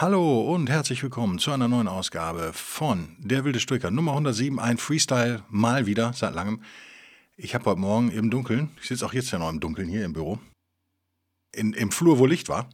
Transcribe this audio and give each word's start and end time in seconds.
Hallo 0.00 0.40
und 0.40 0.70
herzlich 0.70 1.02
willkommen 1.02 1.38
zu 1.38 1.52
einer 1.52 1.68
neuen 1.68 1.86
Ausgabe 1.86 2.52
von 2.54 3.16
Der 3.18 3.44
wilde 3.44 3.60
Stoiker 3.60 3.90
Nummer 3.90 4.12
107, 4.12 4.58
ein 4.58 4.78
Freestyle 4.78 5.44
mal 5.50 5.84
wieder 5.84 6.14
seit 6.14 6.34
langem. 6.34 6.62
Ich 7.36 7.54
habe 7.54 7.66
heute 7.66 7.80
Morgen 7.80 8.10
im 8.10 8.30
Dunkeln, 8.30 8.70
ich 8.80 8.88
sitze 8.88 9.04
auch 9.04 9.12
jetzt 9.12 9.30
ja 9.30 9.38
noch 9.38 9.50
im 9.50 9.60
Dunkeln 9.60 9.90
hier 9.90 10.06
im 10.06 10.14
Büro, 10.14 10.38
in, 11.52 11.74
im 11.74 11.92
Flur, 11.92 12.18
wo 12.18 12.24
Licht 12.24 12.48
war. 12.48 12.70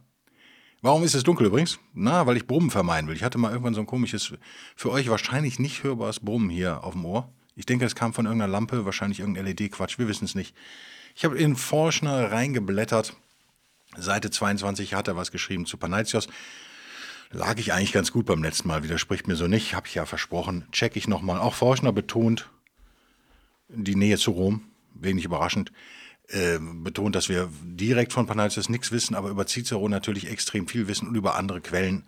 Warum 0.81 1.03
ist 1.03 1.15
es 1.15 1.23
dunkel 1.23 1.47
übrigens? 1.47 1.79
Na, 1.93 2.25
weil 2.27 2.37
ich 2.37 2.47
Brummen 2.47 2.71
vermeiden 2.71 3.09
will. 3.09 3.17
Ich 3.17 3.23
hatte 3.23 3.37
mal 3.37 3.51
irgendwann 3.51 3.73
so 3.73 3.81
ein 3.81 3.87
komisches, 3.87 4.33
für 4.77 4.91
euch 4.91 5.09
wahrscheinlich 5.09 5.59
nicht 5.59 5.83
hörbares 5.83 6.21
Brummen 6.21 6.49
hier 6.49 6.85
auf 6.85 6.93
dem 6.93 7.03
Ohr. 7.03 7.29
Ich 7.55 7.65
denke, 7.65 7.83
es 7.83 7.95
kam 7.95 8.13
von 8.13 8.25
irgendeiner 8.25 8.53
Lampe, 8.53 8.85
wahrscheinlich 8.85 9.19
irgendein 9.19 9.47
LED-Quatsch, 9.47 9.99
wir 9.99 10.07
wissen 10.07 10.23
es 10.23 10.33
nicht. 10.33 10.55
Ich 11.13 11.25
habe 11.25 11.37
in 11.37 11.57
Forschner 11.57 12.31
reingeblättert. 12.31 13.17
Seite 13.97 14.31
22 14.31 14.93
hat 14.93 15.09
er 15.09 15.17
was 15.17 15.31
geschrieben 15.31 15.65
zu 15.65 15.75
Panaitios 15.75 16.29
lag 17.31 17.57
ich 17.57 17.73
eigentlich 17.73 17.93
ganz 17.93 18.11
gut 18.11 18.25
beim 18.25 18.43
letzten 18.43 18.67
Mal, 18.67 18.83
widerspricht 18.83 19.27
mir 19.27 19.35
so 19.35 19.47
nicht, 19.47 19.75
habe 19.75 19.87
ich 19.87 19.95
ja 19.95 20.05
versprochen, 20.05 20.65
check 20.71 20.95
ich 20.95 21.07
nochmal. 21.07 21.39
Auch 21.39 21.53
Forschner 21.53 21.91
betont 21.91 22.49
die 23.69 23.95
Nähe 23.95 24.17
zu 24.17 24.31
Rom, 24.31 24.63
wenig 24.93 25.25
überraschend, 25.25 25.71
äh, 26.29 26.59
betont, 26.59 27.15
dass 27.15 27.29
wir 27.29 27.49
direkt 27.63 28.13
von 28.13 28.27
Panatius 28.27 28.69
nichts 28.69 28.91
wissen, 28.91 29.15
aber 29.15 29.29
über 29.29 29.45
Cicero 29.45 29.87
natürlich 29.89 30.29
extrem 30.29 30.67
viel 30.67 30.87
wissen 30.87 31.07
und 31.07 31.15
über 31.15 31.35
andere 31.35 31.61
Quellen. 31.61 32.03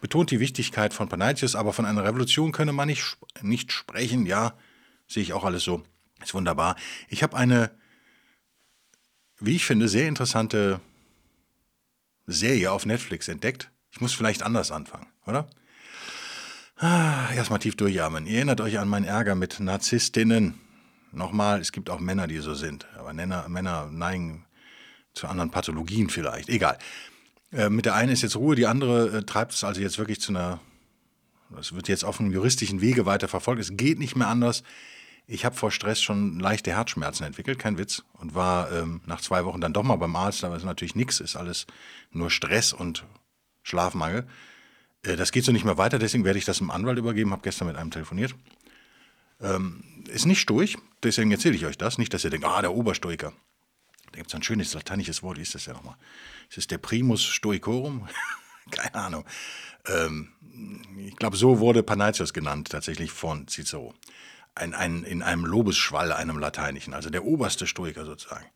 Betont 0.00 0.30
die 0.30 0.40
Wichtigkeit 0.40 0.94
von 0.94 1.08
Panatius, 1.08 1.54
aber 1.54 1.72
von 1.72 1.84
einer 1.84 2.04
Revolution 2.04 2.52
könne 2.52 2.72
man 2.72 2.88
nicht, 2.88 3.18
nicht 3.42 3.70
sprechen. 3.70 4.24
Ja, 4.24 4.54
sehe 5.06 5.22
ich 5.22 5.34
auch 5.34 5.44
alles 5.44 5.62
so. 5.62 5.82
Ist 6.22 6.34
wunderbar. 6.34 6.76
Ich 7.08 7.22
habe 7.22 7.36
eine, 7.36 7.70
wie 9.38 9.56
ich 9.56 9.66
finde, 9.66 9.88
sehr 9.88 10.08
interessante 10.08 10.80
Serie 12.26 12.72
auf 12.72 12.86
Netflix 12.86 13.28
entdeckt. 13.28 13.70
Ich 13.92 14.00
muss 14.00 14.12
vielleicht 14.12 14.42
anders 14.42 14.70
anfangen, 14.70 15.06
oder? 15.26 15.48
Ah, 16.76 17.30
erstmal 17.34 17.58
tief 17.58 17.76
durchatmen. 17.76 18.26
Ihr 18.26 18.36
erinnert 18.36 18.60
euch 18.60 18.78
an 18.78 18.88
meinen 18.88 19.04
Ärger 19.04 19.34
mit 19.34 19.60
Narzisstinnen. 19.60 20.58
Nochmal, 21.12 21.60
es 21.60 21.72
gibt 21.72 21.90
auch 21.90 22.00
Männer, 22.00 22.26
die 22.26 22.38
so 22.38 22.54
sind. 22.54 22.86
Aber 22.96 23.12
Männer, 23.12 23.48
Männer 23.48 23.90
neigen 23.92 24.46
zu 25.12 25.26
anderen 25.26 25.50
Pathologien 25.50 26.08
vielleicht. 26.08 26.48
Egal. 26.48 26.78
Äh, 27.52 27.68
mit 27.68 27.84
der 27.84 27.94
einen 27.94 28.12
ist 28.12 28.22
jetzt 28.22 28.36
Ruhe, 28.36 28.54
die 28.54 28.66
andere 28.66 29.18
äh, 29.18 29.22
treibt 29.24 29.52
es 29.52 29.64
also 29.64 29.80
jetzt 29.80 29.98
wirklich 29.98 30.20
zu 30.20 30.32
einer. 30.32 30.60
Es 31.58 31.74
wird 31.74 31.88
jetzt 31.88 32.04
auf 32.04 32.20
einem 32.20 32.30
juristischen 32.30 32.80
Wege 32.80 33.06
weiter 33.06 33.26
verfolgt. 33.26 33.60
Es 33.60 33.76
geht 33.76 33.98
nicht 33.98 34.14
mehr 34.14 34.28
anders. 34.28 34.62
Ich 35.26 35.44
habe 35.44 35.56
vor 35.56 35.72
Stress 35.72 36.00
schon 36.00 36.38
leichte 36.38 36.70
Herzschmerzen 36.70 37.24
entwickelt, 37.26 37.58
kein 37.58 37.76
Witz. 37.76 38.04
Und 38.12 38.34
war 38.34 38.70
ähm, 38.72 39.00
nach 39.04 39.20
zwei 39.20 39.44
Wochen 39.44 39.60
dann 39.60 39.72
doch 39.72 39.82
mal 39.82 39.96
beim 39.96 40.14
Arzt, 40.14 40.44
aber 40.44 40.54
es 40.54 40.62
ist 40.62 40.66
natürlich 40.66 40.94
nichts, 40.94 41.18
ist 41.18 41.36
alles 41.36 41.66
nur 42.12 42.30
Stress 42.30 42.72
und 42.72 43.04
Schlafmangel. 43.70 44.26
Äh, 45.02 45.16
das 45.16 45.32
geht 45.32 45.44
so 45.44 45.52
nicht 45.52 45.64
mehr 45.64 45.78
weiter, 45.78 45.98
deswegen 45.98 46.24
werde 46.24 46.38
ich 46.38 46.44
das 46.44 46.58
dem 46.58 46.70
Anwalt 46.70 46.98
übergeben, 46.98 47.32
habe 47.32 47.42
gestern 47.42 47.68
mit 47.68 47.76
einem 47.76 47.90
telefoniert. 47.90 48.34
Ähm, 49.40 49.82
ist 50.08 50.26
nicht 50.26 50.40
stoich, 50.40 50.76
deswegen 51.02 51.30
erzähle 51.30 51.54
ich 51.54 51.64
euch 51.64 51.78
das. 51.78 51.98
Nicht, 51.98 52.12
dass 52.12 52.24
ihr 52.24 52.30
denkt, 52.30 52.46
ah, 52.46 52.60
der 52.60 52.74
Oberstoiker. 52.74 53.32
Da 54.12 54.16
gibt 54.16 54.28
es 54.28 54.34
ein 54.34 54.42
schönes 54.42 54.74
lateinisches 54.74 55.22
Wort, 55.22 55.38
wie 55.38 55.42
ist 55.42 55.54
das 55.54 55.66
ja 55.66 55.72
nochmal? 55.72 55.96
Ist 56.50 56.58
es 56.58 56.66
der 56.66 56.78
Primus 56.78 57.24
Stoicorum? 57.24 58.08
Keine 58.70 58.94
Ahnung. 58.96 59.24
Ähm, 59.86 60.32
ich 60.98 61.16
glaube, 61.16 61.36
so 61.36 61.60
wurde 61.60 61.82
Panaitius 61.82 62.32
genannt, 62.32 62.68
tatsächlich 62.70 63.12
von 63.12 63.48
Cicero. 63.48 63.94
Ein, 64.54 64.74
ein, 64.74 65.04
in 65.04 65.22
einem 65.22 65.44
Lobesschwall, 65.44 66.12
einem 66.12 66.38
lateinischen, 66.38 66.92
also 66.92 67.08
der 67.08 67.24
oberste 67.24 67.66
Stoiker 67.66 68.04
sozusagen. 68.04 68.46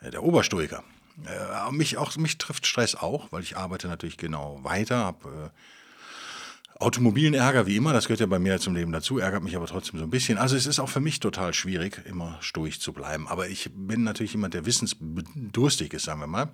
Äh, 0.00 0.10
der 0.10 0.22
Oberstoiker. 0.22 0.82
Äh, 1.26 1.72
mich, 1.72 1.96
auch, 1.96 2.16
mich 2.16 2.38
trifft 2.38 2.66
Stress 2.66 2.94
auch, 2.94 3.30
weil 3.32 3.42
ich 3.42 3.56
arbeite 3.56 3.88
natürlich 3.88 4.16
genau 4.16 4.60
weiter, 4.62 5.04
habe 5.04 5.52
äh, 5.52 6.80
automobilen 6.80 7.34
Ärger 7.34 7.66
wie 7.66 7.76
immer, 7.76 7.92
das 7.92 8.06
gehört 8.06 8.20
ja 8.20 8.26
bei 8.26 8.38
mir 8.38 8.58
zum 8.58 8.74
Leben 8.74 8.90
dazu, 8.90 9.18
ärgert 9.18 9.42
mich 9.42 9.54
aber 9.54 9.66
trotzdem 9.66 9.98
so 9.98 10.04
ein 10.04 10.10
bisschen. 10.10 10.38
Also 10.38 10.56
es 10.56 10.66
ist 10.66 10.80
auch 10.80 10.88
für 10.88 11.00
mich 11.00 11.20
total 11.20 11.52
schwierig, 11.52 12.00
immer 12.06 12.38
stoisch 12.40 12.80
zu 12.80 12.92
bleiben. 12.92 13.28
Aber 13.28 13.48
ich 13.48 13.70
bin 13.74 14.02
natürlich 14.02 14.32
jemand, 14.32 14.54
der 14.54 14.64
wissensdurstig 14.64 15.92
ist, 15.92 16.04
sagen 16.04 16.20
wir 16.20 16.26
mal, 16.26 16.50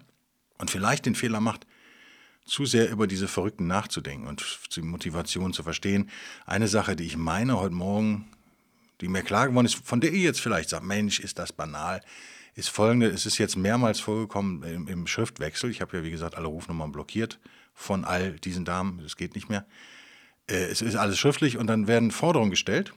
und 0.59 0.71
vielleicht 0.71 1.07
den 1.07 1.15
Fehler 1.15 1.41
macht, 1.41 1.67
zu 2.45 2.65
sehr 2.65 2.91
über 2.91 3.07
diese 3.07 3.29
Verrückten 3.29 3.67
nachzudenken 3.67 4.27
und 4.27 4.45
die 4.75 4.83
Motivation 4.83 5.53
zu 5.53 5.63
verstehen. 5.63 6.11
Eine 6.45 6.69
Sache, 6.69 6.97
die 6.97 7.05
ich 7.05 7.17
meine 7.17 7.59
heute 7.59 7.75
Morgen, 7.75 8.29
die 9.01 9.09
mir 9.09 9.23
klar 9.23 9.49
geworden 9.49 9.67
ist, 9.67 9.75
von 9.75 10.01
der 10.01 10.13
ihr 10.13 10.23
jetzt 10.23 10.41
vielleicht 10.41 10.71
sagt, 10.71 10.85
Mensch, 10.85 11.21
ist 11.21 11.39
das 11.39 11.53
banal 11.53 12.03
ist 12.57 12.71
folgende, 12.71 13.09
es 13.09 13.27
ist 13.27 13.39
jetzt 13.39 13.57
mehrmals 13.57 14.01
vorgekommen 14.01 14.63
im, 14.63 14.89
im 14.89 15.07
Schriftwechsel, 15.07 15.71
ich 15.71 15.83
habe 15.83 15.99
ja 15.99 16.03
wie 16.03 16.11
gesagt 16.11 16.37
alle 16.37 16.49
Rufnummern 16.49 16.91
blockiert 16.91 17.39
von 17.75 18.05
all 18.05 18.33
diesen 18.33 18.65
Damen, 18.65 19.01
es 19.01 19.17
geht 19.17 19.35
nicht 19.35 19.51
mehr. 19.51 19.67
Äh, 20.49 20.65
es 20.65 20.81
ist 20.81 20.97
alles 20.97 21.19
schriftlich 21.19 21.59
und 21.59 21.67
dann 21.67 21.87
werden 21.87 22.11
Forderungen 22.11 22.51
gestellt. 22.51 22.95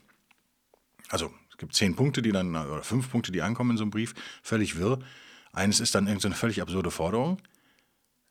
Also 1.09 1.33
es 1.51 1.57
gibt 1.57 1.75
zehn 1.75 1.95
Punkte, 1.95 2.21
die 2.21 2.31
dann, 2.31 2.55
oder 2.55 2.83
fünf 2.83 3.11
Punkte, 3.11 3.33
die 3.33 3.41
ankommen 3.41 3.71
in 3.71 3.77
so 3.77 3.83
einem 3.83 3.91
Brief, 3.91 4.13
völlig 4.41 4.77
wirr. 4.77 4.99
Eines 5.51 5.81
ist 5.81 5.93
dann 5.93 6.07
irgendeine 6.07 6.35
völlig 6.35 6.61
absurde 6.61 6.89
Forderung. 6.89 7.41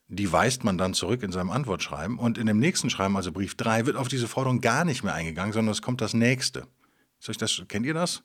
Die 0.07 0.33
weist 0.33 0.65
man 0.65 0.79
dann 0.79 0.95
zurück 0.95 1.23
in 1.23 1.33
seinem 1.33 1.51
Antwortschreiben 1.51 2.19
und 2.19 2.39
in 2.39 2.47
dem 2.47 2.59
nächsten 2.59 2.89
Schreiben, 2.89 3.17
also 3.17 3.31
Brief 3.31 3.55
3, 3.57 3.85
wird 3.85 3.97
auf 3.97 4.09
diese 4.09 4.29
Forderung 4.29 4.63
gar 4.63 4.87
nicht 4.87 5.05
mehr 5.05 5.13
eingegangen, 5.13 5.53
sondern 5.53 5.73
es 5.73 5.83
kommt 5.83 6.01
das 6.01 6.15
nächste. 6.15 6.67
Das, 7.27 7.63
kennt 7.69 7.85
ihr 7.85 7.93
das? 7.93 8.23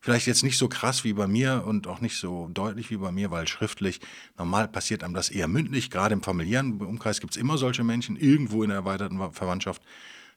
Vielleicht 0.00 0.26
jetzt 0.26 0.44
nicht 0.44 0.58
so 0.58 0.68
krass 0.68 1.02
wie 1.02 1.12
bei 1.12 1.26
mir 1.26 1.64
und 1.66 1.88
auch 1.88 2.00
nicht 2.00 2.18
so 2.18 2.48
deutlich 2.48 2.90
wie 2.90 2.98
bei 2.98 3.10
mir, 3.10 3.30
weil 3.32 3.48
schriftlich, 3.48 4.00
normal 4.36 4.68
passiert 4.68 5.02
einem 5.02 5.14
das 5.14 5.28
eher 5.28 5.48
mündlich. 5.48 5.90
Gerade 5.90 6.12
im 6.12 6.22
familiären 6.22 6.80
Umkreis 6.80 7.20
gibt 7.20 7.32
es 7.32 7.36
immer 7.36 7.58
solche 7.58 7.82
Menschen, 7.82 8.16
irgendwo 8.16 8.62
in 8.62 8.68
der 8.68 8.78
erweiterten 8.78 9.18
Verwandtschaft. 9.32 9.82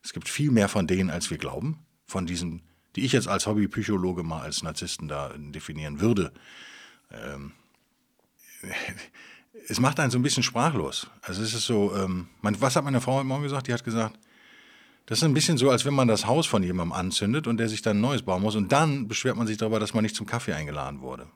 Es 0.04 0.14
gibt 0.14 0.28
viel 0.28 0.50
mehr 0.50 0.68
von 0.68 0.88
denen, 0.88 1.12
als 1.12 1.30
wir 1.30 1.38
glauben. 1.38 1.86
Von 2.08 2.26
diesen, 2.26 2.64
die 2.96 3.06
ich 3.06 3.12
jetzt 3.12 3.28
als 3.28 3.46
Hobbypsychologe 3.46 4.24
mal 4.24 4.42
als 4.42 4.64
Narzissten 4.64 5.08
da 5.08 5.32
definieren 5.38 6.02
würde. 6.02 6.34
Ähm, 7.12 7.52
es 9.68 9.80
macht 9.80 10.00
einen 10.00 10.10
so 10.10 10.18
ein 10.18 10.24
bisschen 10.24 10.44
sprachlos. 10.44 11.08
Also 11.22 11.44
es 11.44 11.54
ist 11.54 11.68
so, 11.68 11.96
ähm, 11.96 12.30
was 12.42 12.76
hat 12.76 12.84
meine 12.84 13.00
Frau 13.00 13.18
heute 13.18 13.28
Morgen 13.28 13.44
gesagt? 13.44 13.68
Die 13.68 13.74
hat 13.74 13.84
gesagt, 13.84 14.18
das 15.06 15.20
ist 15.20 15.24
ein 15.24 15.34
bisschen 15.34 15.58
so, 15.58 15.70
als 15.70 15.86
wenn 15.86 15.94
man 15.94 16.08
das 16.08 16.26
Haus 16.26 16.46
von 16.46 16.64
jemandem 16.64 16.94
anzündet 16.94 17.48
und 17.48 17.58
der 17.58 17.70
sich 17.70 17.82
dann 17.82 17.98
ein 17.98 18.02
neues 18.02 18.22
bauen 18.22 18.42
muss 18.42 18.56
und 18.56 18.72
dann 18.72 19.08
beschwert 19.08 19.36
man 19.36 19.48
sich 19.48 19.58
darüber, 19.58 19.80
dass 19.80 19.94
man 19.94 20.04
nicht 20.04 20.16
zum 20.16 20.26
Kaffee 20.26 20.54
eingeladen 20.54 21.02
wurde. 21.02 21.28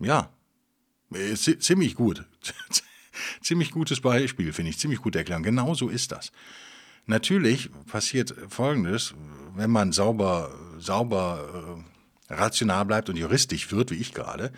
Ja, 0.00 0.30
ziemlich 1.36 1.94
gut. 1.94 2.24
ziemlich 3.42 3.70
gutes 3.70 4.00
Beispiel, 4.00 4.52
finde 4.52 4.70
ich. 4.70 4.78
Ziemlich 4.78 5.00
gute 5.00 5.18
Erklärung. 5.18 5.42
Genau 5.42 5.74
so 5.74 5.88
ist 5.88 6.12
das. 6.12 6.32
Natürlich 7.06 7.70
passiert 7.86 8.34
Folgendes, 8.48 9.14
wenn 9.54 9.70
man 9.70 9.92
sauber, 9.92 10.54
sauber 10.78 11.82
äh, 12.30 12.34
rational 12.34 12.84
bleibt 12.84 13.08
und 13.08 13.16
juristisch 13.16 13.72
wird, 13.72 13.90
wie 13.90 13.96
ich 13.96 14.12
gerade, 14.12 14.52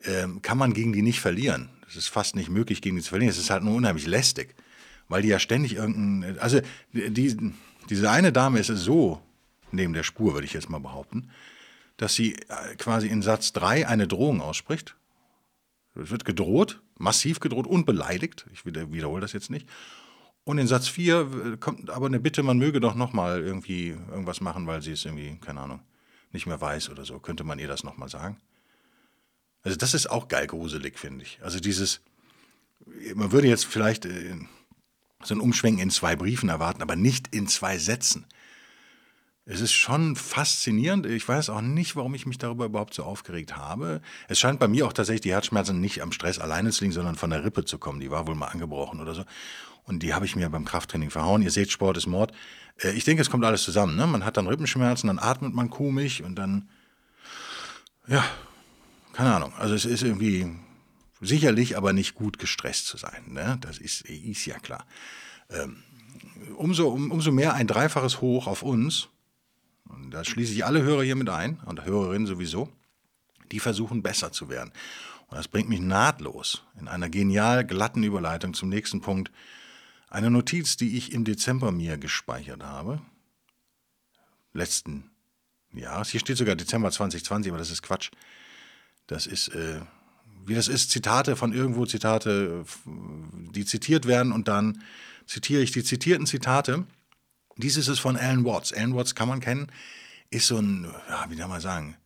äh, 0.00 0.26
kann 0.42 0.58
man 0.58 0.72
gegen 0.72 0.92
die 0.92 1.02
nicht 1.02 1.20
verlieren. 1.20 1.70
Es 1.88 1.96
ist 1.96 2.08
fast 2.08 2.34
nicht 2.34 2.48
möglich, 2.48 2.82
gegen 2.82 2.96
die 2.96 3.02
zu 3.02 3.10
verlieren. 3.10 3.30
Es 3.30 3.38
ist 3.38 3.50
halt 3.50 3.62
nur 3.62 3.74
unheimlich 3.74 4.06
lästig 4.06 4.54
weil 5.08 5.22
die 5.22 5.28
ja 5.28 5.38
ständig 5.38 5.74
irgendein. 5.74 6.38
Also 6.38 6.60
die, 6.92 7.52
diese 7.88 8.10
eine 8.10 8.32
Dame 8.32 8.58
ist 8.60 8.68
so 8.68 9.20
neben 9.72 9.92
der 9.92 10.02
Spur, 10.02 10.34
würde 10.34 10.46
ich 10.46 10.52
jetzt 10.52 10.70
mal 10.70 10.80
behaupten, 10.80 11.30
dass 11.96 12.14
sie 12.14 12.34
äh, 12.34 12.74
quasi 12.76 13.08
in 13.08 13.22
Satz 13.22 13.52
3 13.52 13.86
eine 13.86 14.06
Drohung 14.06 14.40
ausspricht. 14.40 14.96
Es 15.94 16.10
wird 16.10 16.24
gedroht, 16.24 16.82
massiv 16.98 17.40
gedroht 17.40 17.66
und 17.66 17.86
beleidigt. 17.86 18.46
Ich 18.52 18.64
wiederhole 18.66 19.20
das 19.20 19.32
jetzt 19.32 19.50
nicht. 19.50 19.68
Und 20.44 20.58
in 20.58 20.66
Satz 20.66 20.88
4 20.88 21.20
äh, 21.54 21.56
kommt 21.56 21.90
aber 21.90 22.06
eine 22.06 22.20
Bitte, 22.20 22.42
man 22.42 22.58
möge 22.58 22.80
doch 22.80 22.94
nochmal 22.94 23.42
irgendwie 23.42 23.88
irgendwas 24.10 24.40
machen, 24.40 24.66
weil 24.66 24.82
sie 24.82 24.92
es 24.92 25.04
irgendwie, 25.04 25.38
keine 25.38 25.60
Ahnung, 25.60 25.80
nicht 26.32 26.46
mehr 26.46 26.60
weiß 26.60 26.90
oder 26.90 27.04
so. 27.04 27.18
Könnte 27.18 27.44
man 27.44 27.58
ihr 27.58 27.68
das 27.68 27.82
nochmal 27.82 28.08
sagen? 28.08 28.38
Also 29.62 29.76
das 29.76 29.94
ist 29.94 30.08
auch 30.08 30.28
geil 30.28 30.46
gruselig, 30.46 30.98
finde 30.98 31.24
ich. 31.24 31.40
Also 31.42 31.58
dieses, 31.58 32.00
man 33.14 33.32
würde 33.32 33.48
jetzt 33.48 33.66
vielleicht 33.66 34.06
äh, 34.06 34.36
so 35.26 35.34
ein 35.34 35.40
Umschwenken 35.40 35.82
in 35.82 35.90
zwei 35.90 36.16
Briefen 36.16 36.48
erwarten, 36.48 36.82
aber 36.82 36.96
nicht 36.96 37.34
in 37.34 37.46
zwei 37.46 37.78
Sätzen. 37.78 38.26
es 39.44 39.60
ist 39.60 39.72
schon 39.72 40.16
faszinierend. 40.16 41.06
Ich 41.06 41.28
weiß 41.28 41.50
auch 41.50 41.60
nicht, 41.60 41.94
warum 41.94 42.14
ich 42.14 42.26
mich 42.26 42.38
darüber 42.38 42.64
überhaupt 42.66 42.94
so 42.94 43.04
aufgeregt 43.04 43.56
habe. 43.56 44.00
Es 44.28 44.40
scheint 44.40 44.58
bei 44.58 44.66
mir 44.68 44.86
auch 44.86 44.92
tatsächlich 44.92 45.20
die 45.22 45.32
Herzschmerzen 45.32 45.80
nicht 45.80 46.02
am 46.02 46.12
Stress 46.12 46.38
alleine 46.38 46.70
zu 46.70 46.82
liegen, 46.82 46.92
sondern 46.92 47.14
von 47.14 47.30
der 47.30 47.44
Rippe 47.44 47.64
zu 47.64 47.78
kommen. 47.78 48.00
Die 48.00 48.10
war 48.10 48.26
wohl 48.26 48.34
mal 48.34 48.48
angebrochen 48.48 49.00
oder 49.00 49.14
so. 49.14 49.24
Und 49.84 50.02
die 50.02 50.14
habe 50.14 50.24
ich 50.24 50.34
mir 50.34 50.50
beim 50.50 50.64
Krafttraining 50.64 51.10
verhauen. 51.10 51.42
Ihr 51.42 51.52
seht, 51.52 51.70
Sport 51.70 51.96
ist 51.96 52.08
Mord. 52.08 52.32
Äh, 52.82 52.90
ich 52.92 53.04
denke, 53.04 53.22
es 53.22 53.30
kommt 53.30 53.44
alles 53.44 53.62
zusammen. 53.62 53.96
Ne? 53.96 54.06
Man 54.06 54.24
hat 54.24 54.36
dann 54.36 54.48
Rippenschmerzen, 54.48 55.06
dann 55.06 55.20
atmet 55.20 55.54
man 55.54 55.70
komisch 55.70 56.20
und 56.20 56.34
dann, 56.36 56.68
ja, 58.08 58.24
keine 59.12 59.34
Ahnung. 59.34 59.52
Also 59.58 59.74
es 59.74 59.84
ist 59.84 60.02
irgendwie 60.02 60.50
sicherlich 61.20 61.76
aber 61.76 61.92
nicht 61.92 62.14
gut 62.14 62.38
gestresst 62.38 62.86
zu 62.86 62.96
sein. 62.96 63.32
Ne? 63.32 63.58
Das 63.60 63.78
ist, 63.78 64.02
ist 64.02 64.46
ja 64.46 64.58
klar. 64.58 64.86
Ähm, 65.50 65.82
umso, 66.56 66.88
um, 66.88 67.10
umso 67.10 67.32
mehr 67.32 67.54
ein 67.54 67.66
Dreifaches 67.66 68.20
hoch 68.20 68.46
auf 68.46 68.62
uns 68.62 69.08
und 69.88 70.10
da 70.10 70.24
schließe 70.24 70.52
ich 70.52 70.64
alle 70.64 70.82
Hörer 70.82 71.02
hier 71.02 71.16
mit 71.16 71.28
ein 71.28 71.60
und 71.64 71.84
Hörerinnen 71.84 72.26
sowieso, 72.26 72.72
die 73.52 73.60
versuchen 73.60 74.02
besser 74.02 74.32
zu 74.32 74.48
werden. 74.48 74.72
Und 75.28 75.36
das 75.36 75.48
bringt 75.48 75.68
mich 75.68 75.80
nahtlos 75.80 76.62
in 76.78 76.88
einer 76.88 77.08
genial 77.08 77.64
glatten 77.64 78.02
Überleitung 78.02 78.54
zum 78.54 78.68
nächsten 78.68 79.00
Punkt. 79.00 79.30
Eine 80.08 80.30
Notiz, 80.30 80.76
die 80.76 80.96
ich 80.96 81.12
im 81.12 81.24
Dezember 81.24 81.72
mir 81.72 81.98
gespeichert 81.98 82.62
habe. 82.62 83.00
Letzten 84.52 85.10
Jahres. 85.72 86.10
Hier 86.10 86.20
steht 86.20 86.36
sogar 86.36 86.56
Dezember 86.56 86.90
2020, 86.90 87.50
aber 87.50 87.58
das 87.58 87.70
ist 87.70 87.82
Quatsch. 87.82 88.10
Das 89.06 89.26
ist, 89.26 89.48
äh, 89.48 89.80
wie 90.46 90.54
das 90.54 90.68
ist, 90.68 90.90
Zitate 90.90 91.36
von 91.36 91.52
irgendwo, 91.52 91.86
Zitate, 91.86 92.64
die 92.84 93.64
zitiert 93.64 94.06
werden 94.06 94.32
und 94.32 94.48
dann 94.48 94.82
zitiere 95.26 95.62
ich 95.62 95.72
die 95.72 95.82
zitierten 95.82 96.26
Zitate 96.26 96.86
dies 97.56 97.76
ist 97.76 97.88
es 97.88 97.98
von 97.98 98.16
Alan 98.16 98.44
Watts. 98.44 98.72
Alan 98.72 98.94
Watts 98.94 99.14
kann 99.14 99.28
man 99.28 99.40
kennen, 99.40 99.68
ist 100.30 100.46
so 100.46 100.58
ein, 100.58 100.86
ja, 101.08 101.26
wie 101.30 101.36
soll 101.36 101.48
man 101.48 101.60
sagen, 101.60 101.96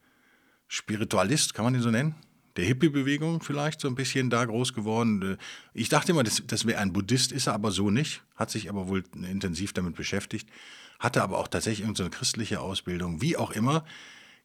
Spiritualist, 0.68 1.54
kann 1.54 1.64
man 1.64 1.74
ihn 1.74 1.82
so 1.82 1.90
nennen? 1.90 2.14
Der 2.56 2.64
Hippie-Bewegung 2.64 3.42
vielleicht 3.42 3.80
so 3.80 3.88
ein 3.88 3.94
bisschen 3.94 4.30
da 4.30 4.44
groß 4.44 4.74
geworden. 4.74 5.38
Ich 5.72 5.88
dachte 5.88 6.12
immer, 6.12 6.22
das, 6.22 6.42
das 6.46 6.66
wäre 6.66 6.80
ein 6.80 6.92
Buddhist, 6.92 7.32
ist 7.32 7.46
er 7.46 7.54
aber 7.54 7.70
so 7.70 7.90
nicht, 7.90 8.22
hat 8.36 8.50
sich 8.50 8.68
aber 8.68 8.88
wohl 8.88 9.04
intensiv 9.14 9.72
damit 9.72 9.96
beschäftigt, 9.96 10.48
hatte 10.98 11.22
aber 11.22 11.38
auch 11.38 11.48
tatsächlich 11.48 11.80
irgendeine 11.80 12.10
christliche 12.10 12.60
Ausbildung, 12.60 13.20
wie 13.20 13.36
auch 13.36 13.50
immer, 13.50 13.84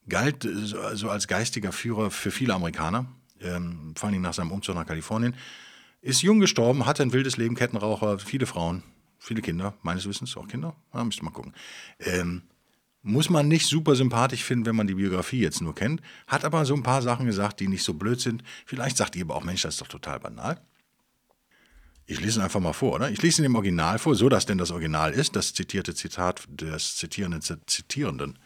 galt 0.08 0.48
so 0.48 1.10
als 1.10 1.28
geistiger 1.28 1.72
Führer 1.72 2.12
für 2.12 2.32
viele 2.32 2.54
Amerikaner, 2.54 3.08
ähm, 3.46 3.94
vor 3.96 4.10
allem 4.10 4.22
nach 4.22 4.34
seinem 4.34 4.52
Umzug 4.52 4.76
nach 4.76 4.86
Kalifornien. 4.86 5.36
Ist 6.02 6.22
jung 6.22 6.40
gestorben, 6.40 6.86
hatte 6.86 7.04
ein 7.04 7.14
wildes 7.14 7.38
Leben, 7.38 7.56
Kettenraucher, 7.56 8.20
viele 8.20 8.46
Frauen, 8.46 8.84
viele 9.18 9.42
Kinder, 9.42 9.74
meines 9.82 10.08
Wissens 10.08 10.36
auch 10.38 10.48
Kinder, 10.48 10.76
ja, 10.94 11.04
müsste 11.04 11.24
mal 11.24 11.32
gucken. 11.32 11.54
Ähm, 12.00 12.44
muss 13.02 13.30
man 13.30 13.48
nicht 13.48 13.68
super 13.68 13.96
sympathisch 13.96 14.44
finden, 14.44 14.66
wenn 14.66 14.76
man 14.76 14.88
die 14.88 14.96
Biografie 14.96 15.40
jetzt 15.40 15.62
nur 15.62 15.76
kennt, 15.76 16.02
hat 16.28 16.44
aber 16.44 16.66
so 16.66 16.74
ein 16.74 16.84
paar 16.84 17.04
Sachen 17.04 17.28
gesagt, 17.28 17.60
die 17.60 17.68
nicht 17.68 17.84
so 17.84 17.94
blöd 17.94 18.20
sind. 18.20 18.44
Vielleicht 18.66 18.98
sagt 18.98 19.16
ihr 19.16 19.24
aber 19.24 19.36
auch, 19.36 19.44
Mensch, 19.44 19.62
das 19.62 19.76
ist 19.76 19.82
doch 19.82 19.88
total 19.88 20.20
banal. 20.20 20.60
Ich 22.08 22.20
lese 22.20 22.40
ihn 22.40 22.44
einfach 22.44 22.60
mal 22.60 22.74
vor, 22.74 22.94
oder? 22.94 23.10
Ich 23.10 23.22
lese 23.22 23.42
ihn 23.42 23.46
im 23.46 23.56
Original 23.56 24.00
vor, 24.00 24.16
so 24.16 24.30
dass 24.30 24.46
denn 24.46 24.58
das 24.58 24.72
Original 24.72 25.12
ist, 25.12 25.36
das 25.36 25.54
zitierte 25.54 25.94
Zitat 25.94 26.44
des 26.50 26.98
zitierenden 26.98 27.42
Zitierenden. 27.42 28.38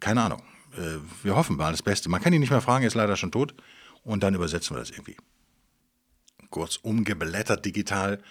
Keine 0.00 0.22
Ahnung. 0.22 0.42
Äh, 0.76 0.98
wir 1.22 1.36
hoffen 1.36 1.56
mal 1.56 1.70
das 1.70 1.82
Beste. 1.82 2.08
Man 2.08 2.20
kann 2.20 2.32
ihn 2.32 2.40
nicht 2.40 2.50
mehr 2.50 2.60
fragen, 2.60 2.84
er 2.84 2.88
ist 2.88 2.94
leider 2.94 3.16
schon 3.16 3.32
tot. 3.32 3.54
Und 4.04 4.22
dann 4.22 4.34
übersetzen 4.34 4.76
wir 4.76 4.80
das 4.80 4.90
irgendwie. 4.90 5.16
Kurz 6.50 6.76
umgeblättert 6.76 7.64
digital. 7.64 8.22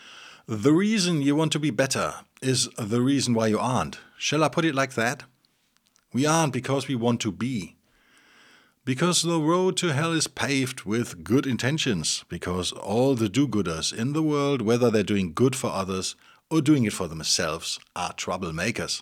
The 0.47 0.69
reason 0.69 1.21
you 1.21 1.35
want 1.35 1.51
to 1.53 1.59
be 1.59 1.71
better 1.71 2.25
is 2.41 2.69
the 2.77 3.01
reason 3.01 3.35
why 3.35 3.47
you 3.47 3.59
aren't. 3.59 3.97
Shall 4.17 4.43
I 4.43 4.49
put 4.49 4.65
it 4.65 4.75
like 4.75 4.93
that? 4.95 5.25
We 6.13 6.27
aren't 6.27 6.51
because 6.51 6.87
we 6.87 6.95
want 6.95 7.21
to 7.21 7.31
be. 7.31 7.75
Because 8.85 9.21
the 9.21 9.39
road 9.39 9.77
to 9.77 9.93
hell 9.93 10.11
is 10.11 10.27
paved 10.27 10.83
with 10.83 11.23
good 11.23 11.47
intentions, 11.47 12.25
because 12.27 12.73
all 12.73 13.15
the 13.15 13.29
do 13.29 13.47
gooders 13.47 13.93
in 13.93 14.11
the 14.11 14.21
world, 14.21 14.61
whether 14.61 14.91
they're 14.91 15.03
doing 15.03 15.33
good 15.33 15.55
for 15.55 15.71
others 15.71 16.17
or 16.51 16.61
doing 16.61 16.83
it 16.83 16.91
for 16.93 17.07
themselves, 17.07 17.79
are 17.95 18.13
troublemakers. 18.13 19.01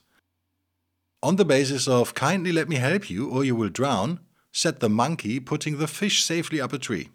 On 1.24 1.36
the 1.36 1.46
basis 1.46 1.88
of 1.88 2.14
kindly 2.14 2.52
let 2.52 2.70
me 2.70 2.76
help 2.76 3.10
you 3.10 3.30
or 3.30 3.44
you 3.44 3.56
will 3.56 3.70
drown, 3.70 4.20
said 4.52 4.80
the 4.80 4.90
monkey 4.90 5.40
putting 5.40 5.78
the 5.78 5.88
fish 5.88 6.24
safely 6.24 6.60
up 6.60 6.74
a 6.74 6.78
tree. 6.78 7.10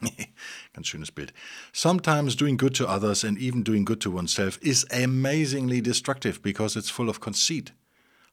Ganz 0.00 0.86
schönes 0.86 1.14
Bild. 1.14 1.32
Sometimes 1.72 2.36
doing 2.36 2.56
good 2.56 2.74
to 2.76 2.88
others 2.88 3.24
and 3.24 3.38
even 3.38 3.62
doing 3.62 3.84
good 3.84 4.00
to 4.02 4.10
oneself 4.10 4.58
is 4.62 4.86
amazingly 4.92 5.80
destructive 5.80 6.40
because 6.42 6.76
it's 6.76 6.90
full 6.90 7.08
of 7.08 7.20
conceit. 7.20 7.72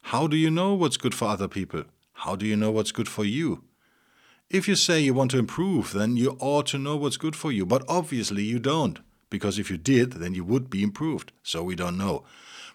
How 0.02 0.28
do 0.28 0.36
you 0.36 0.50
know 0.50 0.74
what's 0.74 0.96
good 0.96 1.14
for 1.14 1.26
other 1.28 1.48
people? 1.48 1.84
How 2.12 2.36
do 2.36 2.46
you 2.46 2.56
know 2.56 2.70
what's 2.70 2.92
good 2.92 3.08
for 3.08 3.24
you? 3.24 3.64
If 4.48 4.68
you 4.68 4.76
say 4.76 5.00
you 5.00 5.12
want 5.12 5.32
to 5.32 5.38
improve, 5.38 5.92
then 5.92 6.16
you 6.16 6.36
ought 6.38 6.66
to 6.66 6.78
know 6.78 6.96
what's 6.96 7.16
good 7.16 7.34
for 7.34 7.50
you, 7.50 7.66
but 7.66 7.82
obviously 7.88 8.44
you 8.44 8.60
don't, 8.60 9.00
because 9.28 9.58
if 9.58 9.70
you 9.70 9.76
did, 9.76 10.12
then 10.12 10.34
you 10.34 10.44
would 10.44 10.70
be 10.70 10.84
improved. 10.84 11.32
So 11.42 11.64
we 11.64 11.74
don't 11.74 11.98
know. 11.98 12.24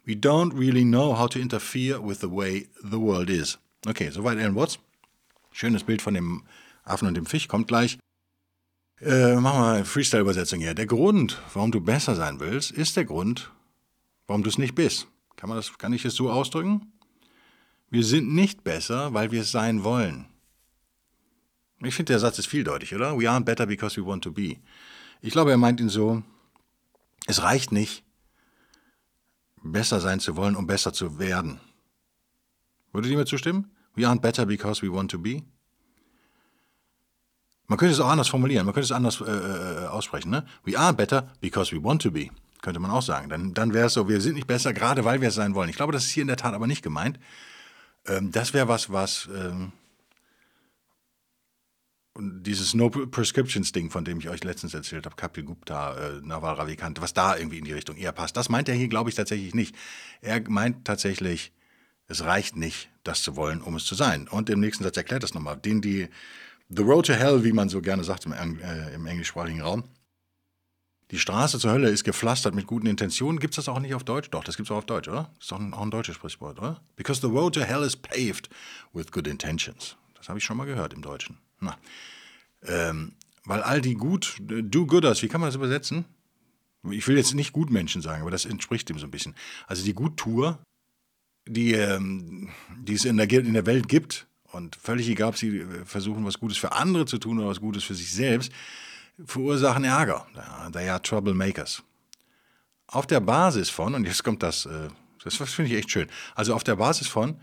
We 0.05 0.15
don't 0.15 0.53
really 0.53 0.83
know 0.83 1.13
how 1.13 1.27
to 1.27 1.41
interfere 1.41 2.01
with 2.01 2.19
the 2.19 2.27
way 2.27 2.67
the 2.83 2.99
world 2.99 3.29
is. 3.29 3.57
Okay, 3.87 4.09
soweit 4.09 4.37
Alan 4.37 4.53
Watts. 4.53 4.77
Schönes 5.51 5.83
Bild 5.83 6.01
von 6.01 6.13
dem 6.13 6.43
Affen 6.83 7.07
und 7.07 7.15
dem 7.15 7.25
Fisch 7.25 7.47
kommt 7.47 7.67
gleich. 7.67 7.97
Äh, 8.99 9.35
machen 9.35 9.59
wir 9.59 9.71
eine 9.73 9.85
Freestyle-Übersetzung 9.85 10.59
hier. 10.59 10.73
Der 10.73 10.85
Grund, 10.85 11.41
warum 11.53 11.71
du 11.71 11.81
besser 11.81 12.15
sein 12.15 12.39
willst, 12.39 12.71
ist 12.71 12.95
der 12.95 13.05
Grund, 13.05 13.51
warum 14.27 14.43
du 14.43 14.49
es 14.49 14.57
nicht 14.57 14.75
bist. 14.75 15.07
Kann, 15.35 15.49
man 15.49 15.57
das, 15.57 15.77
kann 15.77 15.93
ich 15.93 16.05
es 16.05 16.15
so 16.15 16.31
ausdrücken? 16.31 16.93
Wir 17.89 18.03
sind 18.03 18.33
nicht 18.33 18.63
besser, 18.63 19.13
weil 19.13 19.31
wir 19.31 19.41
es 19.41 19.51
sein 19.51 19.83
wollen. 19.83 20.27
Ich 21.79 21.95
finde, 21.95 22.13
der 22.13 22.19
Satz 22.19 22.37
ist 22.37 22.47
vieldeutig, 22.47 22.93
oder? 22.93 23.19
We 23.19 23.29
aren't 23.29 23.43
better 23.43 23.65
because 23.65 23.99
we 23.99 24.05
want 24.05 24.23
to 24.23 24.31
be. 24.31 24.57
Ich 25.19 25.31
glaube, 25.31 25.51
er 25.51 25.57
meint 25.57 25.79
ihn 25.79 25.89
so, 25.89 26.21
es 27.25 27.41
reicht 27.41 27.71
nicht, 27.71 28.03
besser 29.63 29.99
sein 29.99 30.19
zu 30.19 30.35
wollen, 30.35 30.55
um 30.55 30.67
besser 30.67 30.93
zu 30.93 31.17
werden. 31.19 31.59
Würdet 32.93 33.11
ihr 33.11 33.17
mir 33.17 33.25
zustimmen? 33.25 33.71
We 33.95 34.07
aren't 34.07 34.21
better 34.21 34.45
because 34.45 34.81
we 34.81 34.91
want 34.91 35.11
to 35.11 35.19
be? 35.19 35.43
Man 37.67 37.77
könnte 37.77 37.93
es 37.93 37.99
auch 38.01 38.09
anders 38.09 38.27
formulieren, 38.27 38.65
man 38.65 38.73
könnte 38.73 38.85
es 38.85 38.91
anders 38.91 39.21
äh, 39.21 39.31
äh, 39.31 39.87
aussprechen. 39.87 40.29
Ne? 40.29 40.45
We 40.65 40.77
are 40.77 40.93
better 40.93 41.31
because 41.39 41.73
we 41.73 41.81
want 41.81 42.01
to 42.01 42.11
be, 42.11 42.29
könnte 42.61 42.81
man 42.81 42.91
auch 42.91 43.01
sagen. 43.01 43.29
Dann, 43.29 43.53
dann 43.53 43.73
wäre 43.73 43.87
es 43.87 43.93
so, 43.93 44.09
wir 44.09 44.19
sind 44.19 44.35
nicht 44.35 44.47
besser, 44.47 44.73
gerade 44.73 45.05
weil 45.05 45.21
wir 45.21 45.29
es 45.29 45.35
sein 45.35 45.55
wollen. 45.55 45.69
Ich 45.69 45.77
glaube, 45.77 45.93
das 45.93 46.03
ist 46.03 46.11
hier 46.11 46.21
in 46.21 46.27
der 46.27 46.35
Tat 46.35 46.53
aber 46.53 46.67
nicht 46.67 46.81
gemeint. 46.81 47.17
Ähm, 48.07 48.31
das 48.31 48.53
wäre 48.53 48.67
was, 48.67 48.91
was 48.91 49.29
ähm, 49.33 49.71
dieses 52.19 52.73
No 52.73 52.89
Prescriptions 52.89 53.71
Ding, 53.71 53.89
von 53.89 54.03
dem 54.03 54.19
ich 54.19 54.27
euch 54.27 54.43
letztens 54.43 54.73
erzählt 54.73 55.05
habe, 55.05 55.15
Kapil 55.15 55.43
Gupta, 55.43 55.95
äh, 55.95 56.21
Naval 56.21 56.55
Ravikant, 56.55 56.99
was 57.01 57.13
da 57.13 57.37
irgendwie 57.37 57.59
in 57.59 57.65
die 57.65 57.73
Richtung 57.73 57.95
eher 57.95 58.11
passt. 58.11 58.35
Das 58.35 58.49
meint 58.49 58.67
er 58.67 58.75
hier, 58.75 58.89
glaube 58.89 59.09
ich, 59.09 59.15
tatsächlich 59.15 59.55
nicht. 59.55 59.75
Er 60.19 60.41
meint 60.49 60.83
tatsächlich, 60.83 61.53
es 62.11 62.23
reicht 62.23 62.55
nicht, 62.55 62.89
das 63.03 63.23
zu 63.23 63.35
wollen, 63.35 63.61
um 63.61 63.75
es 63.75 63.85
zu 63.85 63.95
sein. 63.95 64.27
Und 64.27 64.49
im 64.49 64.59
nächsten 64.59 64.83
Satz 64.83 64.97
erklärt 64.97 65.23
das 65.23 65.33
nochmal. 65.33 65.57
Den, 65.57 65.81
die 65.81 66.09
The 66.69 66.83
Road 66.83 67.07
to 67.07 67.13
Hell, 67.13 67.43
wie 67.43 67.53
man 67.53 67.69
so 67.69 67.81
gerne 67.81 68.03
sagt 68.03 68.25
im, 68.25 68.33
äh, 68.33 68.93
im 68.93 69.05
englischsprachigen 69.05 69.61
Raum. 69.61 69.83
Die 71.09 71.19
Straße 71.19 71.59
zur 71.59 71.71
Hölle 71.71 71.89
ist 71.89 72.03
gepflastert 72.03 72.55
mit 72.55 72.67
guten 72.67 72.87
Intentionen. 72.87 73.39
Gibt 73.39 73.53
es 73.53 73.55
das 73.57 73.67
auch 73.67 73.79
nicht 73.79 73.93
auf 73.93 74.03
Deutsch? 74.03 74.29
Doch, 74.29 74.43
das 74.43 74.55
gibt 74.55 74.67
es 74.67 74.71
auch 74.71 74.77
auf 74.77 74.85
Deutsch, 74.85 75.09
oder? 75.09 75.29
Das 75.35 75.45
ist 75.45 75.51
doch 75.51 75.59
ein, 75.59 75.73
auch 75.73 75.81
ein 75.81 75.91
deutsches 75.91 76.15
Sprichwort, 76.15 76.59
oder? 76.59 76.81
Because 76.95 77.19
the 77.19 77.27
road 77.27 77.53
to 77.55 77.61
hell 77.61 77.83
is 77.83 77.95
paved 77.95 78.49
with 78.93 79.11
good 79.11 79.27
intentions. 79.27 79.97
Das 80.15 80.29
habe 80.29 80.39
ich 80.39 80.45
schon 80.45 80.55
mal 80.55 80.65
gehört 80.65 80.93
im 80.93 81.01
Deutschen. 81.01 81.37
Na. 81.59 81.77
Ähm, 82.63 83.13
weil 83.43 83.61
all 83.63 83.81
die 83.81 83.95
gut, 83.95 84.37
do-gooders, 84.39 85.21
wie 85.21 85.27
kann 85.27 85.41
man 85.41 85.47
das 85.47 85.55
übersetzen? 85.55 86.05
Ich 86.89 87.07
will 87.07 87.17
jetzt 87.17 87.33
nicht 87.33 87.53
Gutmenschen 87.53 88.01
sagen, 88.01 88.21
aber 88.21 88.31
das 88.31 88.45
entspricht 88.45 88.87
dem 88.89 88.97
so 88.97 89.05
ein 89.05 89.11
bisschen. 89.11 89.35
Also 89.67 89.83
die 89.83 89.93
Guttour, 89.93 90.59
die, 91.47 91.73
ähm, 91.73 92.49
die 92.77 92.93
es 92.93 93.05
in 93.05 93.17
der, 93.17 93.31
in 93.31 93.53
der 93.53 93.65
Welt 93.65 93.87
gibt, 93.87 94.27
und 94.51 94.75
völlig 94.75 95.07
egal, 95.07 95.29
ob 95.29 95.37
sie 95.37 95.59
äh, 95.59 95.85
versuchen, 95.85 96.25
was 96.25 96.39
Gutes 96.39 96.57
für 96.57 96.73
andere 96.73 97.05
zu 97.05 97.17
tun 97.17 97.39
oder 97.39 97.49
was 97.49 97.61
Gutes 97.61 97.83
für 97.83 97.95
sich 97.95 98.11
selbst, 98.11 98.51
verursachen 99.25 99.83
Ärger. 99.83 100.25
They 100.73 100.89
are 100.89 101.01
troublemakers. 101.01 101.83
Auf 102.87 103.07
der 103.07 103.21
Basis 103.21 103.69
von, 103.69 103.95
und 103.95 104.05
jetzt 104.05 104.23
kommt 104.23 104.43
das, 104.43 104.65
äh, 104.65 104.89
das 105.23 105.35
finde 105.35 105.71
ich 105.71 105.77
echt 105.77 105.91
schön, 105.91 106.09
also 106.35 106.53
auf 106.53 106.63
der 106.63 106.75
Basis 106.75 107.07
von, 107.07 107.39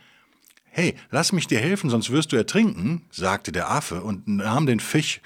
hey, 0.65 0.95
lass 1.11 1.33
mich 1.33 1.47
dir 1.47 1.61
helfen, 1.61 1.89
sonst 1.89 2.11
wirst 2.11 2.33
du 2.33 2.37
ertrinken, 2.37 3.07
sagte 3.11 3.53
der 3.53 3.71
Affe 3.71 4.03
und 4.03 4.29
nahm 4.29 4.67
den 4.67 4.81
Fisch 4.81 5.21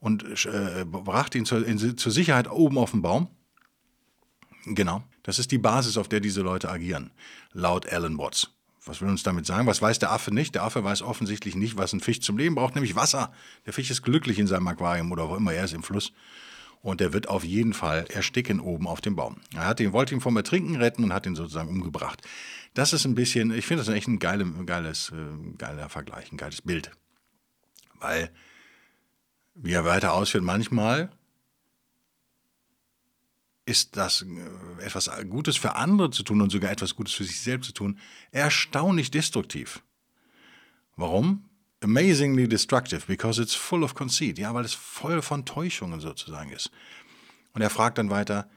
und 0.00 0.22
äh, 0.46 0.84
brachte 0.84 1.38
ihn 1.38 1.46
zur, 1.46 1.66
in, 1.66 1.98
zur 1.98 2.12
Sicherheit 2.12 2.48
oben 2.50 2.78
auf 2.78 2.92
den 2.92 3.02
Baum. 3.02 3.28
Genau, 4.66 5.02
das 5.24 5.38
ist 5.38 5.50
die 5.50 5.58
Basis, 5.58 5.96
auf 5.96 6.08
der 6.08 6.20
diese 6.20 6.42
Leute 6.42 6.70
agieren, 6.70 7.10
laut 7.52 7.90
Alan 7.92 8.16
Watts. 8.16 8.50
Was 8.84 9.00
will 9.00 9.08
uns 9.08 9.22
damit 9.22 9.46
sagen? 9.46 9.66
Was 9.66 9.80
weiß 9.80 9.98
der 9.98 10.12
Affe 10.12 10.32
nicht? 10.32 10.54
Der 10.54 10.62
Affe 10.62 10.84
weiß 10.84 11.00
offensichtlich 11.00 11.56
nicht, 11.56 11.78
was 11.78 11.94
ein 11.94 12.00
Fisch 12.00 12.20
zum 12.20 12.36
Leben 12.36 12.54
braucht, 12.54 12.74
nämlich 12.74 12.94
Wasser. 12.94 13.32
Der 13.64 13.72
Fisch 13.72 13.90
ist 13.90 14.02
glücklich 14.02 14.38
in 14.38 14.46
seinem 14.46 14.68
Aquarium 14.68 15.10
oder 15.10 15.28
wo 15.28 15.36
immer 15.36 15.54
er 15.54 15.64
ist, 15.64 15.72
im 15.72 15.82
Fluss. 15.82 16.12
Und 16.82 17.00
der 17.00 17.14
wird 17.14 17.30
auf 17.30 17.44
jeden 17.44 17.72
Fall 17.72 18.04
ersticken 18.10 18.60
oben 18.60 18.86
auf 18.86 19.00
dem 19.00 19.16
Baum. 19.16 19.36
Er 19.54 19.66
hat 19.66 19.80
ihn, 19.80 19.94
wollte 19.94 20.14
ihn 20.14 20.20
vom 20.20 20.36
Ertrinken 20.36 20.76
retten 20.76 21.02
und 21.02 21.14
hat 21.14 21.24
ihn 21.24 21.34
sozusagen 21.34 21.70
umgebracht. 21.70 22.20
Das 22.74 22.92
ist 22.92 23.06
ein 23.06 23.14
bisschen, 23.14 23.54
ich 23.54 23.64
finde 23.64 23.82
das 23.82 23.94
echt 23.94 24.06
ein 24.06 24.18
geile, 24.18 24.44
geiles, 24.66 25.10
äh, 25.10 25.56
geiler 25.56 25.88
Vergleich, 25.88 26.30
ein 26.30 26.36
geiles 26.36 26.60
Bild. 26.60 26.90
Weil, 28.00 28.30
wie 29.54 29.72
er 29.72 29.86
weiter 29.86 30.12
ausführt, 30.12 30.44
manchmal 30.44 31.10
ist 33.66 33.96
das 33.96 34.22
äh, 34.22 34.84
etwas 34.84 35.10
Gutes 35.28 35.56
für 35.56 35.74
andere 35.76 36.10
zu 36.10 36.22
tun 36.22 36.40
und 36.40 36.50
sogar 36.50 36.70
etwas 36.70 36.94
Gutes 36.94 37.14
für 37.14 37.24
sich 37.24 37.40
selbst 37.40 37.68
zu 37.68 37.72
tun, 37.72 37.98
erstaunlich 38.30 39.10
destruktiv. 39.10 39.82
Warum? 40.96 41.48
Amazingly 41.82 42.48
destructive, 42.48 43.06
because 43.06 43.40
it's 43.40 43.54
full 43.54 43.82
of 43.82 43.94
conceit. 43.94 44.38
Ja, 44.38 44.54
weil 44.54 44.64
es 44.64 44.74
voll 44.74 45.20
von 45.22 45.44
Täuschungen 45.44 46.00
sozusagen 46.00 46.50
ist. 46.50 46.70
Und 47.52 47.62
er 47.62 47.70
fragt 47.70 47.98
dann 47.98 48.10
weiter, 48.10 48.48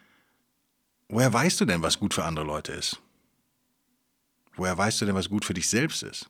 woher 1.10 1.32
weißt 1.32 1.60
du 1.60 1.66
denn, 1.66 1.82
was 1.82 2.00
gut 2.00 2.14
für 2.14 2.24
andere 2.24 2.46
Leute 2.46 2.72
ist? 2.74 3.02
Woher 4.56 4.78
weißt 4.78 5.02
du 5.02 5.06
denn, 5.06 5.16
was 5.16 5.30
gut 5.30 5.46
für 5.46 5.54
dich 5.54 5.70
selbst 5.70 6.04
ist? 6.04 6.30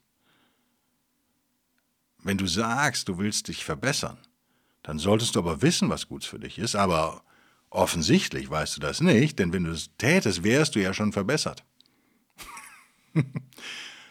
Wenn 2.24 2.38
du 2.38 2.48
sagst, 2.48 3.08
du 3.08 3.18
willst 3.18 3.48
dich 3.48 3.64
verbessern, 3.64 4.18
dann 4.84 5.00
solltest 5.00 5.36
du 5.36 5.40
aber 5.40 5.62
wissen, 5.62 5.90
was 5.90 6.08
gut 6.08 6.26
für 6.26 6.40
dich 6.40 6.58
ist, 6.58 6.76
aber 6.76 7.24
Offensichtlich 7.70 8.50
weißt 8.50 8.78
du 8.78 8.82
das 8.82 9.02
nicht, 9.02 9.40
denn 9.40 9.52
wenn 9.54 9.66
du 9.66 9.72
es 9.72 9.90
tätest, 9.98 10.44
wärst 10.44 10.76
du 10.76 10.82
ja 10.82 10.94
schon 10.94 11.12
verbessert. 11.12 11.64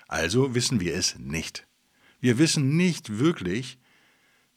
also 0.08 0.54
wissen 0.54 0.80
wir 0.80 0.94
es 0.94 1.18
nicht. 1.18 1.66
Wir 2.20 2.38
wissen 2.38 2.76
nicht 2.76 3.18
wirklich, 3.18 3.78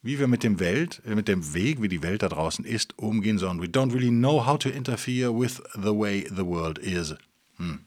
wie 0.02 0.18
wir 0.18 0.28
mit 0.28 0.42
dem 0.42 0.60
Welt, 0.60 1.02
äh, 1.04 1.14
mit 1.14 1.28
dem 1.28 1.54
Weg, 1.54 1.82
wie 1.82 1.88
die 1.88 2.02
Welt 2.02 2.22
da 2.22 2.28
draußen 2.28 2.64
ist, 2.64 2.98
umgehen 2.98 3.38
sollen. 3.38 3.60
We 3.60 3.66
don't 3.66 3.92
really 3.92 4.10
know 4.10 4.46
how 4.46 4.58
to 4.58 4.68
interfere 4.68 5.32
with 5.32 5.62
the 5.74 5.94
way 5.94 6.26
the 6.28 6.44
world 6.44 6.78
is. 6.78 7.14
Hm. 7.56 7.80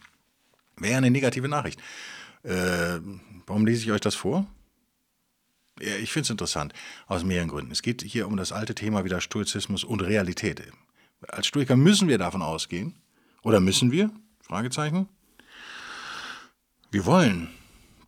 Wäre 0.77 0.97
eine 0.97 1.11
negative 1.11 1.47
Nachricht. 1.47 1.79
Äh, 2.43 2.99
warum 3.45 3.65
lese 3.65 3.83
ich 3.83 3.91
euch 3.91 4.01
das 4.01 4.15
vor? 4.15 4.47
Ja, 5.79 5.95
ich 5.95 6.11
finde 6.11 6.25
es 6.25 6.29
interessant, 6.29 6.73
aus 7.07 7.23
mehreren 7.23 7.49
Gründen. 7.49 7.71
Es 7.71 7.81
geht 7.81 8.03
hier 8.03 8.27
um 8.27 8.37
das 8.37 8.51
alte 8.51 8.75
Thema 8.75 9.05
wieder 9.05 9.21
Stoizismus 9.21 9.83
und 9.83 10.01
Realität. 10.01 10.61
Als 11.29 11.47
Stoiker 11.47 11.75
müssen 11.75 12.07
wir 12.07 12.17
davon 12.17 12.41
ausgehen. 12.41 12.95
Oder 13.41 13.59
müssen 13.59 13.91
wir? 13.91 14.11
Fragezeichen. 14.41 15.07
Wir 16.91 17.05
wollen 17.05 17.49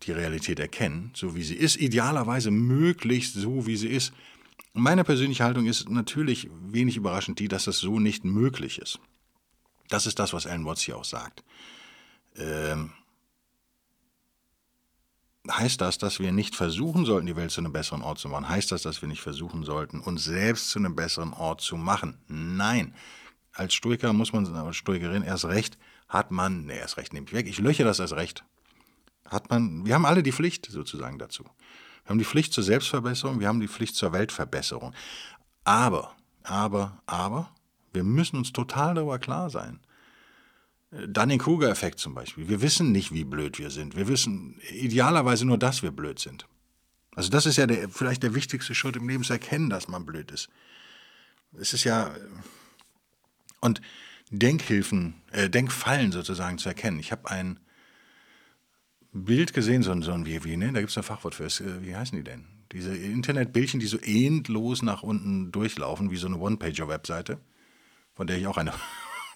die 0.02 0.12
Realität 0.12 0.60
erkennen, 0.60 1.10
so 1.14 1.34
wie 1.34 1.42
sie 1.42 1.56
ist, 1.56 1.76
idealerweise 1.76 2.50
möglichst 2.50 3.34
so, 3.34 3.66
wie 3.66 3.76
sie 3.76 3.88
ist. 3.88 4.12
Meine 4.72 5.04
persönliche 5.04 5.44
Haltung 5.44 5.66
ist 5.66 5.88
natürlich 5.88 6.48
wenig 6.52 6.96
überraschend 6.96 7.38
die, 7.40 7.48
dass 7.48 7.64
das 7.64 7.78
so 7.78 7.98
nicht 7.98 8.24
möglich 8.24 8.78
ist. 8.78 9.00
Das 9.88 10.06
ist 10.06 10.18
das, 10.18 10.32
was 10.32 10.46
Alan 10.46 10.66
Watts 10.66 10.82
hier 10.82 10.96
auch 10.96 11.04
sagt. 11.04 11.42
Ähm, 12.36 12.92
heißt 15.50 15.80
das, 15.80 15.98
dass 15.98 16.18
wir 16.18 16.32
nicht 16.32 16.54
versuchen 16.54 17.04
sollten, 17.04 17.26
die 17.26 17.36
Welt 17.36 17.50
zu 17.50 17.60
einem 17.60 17.72
besseren 17.72 18.02
Ort 18.02 18.18
zu 18.18 18.28
machen? 18.28 18.48
Heißt 18.48 18.72
das, 18.72 18.82
dass 18.82 19.02
wir 19.02 19.08
nicht 19.08 19.22
versuchen 19.22 19.64
sollten, 19.64 20.00
uns 20.00 20.24
selbst 20.24 20.70
zu 20.70 20.78
einem 20.78 20.94
besseren 20.96 21.32
Ort 21.32 21.60
zu 21.60 21.76
machen? 21.76 22.18
Nein. 22.28 22.94
Als 23.52 23.74
Stoiker 23.74 24.12
muss 24.12 24.32
man, 24.32 24.46
als 24.54 24.76
Stoikerin 24.76 25.22
erst 25.22 25.46
recht, 25.46 25.78
hat 26.08 26.30
man, 26.30 26.66
nee, 26.66 26.76
erst 26.76 26.96
recht 26.96 27.12
nehme 27.12 27.26
ich 27.26 27.32
weg, 27.32 27.46
ich 27.46 27.58
löche 27.58 27.84
das 27.84 28.00
als 28.00 28.14
recht. 28.14 28.44
Hat 29.26 29.50
man, 29.50 29.84
wir 29.86 29.94
haben 29.94 30.06
alle 30.06 30.22
die 30.22 30.32
Pflicht 30.32 30.66
sozusagen 30.70 31.18
dazu. 31.18 31.44
Wir 32.04 32.10
haben 32.10 32.18
die 32.18 32.24
Pflicht 32.24 32.52
zur 32.52 32.62
Selbstverbesserung, 32.62 33.40
wir 33.40 33.48
haben 33.48 33.60
die 33.60 33.68
Pflicht 33.68 33.96
zur 33.96 34.12
Weltverbesserung. 34.12 34.94
Aber, 35.64 36.14
aber, 36.44 37.02
aber, 37.06 37.50
wir 37.92 38.04
müssen 38.04 38.36
uns 38.36 38.52
total 38.52 38.94
darüber 38.94 39.18
klar 39.18 39.50
sein, 39.50 39.80
Dunning-Kruger-Effekt 40.90 41.98
zum 41.98 42.14
Beispiel. 42.14 42.48
Wir 42.48 42.62
wissen 42.62 42.92
nicht, 42.92 43.12
wie 43.12 43.24
blöd 43.24 43.58
wir 43.58 43.70
sind. 43.70 43.96
Wir 43.96 44.08
wissen 44.08 44.60
idealerweise 44.70 45.44
nur, 45.44 45.58
dass 45.58 45.82
wir 45.82 45.90
blöd 45.90 46.18
sind. 46.18 46.46
Also 47.14 47.30
das 47.30 47.46
ist 47.46 47.56
ja 47.56 47.66
der, 47.66 47.88
vielleicht 47.88 48.22
der 48.22 48.34
wichtigste 48.34 48.74
Schritt 48.74 48.96
im 48.96 49.08
Leben, 49.08 49.24
zu 49.24 49.32
erkennen, 49.32 49.70
dass 49.70 49.88
man 49.88 50.06
blöd 50.06 50.30
ist. 50.30 50.48
Es 51.58 51.72
ist 51.72 51.84
ja... 51.84 52.14
Und 53.60 53.80
Denkhilfen, 54.30 55.14
äh, 55.30 55.48
Denkfallen 55.48 56.12
sozusagen 56.12 56.58
zu 56.58 56.68
erkennen. 56.68 56.98
Ich 56.98 57.12
habe 57.12 57.30
ein 57.30 57.60
Bild 59.12 59.54
gesehen, 59.54 59.82
so 59.82 59.92
ein, 59.92 60.02
so 60.02 60.12
ein 60.12 60.26
wie, 60.26 60.44
wie 60.44 60.56
ne? 60.56 60.72
da 60.72 60.80
gibt 60.80 60.90
es 60.90 60.98
ein 60.98 61.04
Fachwort 61.04 61.34
für, 61.34 61.44
äh, 61.44 61.82
wie 61.82 61.94
heißen 61.94 62.16
die 62.16 62.24
denn? 62.24 62.44
Diese 62.72 62.94
Internetbildchen, 62.94 63.80
die 63.80 63.86
so 63.86 63.98
endlos 63.98 64.82
nach 64.82 65.02
unten 65.02 65.52
durchlaufen, 65.52 66.10
wie 66.10 66.16
so 66.16 66.26
eine 66.26 66.38
One-Pager-Webseite, 66.38 67.38
von 68.14 68.26
der 68.26 68.38
ich 68.38 68.46
auch 68.46 68.56
eine 68.56 68.72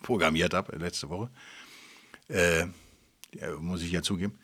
programmiert 0.02 0.54
habe 0.54 0.76
letzte 0.76 1.08
Woche. 1.08 1.30
Äh, 2.28 2.66
muss 3.60 3.82
ich 3.82 3.92
ja 3.92 4.02
zugeben. 4.02 4.38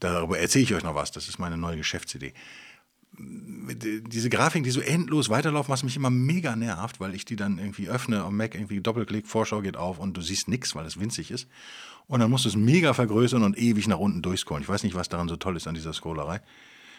Darüber 0.00 0.38
erzähle 0.38 0.64
ich 0.64 0.74
euch 0.74 0.82
noch 0.82 0.94
was. 0.94 1.12
Das 1.12 1.28
ist 1.28 1.38
meine 1.38 1.56
neue 1.56 1.76
Geschäftsidee. 1.76 2.34
Diese 3.14 4.30
Grafiken, 4.30 4.64
die 4.64 4.70
so 4.70 4.80
endlos 4.80 5.28
weiterlaufen, 5.28 5.70
was 5.70 5.82
mich 5.82 5.96
immer 5.96 6.10
mega 6.10 6.56
nervt, 6.56 6.98
weil 6.98 7.14
ich 7.14 7.24
die 7.24 7.36
dann 7.36 7.58
irgendwie 7.58 7.88
öffne 7.88 8.22
am 8.22 8.36
Mac, 8.36 8.54
irgendwie 8.54 8.80
Doppelklick, 8.80 9.26
Vorschau 9.26 9.60
geht 9.60 9.76
auf 9.76 9.98
und 9.98 10.16
du 10.16 10.22
siehst 10.22 10.48
nichts, 10.48 10.74
weil 10.74 10.86
es 10.86 10.98
winzig 10.98 11.30
ist. 11.30 11.46
Und 12.06 12.20
dann 12.20 12.30
musst 12.30 12.46
du 12.46 12.48
es 12.48 12.56
mega 12.56 12.94
vergrößern 12.94 13.42
und 13.42 13.58
ewig 13.58 13.86
nach 13.86 13.98
unten 13.98 14.22
durchscrollen. 14.22 14.62
Ich 14.62 14.68
weiß 14.68 14.82
nicht, 14.82 14.94
was 14.94 15.08
daran 15.08 15.28
so 15.28 15.36
toll 15.36 15.56
ist 15.56 15.68
an 15.68 15.74
dieser 15.74 15.92
Scrollerei. 15.92 16.40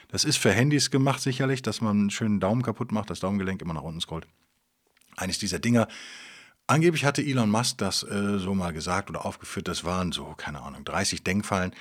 Das 0.07 0.23
ist 0.23 0.37
für 0.37 0.51
Handys 0.51 0.91
gemacht 0.91 1.21
sicherlich, 1.21 1.61
dass 1.61 1.81
man 1.81 1.97
einen 1.97 2.09
schönen 2.11 2.39
Daumen 2.39 2.61
kaputt 2.61 2.91
macht, 2.91 3.09
das 3.09 3.19
Daumengelenk 3.19 3.61
immer 3.61 3.73
nach 3.73 3.81
unten 3.81 3.99
scrollt. 3.99 4.27
Eines 5.17 5.39
dieser 5.39 5.59
Dinger 5.59 5.87
Angeblich 6.65 7.03
hatte 7.03 7.21
Elon 7.21 7.49
Musk 7.49 7.77
das 7.79 8.03
äh, 8.03 8.39
so 8.39 8.53
mal 8.53 8.71
gesagt 8.71 9.09
oder 9.09 9.25
aufgeführt, 9.25 9.67
das 9.67 9.83
waren 9.83 10.11
so, 10.11 10.33
keine 10.37 10.61
Ahnung, 10.61 10.85
30 10.85 11.23
Denkfallen. 11.23 11.73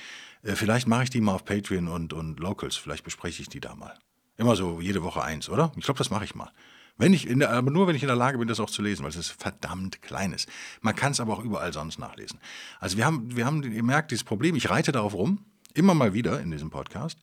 Äh, 0.43 0.55
vielleicht 0.55 0.87
mache 0.87 1.03
ich 1.03 1.09
die 1.09 1.21
mal 1.21 1.35
auf 1.35 1.45
Patreon 1.45 1.87
und, 1.87 2.11
und 2.13 2.39
Locals, 2.39 2.75
vielleicht 2.75 3.03
bespreche 3.03 3.41
ich 3.41 3.49
die 3.49 3.61
da 3.61 3.75
mal. 3.75 3.97
Immer 4.37 4.55
so 4.55 4.81
jede 4.81 5.03
Woche 5.03 5.23
eins, 5.23 5.47
oder? 5.47 5.71
Ich 5.77 5.85
glaube, 5.85 5.97
das 5.97 6.09
mache 6.09 6.25
ich 6.25 6.35
mal. 6.35 6.51
Wenn 6.97 7.13
ich 7.13 7.27
der, 7.27 7.49
aber 7.49 7.71
nur, 7.71 7.87
wenn 7.87 7.95
ich 7.95 8.03
in 8.03 8.07
der 8.07 8.15
Lage 8.15 8.37
bin, 8.37 8.47
das 8.47 8.59
auch 8.59 8.69
zu 8.69 8.81
lesen, 8.81 9.03
weil 9.03 9.09
es 9.09 9.15
ist 9.15 9.29
verdammt 9.41 10.01
klein 10.01 10.31
ist. 10.33 10.47
Man 10.81 10.95
kann 10.95 11.13
es 11.13 11.19
aber 11.19 11.33
auch 11.33 11.43
überall 11.43 11.73
sonst 11.73 11.97
nachlesen. 11.97 12.39
Also 12.79 12.97
wir 12.97 13.05
haben, 13.05 13.35
wir 13.35 13.45
haben 13.45 13.61
gemerkt, 13.61 14.11
dieses 14.11 14.23
Problem, 14.23 14.55
ich 14.55 14.69
reite 14.69 14.91
darauf 14.91 15.13
rum, 15.13 15.43
immer 15.73 15.95
mal 15.95 16.13
wieder 16.13 16.39
in 16.39 16.51
diesem 16.51 16.69
Podcast, 16.69 17.17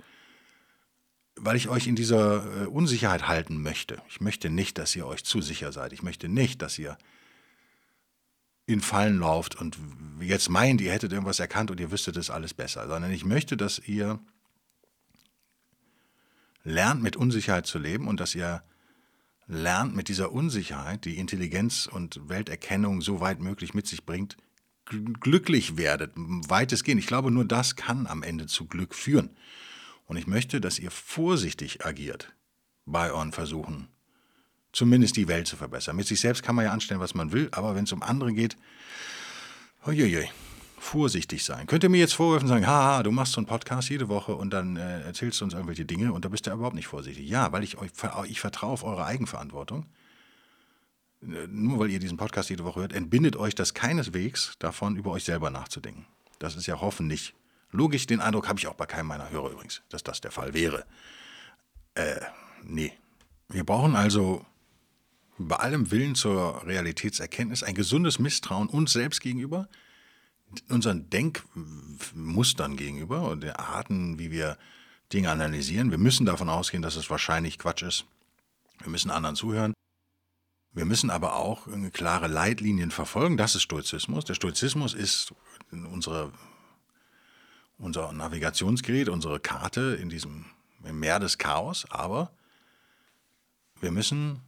weil 1.37 1.57
ich 1.57 1.69
euch 1.69 1.87
in 1.87 1.95
dieser 1.95 2.63
äh, 2.63 2.67
Unsicherheit 2.67 3.29
halten 3.29 3.63
möchte. 3.63 4.03
Ich 4.09 4.21
möchte 4.21 4.51
nicht, 4.51 4.77
dass 4.79 4.97
ihr 4.97 5.07
euch 5.07 5.25
zu 5.25 5.41
sicher 5.41 5.73
seid. 5.73 5.93
Ich 5.93 6.03
möchte 6.03 6.29
nicht, 6.29 6.63
dass 6.63 6.79
ihr 6.79 6.99
in 8.73 8.81
Fallen 8.81 9.19
lauft 9.19 9.61
und 9.61 9.79
jetzt 10.21 10.49
meint, 10.49 10.81
ihr 10.81 10.93
hättet 10.93 11.13
irgendwas 11.13 11.41
erkannt 11.41 11.71
und 11.71 11.81
ihr 11.81 11.91
wüsstet 11.91 12.17
es 12.17 12.31
alles 12.31 12.55
besser, 12.55 12.87
sondern 12.89 13.11
ich 13.11 13.25
möchte, 13.25 13.57
dass 13.57 13.79
ihr 13.79 14.21
lernt, 16.63 17.03
mit 17.03 17.17
Unsicherheit 17.17 17.67
zu 17.67 17.79
leben 17.79 18.07
und 18.07 18.21
dass 18.21 18.35
ihr 18.35 18.63
lernt, 19.47 19.97
mit 19.97 20.09
dieser 20.09 20.33
Unsicherheit, 20.33 21.05
die 21.05 21.19
Intelligenz 21.19 21.87
und 21.87 22.29
Welterkennung 22.29 23.03
so 23.03 23.21
weit 23.21 23.41
möglich 23.41 23.75
mit 23.75 23.87
sich 23.87 24.05
bringt, 24.05 24.37
glücklich 24.85 25.77
werdet, 25.77 26.13
weitestgehend. 26.17 27.01
Ich 27.01 27.07
glaube, 27.07 27.31
nur 27.31 27.45
das 27.45 27.77
kann 27.77 28.07
am 28.07 28.23
Ende 28.23 28.47
zu 28.47 28.67
Glück 28.67 28.95
führen. 28.95 29.31
Und 30.07 30.17
ich 30.17 30.27
möchte, 30.27 30.61
dass 30.61 30.79
ihr 30.79 30.91
vorsichtig 30.91 31.85
agiert 31.85 32.35
bei 32.85 33.13
euren 33.13 33.33
Versuchen, 33.33 33.89
zumindest 34.73 35.17
die 35.17 35.29
Welt 35.29 35.47
zu 35.47 35.57
verbessern. 35.57 35.97
Mit 35.97 36.07
sich 36.07 36.21
selbst 36.21 36.43
kann 36.43 36.55
man 36.55 36.65
ja 36.65 36.73
anstellen, 36.73 37.01
was 37.01 37.15
man 37.15 37.33
will, 37.33 37.49
aber 37.53 37.75
wenn 37.75 37.85
es 37.85 37.93
um 37.93 38.03
andere 38.03 38.33
geht, 38.33 38.57
uiuiui, 39.87 40.29
vorsichtig 40.79 41.45
sein. 41.45 41.67
Könnt 41.67 41.85
ihr 41.85 41.91
mir 41.91 42.01
jetzt 42.01 42.15
vorwerfen 42.15 42.47
und 42.47 42.55
sagen, 42.55 42.67
haha, 42.67 43.03
du 43.03 43.11
machst 43.11 43.33
so 43.33 43.39
einen 43.39 43.47
Podcast 43.47 43.89
jede 43.91 44.09
Woche 44.09 44.35
und 44.35 44.51
dann 44.51 44.77
äh, 44.77 45.03
erzählst 45.03 45.41
du 45.41 45.45
uns 45.45 45.55
irgendwelche 45.55 45.85
Dinge 45.85 46.13
und 46.13 46.25
da 46.25 46.29
bist 46.29 46.47
du 46.47 46.53
überhaupt 46.53 46.75
nicht 46.75 46.87
vorsichtig. 46.87 47.29
Ja, 47.29 47.53
weil 47.53 47.63
ich 47.63 47.79
euch, 47.79 47.91
ich 48.29 48.41
vertraue 48.41 48.73
auf 48.73 48.85
eure 48.85 49.05
Eigenverantwortung. 49.05 49.87
Äh, 51.23 51.47
nur 51.49 51.79
weil 51.79 51.91
ihr 51.91 51.99
diesen 51.99 52.17
Podcast 52.17 52.51
jede 52.51 52.65
Woche 52.65 52.81
hört, 52.81 52.93
entbindet 52.93 53.37
euch 53.37 53.55
das 53.55 53.75
keineswegs 53.75 54.55
davon, 54.59 54.97
über 54.97 55.11
euch 55.11 55.25
selber 55.25 55.51
nachzudenken. 55.51 56.07
Das 56.39 56.57
ist 56.57 56.67
ja 56.67 56.81
hoffentlich 56.81 57.35
logisch. 57.71 58.07
Den 58.07 58.21
Eindruck 58.21 58.49
habe 58.49 58.59
ich 58.59 58.67
auch 58.67 58.75
bei 58.75 58.87
keinem 58.87 59.07
meiner 59.07 59.31
Hörer 59.31 59.51
übrigens, 59.51 59.83
dass 59.91 60.03
das 60.03 60.21
der 60.21 60.31
Fall 60.31 60.55
wäre. 60.55 60.87
Äh, 61.95 62.21
nee. 62.63 62.93
Wir 63.49 63.65
brauchen 63.65 63.97
also 63.97 64.47
bei 65.49 65.57
allem 65.57 65.91
Willen 65.91 66.15
zur 66.15 66.67
Realitätserkenntnis 66.67 67.63
ein 67.63 67.75
gesundes 67.75 68.19
Misstrauen 68.19 68.69
uns 68.69 68.93
selbst 68.93 69.21
gegenüber, 69.21 69.69
unseren 70.69 71.09
Denkmustern 71.09 72.77
gegenüber 72.77 73.23
und 73.31 73.43
den 73.43 73.53
Arten, 73.53 74.19
wie 74.19 74.31
wir 74.31 74.59
Dinge 75.13 75.31
analysieren. 75.31 75.91
Wir 75.91 75.99
müssen 75.99 76.27
davon 76.27 76.49
ausgehen, 76.49 76.83
dass 76.83 76.97
es 76.97 77.09
wahrscheinlich 77.09 77.59
Quatsch 77.59 77.83
ist. 77.83 78.05
Wir 78.81 78.91
müssen 78.91 79.11
anderen 79.11 79.37
zuhören. 79.37 79.73
Wir 80.73 80.85
müssen 80.85 81.11
aber 81.11 81.37
auch 81.37 81.67
klare 81.93 82.29
Leitlinien 82.29 82.91
verfolgen. 82.91 83.37
Das 83.37 83.55
ist 83.55 83.63
Stoizismus. 83.63 84.25
Der 84.25 84.35
Stoizismus 84.35 84.95
ist 84.95 85.33
unsere, 85.73 86.33
unser 87.79 88.13
Navigationsgerät, 88.13 89.09
unsere 89.09 89.41
Karte 89.41 89.99
in 90.01 90.11
diesem 90.11 90.45
Meer 90.81 91.19
des 91.19 91.39
Chaos. 91.39 91.87
Aber 91.91 92.31
wir 93.81 93.91
müssen 93.91 94.43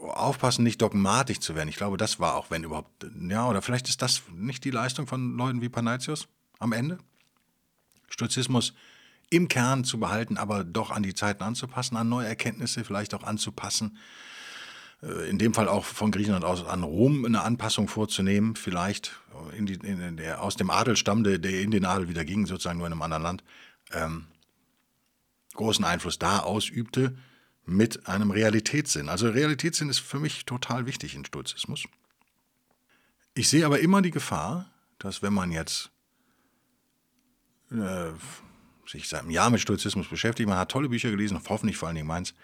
aufpassen, 0.00 0.62
nicht 0.62 0.82
dogmatisch 0.82 1.40
zu 1.40 1.54
werden. 1.54 1.68
Ich 1.68 1.76
glaube, 1.76 1.96
das 1.96 2.18
war 2.20 2.34
auch, 2.34 2.50
wenn 2.50 2.64
überhaupt, 2.64 3.06
ja, 3.28 3.48
oder 3.48 3.62
vielleicht 3.62 3.88
ist 3.88 4.02
das 4.02 4.22
nicht 4.34 4.64
die 4.64 4.70
Leistung 4.70 5.06
von 5.06 5.36
Leuten 5.36 5.60
wie 5.62 5.68
Panaitius 5.68 6.28
am 6.58 6.72
Ende. 6.72 6.98
Stoizismus 8.08 8.74
im 9.30 9.48
Kern 9.48 9.84
zu 9.84 9.98
behalten, 9.98 10.36
aber 10.36 10.64
doch 10.64 10.90
an 10.90 11.02
die 11.02 11.14
Zeiten 11.14 11.42
anzupassen, 11.42 11.96
an 11.96 12.08
neue 12.08 12.26
Erkenntnisse 12.26 12.84
vielleicht 12.84 13.14
auch 13.14 13.24
anzupassen. 13.24 13.98
Äh, 15.02 15.28
in 15.28 15.38
dem 15.38 15.54
Fall 15.54 15.68
auch 15.68 15.84
von 15.84 16.10
Griechenland 16.10 16.44
aus 16.44 16.64
an 16.64 16.82
Rom 16.82 17.24
eine 17.24 17.42
Anpassung 17.42 17.88
vorzunehmen, 17.88 18.56
vielleicht 18.56 19.20
in 19.56 19.66
die, 19.66 19.74
in 19.74 20.16
der, 20.16 20.42
aus 20.42 20.56
dem 20.56 20.70
Adelsstamm, 20.70 21.24
der, 21.24 21.38
der 21.38 21.60
in 21.60 21.70
den 21.70 21.84
Adel 21.84 22.08
wieder 22.08 22.24
ging, 22.24 22.46
sozusagen 22.46 22.78
nur 22.78 22.86
in 22.86 22.92
einem 22.92 23.02
anderen 23.02 23.22
Land, 23.22 23.44
ähm, 23.92 24.26
großen 25.54 25.84
Einfluss 25.84 26.18
da 26.18 26.40
ausübte 26.40 27.16
mit 27.66 28.06
einem 28.06 28.30
Realitätssinn. 28.30 29.08
Also 29.08 29.28
Realitätssinn 29.28 29.90
ist 29.90 29.98
für 29.98 30.20
mich 30.20 30.46
total 30.46 30.86
wichtig 30.86 31.14
in 31.14 31.24
Stoizismus. 31.24 31.84
Ich 33.34 33.48
sehe 33.48 33.66
aber 33.66 33.80
immer 33.80 34.00
die 34.00 34.12
Gefahr, 34.12 34.70
dass 34.98 35.20
wenn 35.20 35.34
man 35.34 35.50
jetzt 35.50 35.90
äh, 37.70 38.12
sich 38.86 39.08
seit 39.08 39.22
einem 39.22 39.30
Jahr 39.30 39.50
mit 39.50 39.60
Stoizismus 39.60 40.08
beschäftigt, 40.08 40.48
man 40.48 40.58
hat 40.58 40.70
tolle 40.70 40.88
Bücher 40.88 41.10
gelesen, 41.10 41.40
hoffentlich 41.48 41.76
vor 41.76 41.88
allen 41.88 41.96
Dingen 41.96 42.06
meins, 42.06 42.34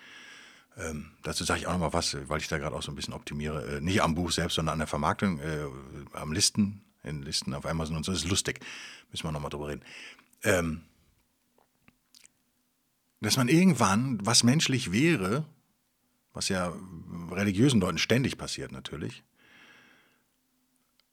ähm, 0.76 1.12
dazu 1.22 1.44
sage 1.44 1.60
ich 1.60 1.66
auch 1.66 1.72
noch 1.72 1.80
mal 1.80 1.92
was, 1.92 2.16
weil 2.28 2.40
ich 2.40 2.48
da 2.48 2.58
gerade 2.58 2.74
auch 2.74 2.82
so 2.82 2.90
ein 2.90 2.94
bisschen 2.94 3.14
optimiere. 3.14 3.76
Äh, 3.76 3.80
nicht 3.80 4.02
am 4.02 4.14
Buch 4.14 4.32
selbst, 4.32 4.56
sondern 4.56 4.74
an 4.74 4.78
der 4.80 4.88
Vermarktung, 4.88 5.38
äh, 5.38 5.66
am 6.12 6.32
Listen, 6.32 6.82
in 7.04 7.22
Listen 7.22 7.54
auf 7.54 7.66
Amazon 7.66 7.96
und 7.96 8.04
so. 8.04 8.12
Das 8.12 8.22
ist 8.22 8.28
lustig. 8.28 8.60
Müssen 9.10 9.24
wir 9.24 9.32
noch 9.32 9.40
mal 9.40 9.50
drüber 9.50 9.68
reden. 9.68 9.84
Ähm, 10.42 10.82
dass 13.22 13.36
man 13.36 13.48
irgendwann, 13.48 14.18
was 14.24 14.42
menschlich 14.42 14.90
wäre, 14.90 15.46
was 16.32 16.48
ja 16.48 16.72
religiösen 17.30 17.80
Leuten 17.80 17.98
ständig 17.98 18.36
passiert 18.36 18.72
natürlich, 18.72 19.22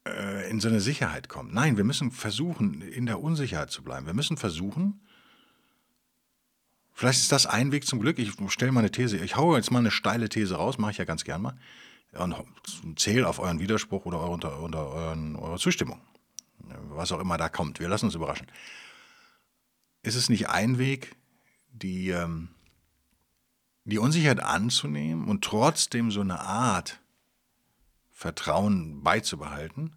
äh, 0.07 0.49
in 0.49 0.59
so 0.59 0.69
eine 0.69 0.81
Sicherheit 0.81 1.29
kommt. 1.29 1.53
Nein, 1.53 1.77
wir 1.77 1.83
müssen 1.83 2.11
versuchen, 2.11 2.81
in 2.81 3.05
der 3.05 3.21
Unsicherheit 3.21 3.69
zu 3.69 3.83
bleiben. 3.83 4.07
Wir 4.07 4.15
müssen 4.15 4.37
versuchen, 4.37 5.01
vielleicht 6.93 7.19
ist 7.19 7.31
das 7.31 7.45
ein 7.45 7.71
Weg 7.71 7.85
zum 7.85 7.99
Glück. 7.99 8.17
Ich 8.17 8.33
stelle 8.47 8.71
mal 8.71 8.79
eine 8.79 8.91
These, 8.91 9.17
ich 9.17 9.35
haue 9.35 9.57
jetzt 9.57 9.69
mal 9.69 9.79
eine 9.79 9.91
steile 9.91 10.29
These 10.29 10.55
raus, 10.55 10.79
mache 10.79 10.91
ich 10.91 10.97
ja 10.97 11.05
ganz 11.05 11.23
gern 11.23 11.43
mal, 11.43 11.57
und 12.13 12.33
zähle 12.95 13.27
auf 13.27 13.37
euren 13.37 13.59
Widerspruch 13.59 14.05
oder 14.05 14.27
unter, 14.27 14.59
unter 14.59 14.87
euren, 14.87 15.35
eure 15.35 15.59
Zustimmung. 15.59 16.01
Was 16.89 17.11
auch 17.11 17.19
immer 17.19 17.37
da 17.37 17.49
kommt. 17.49 17.79
Wir 17.79 17.87
lassen 17.87 18.05
uns 18.05 18.15
überraschen. 18.15 18.47
Ist 20.01 20.15
es 20.15 20.29
nicht 20.29 20.49
ein 20.49 20.77
Weg, 20.77 21.15
die, 21.79 22.09
ähm, 22.09 22.49
die 23.85 23.97
Unsicherheit 23.97 24.39
anzunehmen 24.39 25.27
und 25.27 25.43
trotzdem 25.43 26.11
so 26.11 26.21
eine 26.21 26.39
Art 26.39 26.99
Vertrauen 28.11 29.01
beizubehalten, 29.01 29.95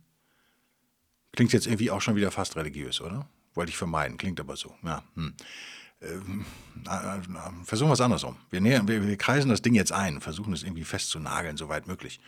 klingt 1.32 1.52
jetzt 1.52 1.66
irgendwie 1.66 1.90
auch 1.90 2.00
schon 2.00 2.16
wieder 2.16 2.30
fast 2.30 2.56
religiös, 2.56 3.00
oder? 3.00 3.28
Wollte 3.54 3.70
ich 3.70 3.76
vermeiden, 3.76 4.16
klingt 4.16 4.40
aber 4.40 4.56
so. 4.56 4.74
Ja, 4.82 5.02
hm. 5.14 5.34
ähm, 6.00 6.46
äh, 6.86 7.18
äh, 7.18 7.64
versuchen 7.64 7.88
wir 7.88 7.94
es 7.94 8.00
andersrum. 8.00 8.36
Wir, 8.50 8.60
näher, 8.60 8.86
wir, 8.86 9.06
wir 9.06 9.16
kreisen 9.16 9.48
das 9.48 9.62
Ding 9.62 9.74
jetzt 9.74 9.92
ein, 9.92 10.20
versuchen 10.20 10.52
es 10.52 10.62
irgendwie 10.62 10.84
festzunageln, 10.84 11.56
soweit 11.56 11.86
möglich. 11.86 12.20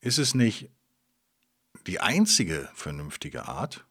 Ist 0.00 0.18
es 0.18 0.34
nicht 0.34 0.70
die 1.86 2.00
einzige 2.00 2.68
vernünftige 2.74 3.46
Art, 3.46 3.84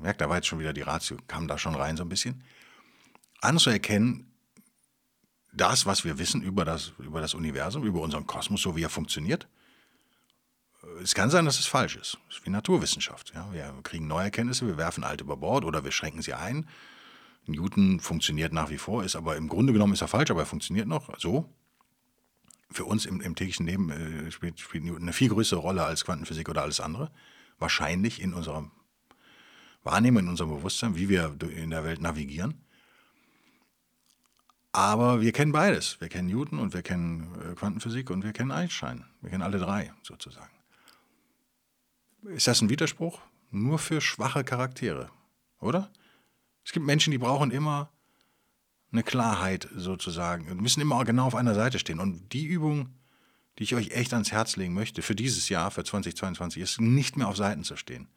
merkt, 0.00 0.20
da 0.20 0.28
war 0.28 0.36
jetzt 0.36 0.46
schon 0.46 0.58
wieder 0.58 0.72
die 0.72 0.82
Ratio, 0.82 1.16
kam 1.26 1.48
da 1.48 1.58
schon 1.58 1.74
rein 1.74 1.96
so 1.96 2.04
ein 2.04 2.08
bisschen, 2.08 2.42
anzuerkennen, 3.40 4.32
das, 5.52 5.86
was 5.86 6.04
wir 6.04 6.18
wissen 6.18 6.42
über 6.42 6.64
das, 6.64 6.92
über 6.98 7.20
das 7.20 7.34
Universum, 7.34 7.84
über 7.84 8.00
unseren 8.00 8.26
Kosmos, 8.26 8.60
so 8.60 8.76
wie 8.76 8.82
er 8.82 8.90
funktioniert. 8.90 9.48
Es 11.02 11.14
kann 11.14 11.30
sein, 11.30 11.44
dass 11.46 11.58
es 11.58 11.66
falsch 11.66 11.96
ist. 11.96 12.18
Das 12.28 12.38
ist 12.38 12.46
wie 12.46 12.50
Naturwissenschaft. 12.50 13.32
Ja? 13.34 13.52
Wir 13.52 13.74
kriegen 13.82 14.06
neue 14.06 14.24
Erkenntnisse, 14.24 14.66
wir 14.66 14.76
werfen 14.76 15.02
alte 15.02 15.24
über 15.24 15.36
Bord 15.36 15.64
oder 15.64 15.82
wir 15.84 15.92
schränken 15.92 16.22
sie 16.22 16.34
ein. 16.34 16.68
Newton 17.46 18.00
funktioniert 18.00 18.52
nach 18.52 18.70
wie 18.70 18.78
vor, 18.78 19.04
ist 19.04 19.16
aber 19.16 19.36
im 19.36 19.48
Grunde 19.48 19.72
genommen 19.72 19.92
ist 19.92 20.02
er 20.02 20.08
falsch, 20.08 20.30
aber 20.30 20.40
er 20.40 20.46
funktioniert 20.46 20.88
noch 20.88 21.18
so. 21.18 21.48
Für 22.70 22.84
uns 22.84 23.06
im, 23.06 23.20
im 23.20 23.36
täglichen 23.36 23.66
Leben 23.66 23.90
äh, 23.90 24.30
spielt, 24.30 24.58
spielt 24.58 24.84
Newton 24.84 25.02
eine 25.02 25.12
viel 25.12 25.28
größere 25.28 25.60
Rolle 25.60 25.84
als 25.84 26.04
Quantenphysik 26.04 26.48
oder 26.48 26.62
alles 26.62 26.80
andere. 26.80 27.12
Wahrscheinlich 27.58 28.20
in 28.20 28.34
unserer 28.34 28.70
Wahrnehmung, 29.84 30.24
in 30.24 30.28
unserem 30.28 30.50
Bewusstsein, 30.50 30.96
wie 30.96 31.08
wir 31.08 31.36
in 31.56 31.70
der 31.70 31.84
Welt 31.84 32.00
navigieren. 32.00 32.65
Aber 34.76 35.22
wir 35.22 35.32
kennen 35.32 35.52
beides. 35.52 35.98
Wir 36.02 36.10
kennen 36.10 36.28
Newton 36.28 36.58
und 36.58 36.74
wir 36.74 36.82
kennen 36.82 37.34
äh, 37.40 37.54
Quantenphysik 37.54 38.10
und 38.10 38.24
wir 38.24 38.34
kennen 38.34 38.50
Einstein. 38.50 39.06
Wir 39.22 39.30
kennen 39.30 39.42
alle 39.42 39.58
drei 39.58 39.90
sozusagen. 40.02 40.52
Ist 42.24 42.46
das 42.46 42.60
ein 42.60 42.68
Widerspruch? 42.68 43.22
Nur 43.50 43.78
für 43.78 44.02
schwache 44.02 44.44
Charaktere, 44.44 45.08
oder? 45.60 45.90
Es 46.62 46.72
gibt 46.72 46.84
Menschen, 46.84 47.10
die 47.10 47.16
brauchen 47.16 47.52
immer 47.52 47.88
eine 48.92 49.02
Klarheit 49.02 49.66
sozusagen 49.74 50.50
und 50.50 50.60
müssen 50.60 50.82
immer 50.82 51.02
genau 51.06 51.24
auf 51.24 51.36
einer 51.36 51.54
Seite 51.54 51.78
stehen. 51.78 51.98
Und 51.98 52.34
die 52.34 52.44
Übung, 52.44 52.90
die 53.58 53.62
ich 53.62 53.74
euch 53.74 53.92
echt 53.92 54.12
ans 54.12 54.30
Herz 54.30 54.56
legen 54.56 54.74
möchte 54.74 55.00
für 55.00 55.14
dieses 55.14 55.48
Jahr, 55.48 55.70
für 55.70 55.84
2022, 55.84 56.60
ist 56.60 56.82
nicht 56.82 57.16
mehr 57.16 57.28
auf 57.28 57.36
Seiten 57.38 57.64
zu 57.64 57.76
stehen. 57.76 58.08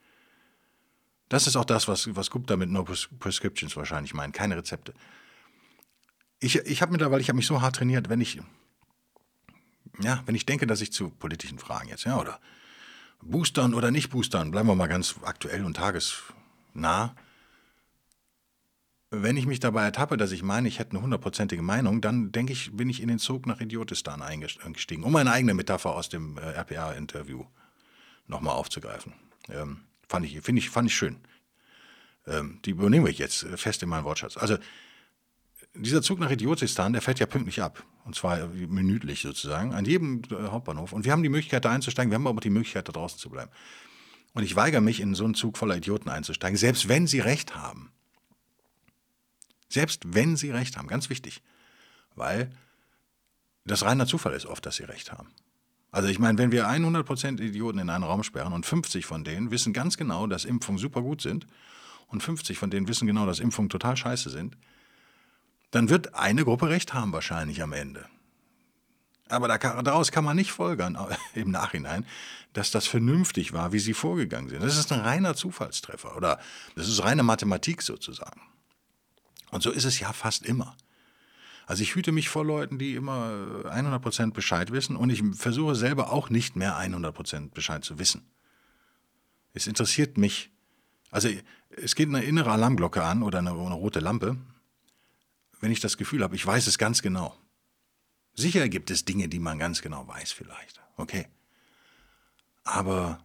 Das 1.29 1.47
ist 1.47 1.55
auch 1.55 1.63
das, 1.63 1.87
was, 1.87 2.13
was 2.17 2.29
Gupta 2.29 2.57
mit 2.57 2.69
No 2.69 2.83
Prescriptions 2.83 3.77
wahrscheinlich 3.77 4.13
meint, 4.13 4.33
keine 4.33 4.57
Rezepte 4.57 4.93
ich, 6.39 6.55
ich 6.57 6.81
habe 6.81 6.91
mittlerweile, 6.91 7.21
ich 7.21 7.29
habe 7.29 7.37
mich 7.37 7.47
so 7.47 7.61
hart 7.61 7.75
trainiert, 7.75 8.09
wenn 8.09 8.21
ich, 8.21 8.39
ja, 10.01 10.23
wenn 10.25 10.35
ich 10.35 10.45
denke, 10.45 10.67
dass 10.67 10.81
ich 10.81 10.91
zu 10.91 11.09
politischen 11.09 11.59
Fragen 11.59 11.89
jetzt, 11.89 12.05
ja, 12.05 12.19
oder 12.19 12.39
boostern 13.21 13.73
oder 13.73 13.91
nicht 13.91 14.09
boostern, 14.09 14.51
bleiben 14.51 14.67
wir 14.67 14.75
mal 14.75 14.87
ganz 14.87 15.15
aktuell 15.23 15.65
und 15.65 15.75
tagesnah. 15.75 17.15
Wenn 19.11 19.37
ich 19.37 19.47
mich 19.47 19.59
dabei 19.59 19.83
ertappe, 19.83 20.17
dass 20.17 20.31
ich 20.31 20.43
meine, 20.43 20.67
ich 20.67 20.77
hätte 20.77 20.91
eine 20.91 21.01
hundertprozentige 21.01 21.63
Meinung, 21.63 21.99
dann 21.99 22.31
denke 22.31 22.53
ich, 22.53 22.71
bin 22.77 22.89
ich 22.89 23.01
in 23.01 23.07
den 23.07 23.17
Zug 23.17 23.47
nach 23.47 23.59
Idiotistan 23.59 24.21
eingestiegen, 24.21 25.03
um 25.03 25.11
meine 25.11 25.31
eigene 25.31 25.55
Metapher 25.55 25.95
aus 25.95 26.09
dem 26.09 26.37
äh, 26.37 26.41
RPA-Interview 26.41 27.43
nochmal 28.27 28.53
aufzugreifen. 28.53 29.13
Ähm, 29.49 29.81
fand 30.07 30.25
ich, 30.25 30.35
ich, 30.35 30.69
fand 30.69 30.87
ich 30.87 30.95
schön. 30.95 31.17
Ähm, 32.27 32.59
die 32.65 32.71
übernehme 32.71 33.09
ich 33.09 33.17
jetzt 33.17 33.47
fest 33.55 33.81
in 33.81 33.89
meinen 33.89 34.03
Wortschatz. 34.03 34.37
Also 34.37 34.57
dieser 35.81 36.01
Zug 36.01 36.19
nach 36.19 36.29
Idiotistan, 36.29 36.93
der 36.93 37.01
fährt 37.01 37.19
ja 37.19 37.25
pünktlich 37.25 37.61
ab. 37.61 37.83
Und 38.05 38.15
zwar 38.15 38.47
minütlich 38.47 39.21
sozusagen, 39.21 39.73
an 39.73 39.85
jedem 39.85 40.21
äh, 40.31 40.47
Hauptbahnhof. 40.47 40.93
Und 40.93 41.05
wir 41.05 41.11
haben 41.11 41.23
die 41.23 41.29
Möglichkeit, 41.29 41.65
da 41.65 41.71
einzusteigen, 41.71 42.11
wir 42.11 42.15
haben 42.15 42.27
aber 42.27 42.41
die 42.41 42.49
Möglichkeit, 42.49 42.87
da 42.87 42.91
draußen 42.91 43.19
zu 43.19 43.29
bleiben. 43.29 43.51
Und 44.33 44.43
ich 44.43 44.55
weigere 44.55 44.81
mich, 44.81 44.99
in 44.99 45.15
so 45.15 45.25
einen 45.25 45.35
Zug 45.35 45.57
voller 45.57 45.77
Idioten 45.77 46.09
einzusteigen, 46.09 46.57
selbst 46.57 46.87
wenn 46.87 47.07
sie 47.07 47.19
recht 47.19 47.55
haben. 47.55 47.91
Selbst 49.69 50.13
wenn 50.13 50.35
sie 50.35 50.51
recht 50.51 50.77
haben, 50.77 50.87
ganz 50.87 51.09
wichtig. 51.09 51.41
Weil 52.15 52.51
das 53.65 53.83
reiner 53.83 54.07
Zufall 54.07 54.33
ist 54.33 54.45
oft, 54.45 54.65
dass 54.65 54.77
sie 54.77 54.83
recht 54.83 55.11
haben. 55.11 55.29
Also 55.91 56.07
ich 56.07 56.19
meine, 56.19 56.37
wenn 56.37 56.51
wir 56.51 56.67
100% 56.67 57.39
Idioten 57.41 57.79
in 57.79 57.89
einen 57.89 58.03
Raum 58.03 58.23
sperren 58.23 58.53
und 58.53 58.65
50 58.65 59.05
von 59.05 59.23
denen 59.23 59.51
wissen 59.51 59.73
ganz 59.73 59.97
genau, 59.97 60.27
dass 60.27 60.45
Impfungen 60.45 60.77
super 60.77 61.01
gut 61.01 61.21
sind 61.21 61.47
und 62.07 62.21
50 62.21 62.57
von 62.57 62.69
denen 62.69 62.87
wissen 62.87 63.07
genau, 63.07 63.25
dass 63.25 63.39
Impfungen 63.39 63.69
total 63.69 63.97
scheiße 63.97 64.29
sind, 64.29 64.55
dann 65.71 65.89
wird 65.89 66.15
eine 66.15 66.43
Gruppe 66.43 66.69
recht 66.69 66.93
haben 66.93 67.13
wahrscheinlich 67.13 67.61
am 67.61 67.73
Ende. 67.73 68.05
Aber 69.29 69.47
daraus 69.47 70.11
kann 70.11 70.23
man 70.23 70.35
nicht 70.35 70.51
folgern 70.51 70.97
im 71.35 71.51
Nachhinein, 71.51 72.05
dass 72.53 72.71
das 72.71 72.87
vernünftig 72.87 73.53
war, 73.53 73.71
wie 73.71 73.79
sie 73.79 73.93
vorgegangen 73.93 74.49
sind. 74.49 74.63
Das 74.63 74.77
ist 74.77 74.91
ein 74.91 75.01
reiner 75.01 75.35
Zufallstreffer 75.35 76.17
oder 76.17 76.39
das 76.75 76.87
ist 76.87 77.03
reine 77.03 77.23
Mathematik 77.23 77.83
sozusagen. 77.83 78.41
Und 79.51 79.61
so 79.61 79.71
ist 79.71 79.85
es 79.85 79.99
ja 79.99 80.11
fast 80.13 80.45
immer. 80.45 80.75
Also 81.67 81.83
ich 81.83 81.93
hüte 81.93 82.11
mich 82.11 82.29
vor 82.29 82.43
Leuten, 82.43 82.79
die 82.79 82.95
immer 82.95 83.29
100% 83.65 84.33
Bescheid 84.33 84.71
wissen 84.71 84.95
und 84.95 85.11
ich 85.11 85.23
versuche 85.35 85.75
selber 85.75 86.11
auch 86.11 86.31
nicht 86.31 86.55
mehr 86.55 86.75
100% 86.79 87.51
Bescheid 87.51 87.83
zu 87.85 87.99
wissen. 87.99 88.25
Es 89.53 89.67
interessiert 89.67 90.17
mich, 90.17 90.49
also 91.11 91.29
es 91.69 91.93
geht 91.93 92.09
eine 92.09 92.23
innere 92.23 92.51
Alarmglocke 92.51 93.03
an 93.03 93.21
oder 93.21 93.37
eine, 93.37 93.51
eine 93.51 93.75
rote 93.75 93.99
Lampe 93.99 94.37
wenn 95.59 95.71
ich 95.71 95.79
das 95.79 95.97
Gefühl 95.97 96.23
habe, 96.23 96.35
ich 96.35 96.45
weiß 96.45 96.67
es 96.67 96.77
ganz 96.77 97.01
genau. 97.01 97.35
Sicher 98.35 98.69
gibt 98.69 98.91
es 98.91 99.05
Dinge, 99.05 99.27
die 99.27 99.39
man 99.39 99.59
ganz 99.59 99.81
genau 99.81 100.07
weiß 100.07 100.31
vielleicht. 100.31 100.81
Okay. 100.95 101.27
Aber 102.63 103.19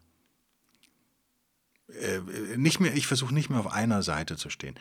äh, 1.88 2.56
nicht 2.56 2.80
mehr, 2.80 2.94
ich 2.94 3.06
versuche 3.06 3.34
nicht 3.34 3.50
mehr 3.50 3.60
auf 3.60 3.72
einer 3.72 4.02
Seite 4.02 4.36
zu 4.36 4.50
stehen. 4.50 4.74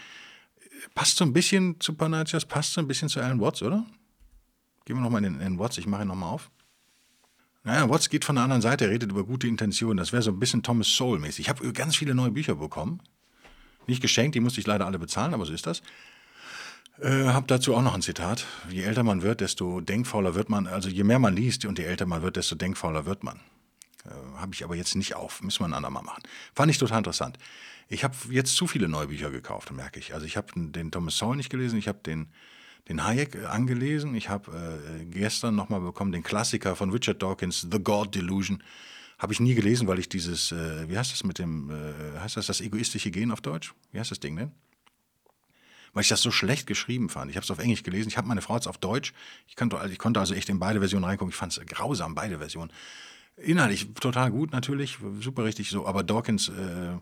Passt 0.96 1.18
so 1.18 1.26
ein 1.26 1.34
bisschen 1.34 1.80
zu 1.80 1.94
Panatias, 1.94 2.46
passt 2.46 2.74
so 2.74 2.82
ein 2.82 2.88
bisschen 2.88 3.10
zu 3.10 3.22
Alan 3.22 3.40
Watts, 3.40 3.62
oder? 3.62 3.86
Gehen 4.86 4.98
wir 4.98 5.02
nochmal 5.02 5.24
in 5.24 5.40
den 5.40 5.60
Watts, 5.60 5.78
ich 5.78 5.88
mache 5.88 6.02
ihn 6.02 6.08
nochmal 6.08 6.34
auf. 6.34 6.52
Naja, 7.64 7.90
Watts 7.90 8.10
geht 8.10 8.26
von 8.26 8.36
der 8.36 8.44
anderen 8.44 8.62
Seite, 8.62 8.90
redet 8.90 9.12
über 9.12 9.24
gute 9.24 9.48
Intentionen. 9.48 9.98
Das 9.98 10.12
wäre 10.12 10.22
so 10.22 10.32
ein 10.32 10.40
bisschen 10.40 10.64
Thomas 10.64 10.88
Soul-mäßig. 10.88 11.40
Ich 11.46 11.50
habe 11.50 11.72
ganz 11.72 11.96
viele 11.96 12.14
neue 12.14 12.32
Bücher 12.32 12.56
bekommen. 12.56 13.02
Nicht 13.88 14.02
geschenkt, 14.02 14.36
die 14.36 14.42
musste 14.42 14.60
ich 14.60 14.68
leider 14.68 14.86
alle 14.86 15.00
bezahlen, 15.00 15.34
aber 15.34 15.46
so 15.46 15.54
ist 15.54 15.66
das. 15.66 15.82
Äh, 17.02 17.26
hab 17.26 17.48
dazu 17.48 17.76
auch 17.76 17.82
noch 17.82 17.96
ein 17.96 18.02
Zitat. 18.02 18.46
Je 18.70 18.84
älter 18.84 19.04
man 19.04 19.22
wird, 19.22 19.42
desto 19.42 19.82
denkfauler 19.82 20.36
wird 20.36 20.50
man. 20.50 20.68
Also 20.68 20.90
je 20.90 21.04
mehr 21.04 21.20
man 21.20 21.36
liest 21.36 21.66
und 21.66 21.80
je 21.80 21.86
älter 21.86 22.06
man 22.06 22.22
wird, 22.22 22.36
desto 22.36 22.56
denkfauler 22.56 23.06
wird 23.06 23.24
man. 23.24 23.40
Äh, 24.06 24.10
habe 24.38 24.54
ich 24.54 24.64
aber 24.64 24.76
jetzt 24.76 24.96
nicht 24.96 25.16
auf. 25.16 25.42
Müssen 25.42 25.62
wir 25.62 25.66
ein 25.66 25.74
andermal 25.74 26.04
machen. 26.04 26.24
Fand 26.54 26.70
ich 26.70 26.78
total 26.78 27.00
interessant. 27.00 27.38
Ich 27.90 28.04
habe 28.04 28.16
jetzt 28.30 28.56
zu 28.56 28.68
viele 28.68 28.88
neue 28.88 29.08
Bücher 29.08 29.32
gekauft, 29.32 29.72
merke 29.72 30.00
ich. 30.00 30.14
Also 30.14 30.26
ich 30.26 30.38
habe 30.38 30.48
den 30.56 30.92
Thomas 30.92 31.18
Sowell 31.18 31.36
nicht 31.36 31.50
gelesen, 31.50 31.78
ich 31.78 31.88
habe 31.88 32.00
den, 32.00 32.28
den 32.90 33.04
Hayek 33.06 33.36
äh, 33.36 33.46
angelesen, 33.46 34.16
ich 34.16 34.30
habe 34.30 34.52
äh, 35.00 35.06
gestern 35.06 35.56
nochmal 35.56 35.82
bekommen 35.82 36.12
den 36.12 36.24
Klassiker 36.24 36.76
von 36.76 36.92
Richard 36.92 37.22
Dawkins, 37.22 37.68
The 37.72 37.80
God 37.80 38.14
Delusion. 38.16 38.64
Habe 39.18 39.34
ich 39.34 39.40
nie 39.40 39.56
gelesen, 39.56 39.88
weil 39.88 40.00
ich 40.00 40.10
dieses, 40.10 40.52
äh, 40.52 40.90
wie 40.90 40.98
heißt 40.98 41.12
das 41.12 41.24
mit 41.24 41.40
dem, 41.40 41.70
äh, 41.70 42.20
heißt 42.20 42.38
das 42.38 42.48
das 42.48 42.62
egoistische 42.62 43.12
Gen 43.12 43.32
auf 43.32 43.42
Deutsch? 43.42 43.74
Wie 43.92 44.00
heißt 44.00 44.12
das 44.12 44.20
Ding 44.20 44.36
denn? 44.36 44.52
Weil 45.94 46.02
ich 46.02 46.10
das 46.10 46.22
so 46.22 46.32
schlecht 46.32 46.66
geschrieben 46.66 47.10
fand. 47.10 47.30
Ich 47.30 47.38
habe 47.38 47.44
es 47.44 47.52
auf 47.52 47.60
Englisch 47.60 47.84
gelesen, 47.84 48.10
ich 48.10 48.18
habe 48.18 48.28
meine 48.28 48.42
Frau 48.42 48.56
jetzt 48.56 48.68
auf 48.68 48.78
Deutsch. 48.78 49.14
Ich, 49.48 49.56
kann, 49.56 49.72
ich 49.90 50.00
konnte 50.00 50.20
also 50.20 50.34
echt 50.34 50.50
in 50.50 50.60
beide 50.60 50.80
Versionen 50.80 51.06
reingucken. 51.06 51.30
Ich 51.30 51.36
fand 51.36 51.56
es 51.56 51.66
grausam, 51.66 52.16
beide 52.16 52.40
Versionen. 52.40 52.72
Inhaltlich 53.38 53.94
total 54.00 54.32
gut 54.32 54.52
natürlich, 54.52 54.98
super 55.20 55.44
richtig 55.44 55.70
so, 55.70 55.88
aber 55.88 56.04
Dawkins 56.04 56.50
äh, 56.50 56.98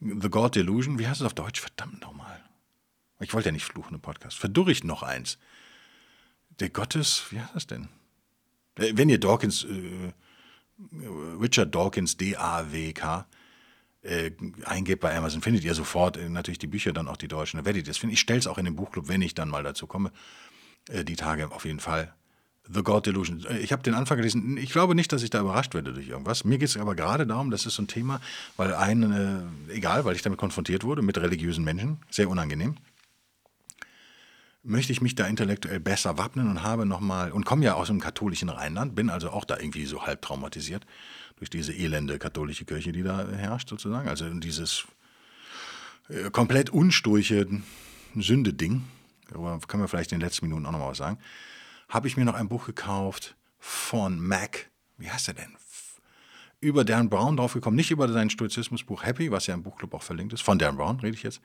The 0.00 0.28
God 0.28 0.54
Delusion, 0.54 0.98
wie 0.98 1.06
heißt 1.06 1.20
es 1.20 1.26
auf 1.26 1.34
Deutsch? 1.34 1.60
Verdammt 1.60 2.02
nochmal. 2.02 2.42
Ich 3.20 3.32
wollte 3.32 3.48
ja 3.48 3.52
nicht 3.52 3.64
fluchen 3.64 3.94
im 3.94 4.00
Podcast. 4.00 4.36
Verdurricht 4.38 4.84
noch 4.84 5.02
eins. 5.02 5.38
Der 6.60 6.68
Gottes, 6.68 7.24
wie 7.30 7.40
heißt 7.40 7.54
das 7.54 7.66
denn? 7.66 7.88
Äh, 8.76 8.92
wenn 8.94 9.08
ihr 9.08 9.18
Dawkins, 9.18 9.64
äh, 9.64 10.12
Richard 11.40 11.74
Dawkins, 11.74 12.16
D-A-W-K, 12.18 13.26
äh, 14.06 14.30
eingebt 14.64 15.02
bei 15.02 15.16
Amazon, 15.16 15.42
findet 15.42 15.64
ihr 15.64 15.74
sofort 15.74 16.16
äh, 16.16 16.28
natürlich 16.28 16.58
die 16.58 16.66
Bücher, 16.66 16.92
dann 16.92 17.08
auch 17.08 17.16
die 17.16 17.28
deutschen. 17.28 17.58
Da 17.58 17.64
werdet 17.64 17.82
ihr 17.82 17.90
das 17.90 17.98
finden. 17.98 18.14
Ich 18.14 18.20
stelle 18.20 18.38
es 18.38 18.46
auch 18.46 18.58
in 18.58 18.64
den 18.64 18.76
Buchclub, 18.76 19.08
wenn 19.08 19.22
ich 19.22 19.34
dann 19.34 19.48
mal 19.48 19.62
dazu 19.62 19.86
komme. 19.86 20.12
Äh, 20.88 21.04
die 21.04 21.16
Tage 21.16 21.50
auf 21.50 21.64
jeden 21.64 21.80
Fall. 21.80 22.14
The 22.68 22.82
God 22.82 23.06
Delusion. 23.06 23.44
Äh, 23.46 23.58
ich 23.58 23.72
habe 23.72 23.82
den 23.82 23.94
Anfang 23.94 24.16
gelesen. 24.16 24.56
Ich 24.56 24.70
glaube 24.70 24.94
nicht, 24.94 25.12
dass 25.12 25.22
ich 25.22 25.30
da 25.30 25.40
überrascht 25.40 25.74
werde 25.74 25.92
durch 25.92 26.08
irgendwas. 26.08 26.44
Mir 26.44 26.58
geht 26.58 26.68
es 26.68 26.76
aber 26.76 26.94
gerade 26.94 27.26
darum, 27.26 27.50
das 27.50 27.66
ist 27.66 27.74
so 27.74 27.82
ein 27.82 27.88
Thema, 27.88 28.20
weil 28.56 28.74
ein, 28.74 29.48
äh, 29.68 29.72
egal, 29.74 30.04
weil 30.04 30.16
ich 30.16 30.22
damit 30.22 30.38
konfrontiert 30.38 30.84
wurde, 30.84 31.02
mit 31.02 31.18
religiösen 31.18 31.64
Menschen, 31.64 31.98
sehr 32.10 32.28
unangenehm, 32.28 32.76
möchte 34.62 34.92
ich 34.92 35.00
mich 35.00 35.14
da 35.14 35.26
intellektuell 35.26 35.78
besser 35.78 36.18
wappnen 36.18 36.48
und 36.48 36.62
habe 36.62 36.86
nochmal, 36.86 37.30
und 37.30 37.44
komme 37.44 37.64
ja 37.64 37.74
aus 37.74 37.86
dem 37.86 38.00
katholischen 38.00 38.48
Rheinland, 38.48 38.96
bin 38.96 39.10
also 39.10 39.30
auch 39.30 39.44
da 39.44 39.58
irgendwie 39.58 39.86
so 39.86 40.06
halb 40.06 40.22
traumatisiert 40.22 40.84
durch 41.36 41.50
diese 41.50 41.72
elende 41.72 42.18
katholische 42.18 42.64
Kirche, 42.64 42.92
die 42.92 43.02
da 43.02 43.28
herrscht 43.28 43.68
sozusagen. 43.68 44.08
Also 44.08 44.28
dieses 44.34 44.84
äh, 46.08 46.30
komplett 46.30 46.70
unsturche 46.70 47.46
Sünde-Ding, 48.14 48.84
darüber 49.30 49.58
können 49.66 49.82
wir 49.82 49.88
vielleicht 49.88 50.12
in 50.12 50.18
den 50.18 50.24
letzten 50.26 50.46
Minuten 50.46 50.66
auch 50.66 50.72
nochmal 50.72 50.90
was 50.90 50.98
sagen 50.98 51.18
habe 51.88 52.08
ich 52.08 52.16
mir 52.16 52.24
noch 52.24 52.34
ein 52.34 52.48
Buch 52.48 52.66
gekauft 52.66 53.36
von 53.58 54.20
Mac. 54.20 54.70
Wie 54.98 55.10
heißt 55.10 55.28
er 55.28 55.34
denn? 55.34 55.56
Über 56.60 56.84
Dan 56.84 57.08
Brown 57.08 57.36
draufgekommen. 57.36 57.76
Nicht 57.76 57.90
über 57.90 58.08
sein 58.08 58.30
Stoizismusbuch 58.30 59.04
Happy, 59.04 59.30
was 59.30 59.46
ja 59.46 59.54
im 59.54 59.62
Buchclub 59.62 59.94
auch 59.94 60.02
verlinkt 60.02 60.32
ist. 60.32 60.42
Von 60.42 60.58
Dan 60.58 60.76
Brown 60.76 60.98
rede 61.00 61.14
ich 61.14 61.22
jetzt. 61.22 61.40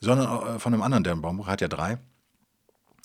Sondern 0.00 0.56
äh, 0.56 0.58
von 0.58 0.72
einem 0.72 0.82
anderen 0.82 1.04
Dan 1.04 1.20
Brown 1.20 1.36
Buch. 1.36 1.48
Er 1.48 1.52
hat 1.52 1.60
ja 1.60 1.68
drei. 1.68 1.98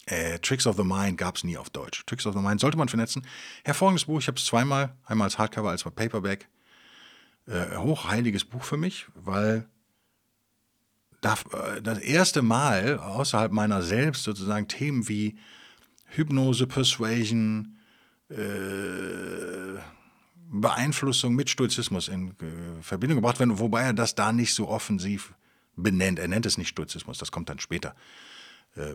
Äh, 0.09 0.39
Tricks 0.39 0.65
of 0.65 0.75
the 0.75 0.83
Mind 0.83 1.17
gab 1.17 1.35
es 1.35 1.43
nie 1.43 1.57
auf 1.57 1.69
Deutsch. 1.69 2.03
Tricks 2.05 2.25
of 2.25 2.33
the 2.33 2.41
Mind 2.41 2.59
sollte 2.59 2.77
man 2.77 2.89
vernetzen. 2.89 3.25
Hervorragendes 3.63 4.05
Buch. 4.05 4.19
Ich 4.19 4.27
habe 4.27 4.37
es 4.37 4.45
zweimal. 4.45 4.95
Einmal 5.05 5.25
als 5.25 5.37
Hardcover, 5.37 5.69
als 5.69 5.83
Paperback. 5.83 6.47
Äh, 7.47 7.77
hochheiliges 7.77 8.45
Buch 8.45 8.63
für 8.63 8.77
mich, 8.77 9.07
weil 9.15 9.67
äh, 11.23 11.81
das 11.81 11.99
erste 11.99 12.41
Mal 12.41 12.99
außerhalb 12.99 13.51
meiner 13.51 13.81
selbst 13.81 14.23
sozusagen 14.23 14.67
Themen 14.67 15.07
wie 15.07 15.37
Hypnose, 16.05 16.67
Persuasion, 16.67 17.77
äh, 18.29 19.79
Beeinflussung 20.51 21.35
mit 21.35 21.49
Stoizismus 21.49 22.07
in 22.07 22.31
äh, 22.31 22.81
Verbindung 22.81 23.17
gebracht 23.17 23.39
werden, 23.39 23.59
wobei 23.59 23.81
er 23.83 23.93
das 23.93 24.15
da 24.15 24.31
nicht 24.31 24.53
so 24.53 24.67
offensiv 24.67 25.33
benennt. 25.75 26.19
Er 26.19 26.27
nennt 26.27 26.45
es 26.45 26.57
nicht 26.57 26.69
Stoizismus, 26.69 27.17
das 27.17 27.31
kommt 27.31 27.49
dann 27.49 27.59
später, 27.59 27.95
äh, 28.75 28.93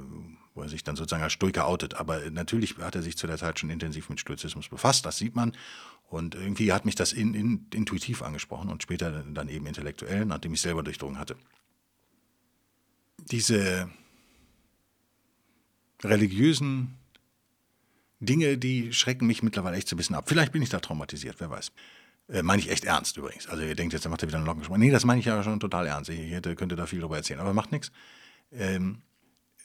wo 0.54 0.62
er 0.62 0.68
sich 0.68 0.84
dann 0.84 0.96
sozusagen 0.96 1.22
als 1.22 1.32
Stoiker 1.32 1.66
outet. 1.66 1.94
Aber 1.94 2.30
natürlich 2.30 2.78
hat 2.78 2.94
er 2.94 3.02
sich 3.02 3.16
zu 3.16 3.26
der 3.26 3.38
Zeit 3.38 3.58
schon 3.58 3.70
intensiv 3.70 4.08
mit 4.08 4.20
Stoizismus 4.20 4.68
befasst, 4.68 5.04
das 5.04 5.18
sieht 5.18 5.34
man. 5.34 5.52
Und 6.08 6.34
irgendwie 6.34 6.72
hat 6.72 6.84
mich 6.84 6.94
das 6.94 7.12
in, 7.12 7.34
in, 7.34 7.66
intuitiv 7.72 8.22
angesprochen 8.22 8.70
und 8.70 8.82
später 8.82 9.24
dann 9.24 9.48
eben 9.48 9.66
intellektuell, 9.66 10.24
nachdem 10.24 10.54
ich 10.54 10.60
selber 10.60 10.82
durchdrungen 10.82 11.18
hatte. 11.18 11.36
Diese 13.30 13.90
religiösen 16.02 16.94
Dinge, 18.20 18.58
die 18.58 18.92
schrecken 18.92 19.26
mich 19.26 19.42
mittlerweile 19.42 19.76
echt 19.76 19.88
so 19.88 19.96
ein 19.96 19.98
bisschen 19.98 20.16
ab. 20.16 20.28
Vielleicht 20.28 20.52
bin 20.52 20.62
ich 20.62 20.68
da 20.68 20.80
traumatisiert, 20.80 21.36
wer 21.40 21.50
weiß. 21.50 21.72
Äh, 22.28 22.42
meine 22.42 22.60
ich 22.60 22.70
echt 22.70 22.84
ernst 22.84 23.16
übrigens. 23.16 23.48
Also 23.48 23.62
ihr 23.62 23.74
denkt 23.74 23.92
jetzt, 23.92 24.04
er 24.06 24.10
macht 24.10 24.22
er 24.22 24.28
wieder 24.28 24.38
einen 24.38 24.46
Lockensprung. 24.46 24.78
Nee, 24.78 24.90
das 24.90 25.04
meine 25.04 25.20
ich 25.20 25.26
ja 25.26 25.42
schon 25.42 25.60
total 25.60 25.86
ernst. 25.86 26.10
Ich 26.10 26.30
hätte, 26.30 26.54
könnte 26.54 26.76
da 26.76 26.86
viel 26.86 27.00
drüber 27.00 27.16
erzählen, 27.16 27.40
aber 27.40 27.54
macht 27.54 27.72
nichts. 27.72 27.90
Ähm, 28.52 29.02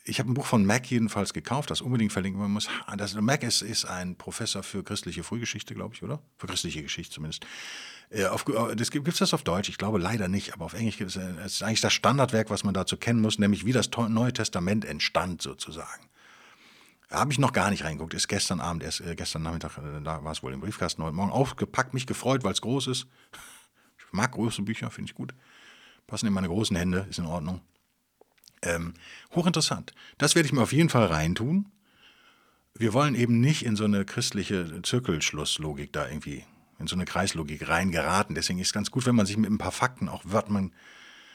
ich 0.10 0.19
habe 0.19 0.32
ein 0.32 0.34
Buch 0.34 0.45
von 0.45 0.65
Mac 0.65 0.89
jedenfalls 0.89 1.34
gekauft, 1.34 1.69
das 1.72 1.82
unbedingt 1.82 2.12
verlinken 2.12 2.41
man 2.41 2.52
muss. 2.52 2.67
Das, 2.98 3.13
Mac 3.15 3.43
ist, 3.43 3.62
ist 3.62 3.86
ein 3.86 4.15
Professor 4.15 4.63
für 4.63 4.84
christliche 4.84 5.24
Frühgeschichte, 5.24 5.76
glaube 5.76 5.95
ich, 5.95 6.04
oder? 6.04 6.22
Für 6.38 6.48
christliche 6.48 6.82
Geschichte 6.82 7.13
zumindest. 7.13 7.45
Äh, 8.10 8.24
äh, 8.24 8.76
das, 8.76 8.91
gibt 8.91 9.08
es 9.08 9.17
das 9.17 9.34
auf 9.34 9.43
Deutsch? 9.43 9.69
Ich 9.69 9.78
glaube 9.78 10.00
leider 10.00 10.28
nicht, 10.28 10.54
aber 10.54 10.65
auf 10.65 10.74
Englisch 10.74 10.98
gibt 10.98 11.12
es, 11.12 11.15
äh, 11.15 11.32
es 11.45 11.54
ist 11.54 11.63
eigentlich 11.63 11.82
das 11.82 11.93
Standardwerk, 11.93 12.50
was 12.50 12.63
man 12.63 12.74
dazu 12.74 12.98
kennen 12.98 13.22
muss, 13.22 13.39
nämlich 13.39 13.65
wie 13.65 13.72
das 13.72 13.89
Neue 14.10 14.34
Testament 14.34 14.86
entstand 14.86 15.41
sozusagen. 15.41 16.10
Habe 17.12 17.32
ich 17.32 17.39
noch 17.39 17.54
gar 17.54 17.72
nicht 17.72 17.84
reingeguckt. 17.84 18.13
Ist 18.13 18.28
gestern 18.28 18.60
Abend, 18.60 18.84
erst 18.84 19.02
äh, 19.02 19.15
gestern 19.15 19.43
Nachmittag, 19.43 19.78
äh, 19.78 20.02
da 20.04 20.24
war 20.24 20.32
es 20.32 20.43
wohl 20.43 20.54
im 20.54 20.62
Briefkasten 20.62 21.04
heute 21.04 21.15
Morgen 21.15 21.32
aufgepackt, 21.32 21.93
mich 21.93 22.08
gefreut, 22.08 22.43
weil 22.43 22.54
es 22.54 22.62
groß 22.62 22.88
ist. 22.88 23.08
Ich 24.12 24.13
mag 24.13 24.32
große 24.32 24.63
Bücher, 24.63 24.89
finde 24.89 25.12
ich 25.12 25.13
gut. 25.13 25.36
Passen 26.08 26.26
in 26.26 26.34
meine 26.34 26.48
großen 26.48 26.76
Hände, 26.76 27.06
ist 27.12 27.19
in 27.19 27.28
Ordnung. 27.28 27.62
Ähm, 28.62 28.93
hochinteressant. 29.36 29.93
Das 30.17 30.36
werde 30.36 30.48
ich 30.48 30.54
mir 30.54 30.62
auf 30.62 30.74
jeden 30.74 30.89
Fall 30.89 31.06
reintun. 31.06 31.72
Wir 32.76 32.93
wollen 32.93 33.15
eben 33.15 33.39
nicht 33.39 33.65
in 33.65 33.76
so 33.76 33.86
eine 33.86 34.06
christliche 34.06 34.82
Zirkelschlusslogik 34.82 35.91
da 35.91 36.08
irgendwie, 36.08 36.45
in 36.80 36.88
so 36.88 36.95
eine 36.95 37.06
Kreislogik 37.06 37.67
reingeraten. 37.67 38.36
Deswegen 38.36 38.60
ist 38.60 38.67
es 38.67 38.74
ganz 38.74 38.91
gut, 38.91 39.06
wenn 39.06 39.15
man 39.15 39.26
sich 39.26 39.38
mit 39.38 39.50
ein 39.50 39.58
paar 39.58 39.72
Fakten 39.72 40.08
auch 40.10 40.24
wappnen, 40.26 40.74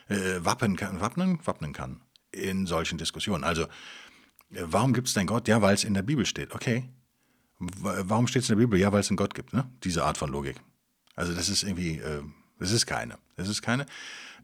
äh, 0.09 0.39
wappnen 0.39 0.77
kann, 0.77 1.01
wappnen, 1.01 1.39
wappnen 1.45 1.73
kann 1.73 2.01
in 2.31 2.67
solchen 2.67 2.99
Diskussionen. 2.99 3.45
Also 3.45 3.67
Warum 4.61 4.93
gibt 4.93 5.09
es 5.09 5.15
denn 5.15 5.27
Gott? 5.27 5.49
Ja, 5.49 5.63
weil 5.63 5.75
es 5.75 5.85
in 5.85 5.95
der 5.95 6.03
Bibel 6.03 6.27
steht. 6.27 6.55
Okay. 6.55 6.89
Warum 7.59 8.27
steht 8.27 8.43
es 8.43 8.51
in 8.51 8.57
der 8.57 8.65
Bibel? 8.65 8.79
Ja, 8.79 8.93
weil 8.93 9.01
es 9.01 9.09
einen 9.09 9.17
Gott 9.17 9.35
gibt. 9.35 9.53
Ne? 9.53 9.65
Diese 9.83 10.05
Art 10.05 10.19
von 10.19 10.31
Logik. 10.31 10.57
Also 11.17 11.33
das 11.33 11.49
ist 11.49 11.63
irgendwie, 11.63 11.99
äh, 11.99 12.23
das 12.59 12.73
ist 12.73 12.87
keine. 12.87 13.19
Das 13.37 13.49
ist 13.49 13.63
keine. 13.63 13.87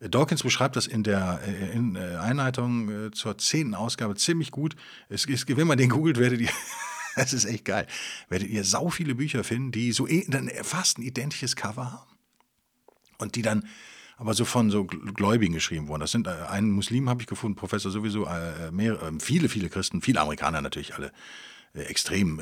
Dawkins 0.00 0.42
beschreibt 0.42 0.76
das 0.76 0.86
in 0.86 1.02
der 1.02 1.40
äh, 1.46 1.76
in 1.76 1.94
äh, 1.94 2.16
Einleitung 2.16 3.06
äh, 3.06 3.10
zur 3.10 3.36
zehnten 3.36 3.74
Ausgabe 3.74 4.14
ziemlich 4.16 4.50
gut. 4.50 4.74
Es, 5.08 5.26
es, 5.26 5.46
wenn 5.46 5.66
man 5.66 5.76
den 5.76 5.90
googelt, 5.90 6.18
werdet 6.18 6.40
ihr, 6.40 6.50
das 7.16 7.34
ist 7.34 7.44
echt 7.44 7.66
geil, 7.66 7.86
werdet 8.30 8.48
ihr 8.48 8.64
sau 8.64 8.88
viele 8.88 9.14
Bücher 9.14 9.44
finden, 9.44 9.72
die 9.72 9.92
so 9.92 10.06
dann 10.28 10.50
fast 10.62 10.98
ein 10.98 11.02
identisches 11.02 11.54
Cover 11.54 11.92
haben. 11.92 12.10
Und 13.18 13.34
die 13.34 13.42
dann 13.42 13.68
aber 14.16 14.32
so 14.32 14.46
von 14.46 14.70
so 14.70 14.84
Gläubigen 14.84 15.54
geschrieben 15.54 15.88
worden. 15.88 16.00
Das 16.00 16.12
sind 16.12 16.28
einen 16.28 16.70
Muslim 16.70 17.08
habe 17.08 17.22
ich 17.22 17.26
gefunden, 17.26 17.56
Professor 17.56 17.90
sowieso, 17.90 18.28
mehr, 18.70 18.98
viele, 19.18 19.48
viele 19.48 19.70
Christen, 19.70 20.02
viele 20.02 20.20
Amerikaner 20.20 20.60
natürlich 20.60 20.94
alle 20.94 21.10
extrem 21.72 22.38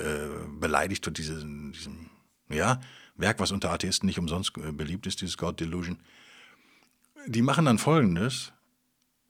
beleidigt 0.58 1.04
von 1.04 1.14
diesem, 1.14 1.70
diesem 1.72 2.10
ja, 2.48 2.80
Werk, 3.16 3.38
was 3.38 3.52
unter 3.52 3.70
Atheisten 3.70 4.06
nicht 4.06 4.18
umsonst 4.18 4.54
beliebt 4.54 5.06
ist, 5.06 5.20
dieses 5.20 5.36
God 5.36 5.60
Delusion. 5.60 5.98
Die 7.28 7.42
machen 7.42 7.66
dann 7.66 7.78
folgendes. 7.78 8.52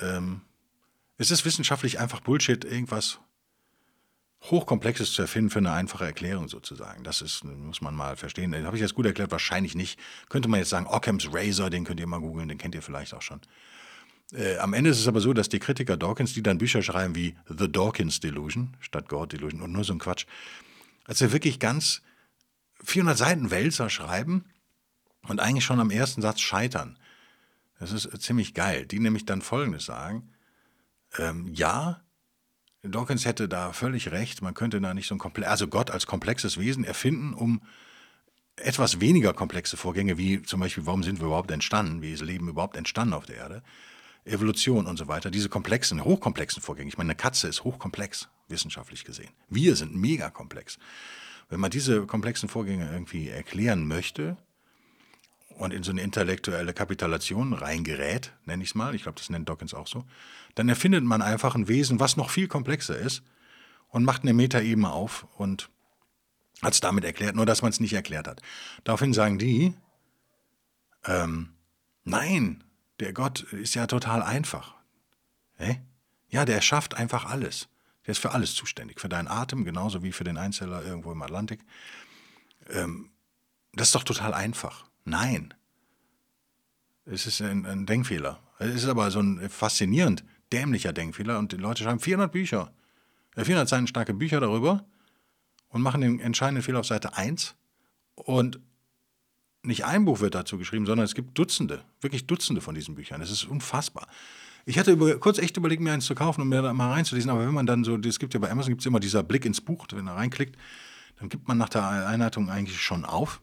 Ähm, 0.00 0.42
es 1.16 1.32
ist 1.32 1.44
wissenschaftlich 1.44 1.98
einfach 1.98 2.20
Bullshit, 2.20 2.64
irgendwas 2.64 3.18
Hochkomplexes 4.44 5.14
zu 5.14 5.22
erfinden 5.22 5.50
für 5.50 5.58
eine 5.58 5.72
einfache 5.72 6.04
Erklärung 6.04 6.48
sozusagen. 6.48 7.02
Das 7.02 7.22
ist, 7.22 7.42
muss 7.42 7.80
man 7.80 7.96
mal 7.96 8.16
verstehen. 8.16 8.54
Habe 8.64 8.76
ich 8.76 8.82
jetzt 8.82 8.94
gut 8.94 9.04
erklärt? 9.04 9.32
Wahrscheinlich 9.32 9.74
nicht. 9.74 9.98
Könnte 10.28 10.48
man 10.48 10.60
jetzt 10.60 10.68
sagen, 10.68 10.86
Occam's 10.86 11.28
Razor, 11.32 11.70
den 11.70 11.84
könnt 11.84 11.98
ihr 11.98 12.06
mal 12.06 12.20
googeln, 12.20 12.48
den 12.48 12.56
kennt 12.56 12.76
ihr 12.76 12.82
vielleicht 12.82 13.14
auch 13.14 13.22
schon. 13.22 13.40
Äh, 14.32 14.58
am 14.58 14.74
Ende 14.74 14.90
ist 14.90 15.00
es 15.00 15.08
aber 15.08 15.20
so, 15.20 15.32
dass 15.32 15.48
die 15.48 15.58
Kritiker 15.58 15.96
Dawkins, 15.96 16.34
die 16.34 16.42
dann 16.42 16.58
Bücher 16.58 16.82
schreiben 16.82 17.16
wie 17.16 17.34
The 17.48 17.70
Dawkins 17.70 18.20
Delusion 18.20 18.76
statt 18.78 19.08
God 19.08 19.32
Delusion 19.32 19.60
und 19.60 19.72
nur 19.72 19.82
so 19.82 19.92
ein 19.92 19.98
Quatsch, 19.98 20.26
also 21.04 21.32
wirklich 21.32 21.58
ganz 21.58 22.02
400 22.84 23.18
Seiten 23.18 23.50
Wälzer 23.50 23.90
schreiben 23.90 24.44
und 25.26 25.40
eigentlich 25.40 25.64
schon 25.64 25.80
am 25.80 25.90
ersten 25.90 26.22
Satz 26.22 26.40
scheitern. 26.40 26.96
Das 27.78 27.92
ist 27.92 28.10
ziemlich 28.22 28.54
geil. 28.54 28.86
Die 28.86 28.98
nämlich 28.98 29.24
dann 29.24 29.42
Folgendes 29.42 29.84
sagen. 29.84 30.30
Ähm, 31.16 31.46
ja, 31.54 32.02
Dawkins 32.82 33.24
hätte 33.24 33.48
da 33.48 33.72
völlig 33.72 34.10
recht. 34.10 34.42
Man 34.42 34.54
könnte 34.54 34.80
da 34.80 34.94
nicht 34.94 35.06
so 35.06 35.14
ein 35.14 35.18
komplex, 35.18 35.48
also 35.50 35.68
Gott 35.68 35.90
als 35.90 36.06
komplexes 36.06 36.58
Wesen 36.58 36.84
erfinden, 36.84 37.34
um 37.34 37.62
etwas 38.56 39.00
weniger 39.00 39.32
komplexe 39.32 39.76
Vorgänge, 39.76 40.18
wie 40.18 40.42
zum 40.42 40.60
Beispiel, 40.60 40.86
warum 40.86 41.02
sind 41.02 41.20
wir 41.20 41.26
überhaupt 41.26 41.50
entstanden, 41.50 42.02
wie 42.02 42.12
ist 42.12 42.22
Leben 42.22 42.48
überhaupt 42.48 42.76
entstanden 42.76 43.14
auf 43.14 43.26
der 43.26 43.36
Erde, 43.36 43.62
Evolution 44.24 44.86
und 44.86 44.96
so 44.96 45.08
weiter, 45.08 45.30
diese 45.30 45.48
komplexen, 45.48 46.04
hochkomplexen 46.04 46.62
Vorgänge. 46.62 46.88
Ich 46.88 46.98
meine, 46.98 47.08
eine 47.08 47.16
Katze 47.16 47.48
ist 47.48 47.64
hochkomplex, 47.64 48.28
wissenschaftlich 48.48 49.04
gesehen. 49.04 49.30
Wir 49.48 49.76
sind 49.76 49.94
mega 49.94 50.30
komplex. 50.30 50.78
Wenn 51.48 51.60
man 51.60 51.70
diese 51.70 52.06
komplexen 52.06 52.48
Vorgänge 52.48 52.90
irgendwie 52.90 53.28
erklären 53.28 53.86
möchte 53.86 54.36
und 55.58 55.74
in 55.74 55.82
so 55.82 55.90
eine 55.90 56.02
intellektuelle 56.02 56.72
Kapitulation 56.72 57.52
reingerät, 57.52 58.32
nenne 58.46 58.62
ich 58.62 58.70
es 58.70 58.74
mal, 58.74 58.94
ich 58.94 59.02
glaube, 59.02 59.18
das 59.18 59.28
nennt 59.28 59.48
Dawkins 59.48 59.74
auch 59.74 59.88
so, 59.88 60.04
dann 60.54 60.68
erfindet 60.68 61.04
man 61.04 61.20
einfach 61.20 61.54
ein 61.54 61.68
Wesen, 61.68 62.00
was 62.00 62.16
noch 62.16 62.30
viel 62.30 62.46
komplexer 62.46 62.96
ist 62.96 63.22
und 63.88 64.04
macht 64.04 64.22
eine 64.22 64.32
Metaebene 64.32 64.90
auf 64.90 65.26
und 65.36 65.68
hat 66.62 66.74
es 66.74 66.80
damit 66.80 67.04
erklärt, 67.04 67.34
nur 67.34 67.44
dass 67.44 67.62
man 67.62 67.70
es 67.70 67.80
nicht 67.80 67.92
erklärt 67.92 68.28
hat. 68.28 68.40
Daraufhin 68.84 69.12
sagen 69.12 69.38
die, 69.38 69.74
ähm, 71.04 71.50
nein, 72.04 72.62
der 73.00 73.12
Gott 73.12 73.40
ist 73.52 73.74
ja 73.74 73.86
total 73.86 74.22
einfach. 74.22 74.74
Hä? 75.56 75.80
Ja, 76.28 76.44
der 76.44 76.60
schafft 76.60 76.94
einfach 76.94 77.24
alles. 77.24 77.68
Der 78.06 78.12
ist 78.12 78.18
für 78.18 78.32
alles 78.32 78.54
zuständig, 78.54 79.00
für 79.00 79.08
deinen 79.08 79.28
Atem 79.28 79.64
genauso 79.64 80.02
wie 80.02 80.12
für 80.12 80.24
den 80.24 80.36
Einzeller 80.36 80.84
irgendwo 80.84 81.10
im 81.10 81.22
Atlantik. 81.22 81.60
Ähm, 82.68 83.10
das 83.72 83.88
ist 83.88 83.94
doch 83.94 84.04
total 84.04 84.34
einfach. 84.34 84.87
Nein. 85.08 85.54
Es 87.04 87.26
ist 87.26 87.40
ein, 87.40 87.64
ein 87.66 87.86
Denkfehler. 87.86 88.40
Es 88.58 88.74
ist 88.74 88.86
aber 88.86 89.10
so 89.10 89.20
ein 89.20 89.48
faszinierend 89.48 90.24
dämlicher 90.52 90.92
Denkfehler 90.92 91.38
und 91.38 91.52
die 91.52 91.56
Leute 91.56 91.82
schreiben 91.82 92.00
400 92.00 92.30
Bücher, 92.30 92.72
400 93.36 93.66
äh, 93.66 93.68
Seiten 93.68 93.86
starke 93.86 94.14
Bücher 94.14 94.40
darüber 94.40 94.84
und 95.68 95.82
machen 95.82 96.00
den 96.00 96.20
entscheidenden 96.20 96.62
Fehler 96.62 96.80
auf 96.80 96.86
Seite 96.86 97.16
1 97.16 97.54
und 98.14 98.60
nicht 99.62 99.84
ein 99.84 100.04
Buch 100.04 100.20
wird 100.20 100.34
dazu 100.34 100.56
geschrieben, 100.56 100.86
sondern 100.86 101.04
es 101.04 101.14
gibt 101.14 101.36
Dutzende, 101.38 101.82
wirklich 102.00 102.26
Dutzende 102.26 102.60
von 102.60 102.74
diesen 102.74 102.94
Büchern. 102.94 103.20
Das 103.20 103.30
ist 103.30 103.44
unfassbar. 103.44 104.06
Ich 104.64 104.78
hatte 104.78 104.92
über, 104.92 105.18
kurz 105.18 105.38
echt 105.38 105.56
überlegt, 105.56 105.82
mir 105.82 105.92
eins 105.92 106.06
zu 106.06 106.14
kaufen 106.14 106.42
und 106.42 106.48
mir 106.48 106.62
da 106.62 106.72
mal 106.72 106.92
reinzulesen, 106.92 107.30
aber 107.30 107.46
wenn 107.46 107.54
man 107.54 107.66
dann 107.66 107.84
so, 107.84 107.96
es 107.96 108.18
gibt 108.18 108.34
ja 108.34 108.40
bei 108.40 108.50
Amazon 108.50 108.70
gibt 108.70 108.82
es 108.82 108.86
immer 108.86 109.00
dieser 109.00 109.22
Blick 109.22 109.44
ins 109.44 109.60
Buch, 109.60 109.86
wenn 109.92 110.04
man 110.04 110.14
reinklickt, 110.14 110.56
dann 111.18 111.28
gibt 111.28 111.48
man 111.48 111.58
nach 111.58 111.68
der 111.68 112.06
Einleitung 112.06 112.50
eigentlich 112.50 112.80
schon 112.80 113.04
auf. 113.04 113.40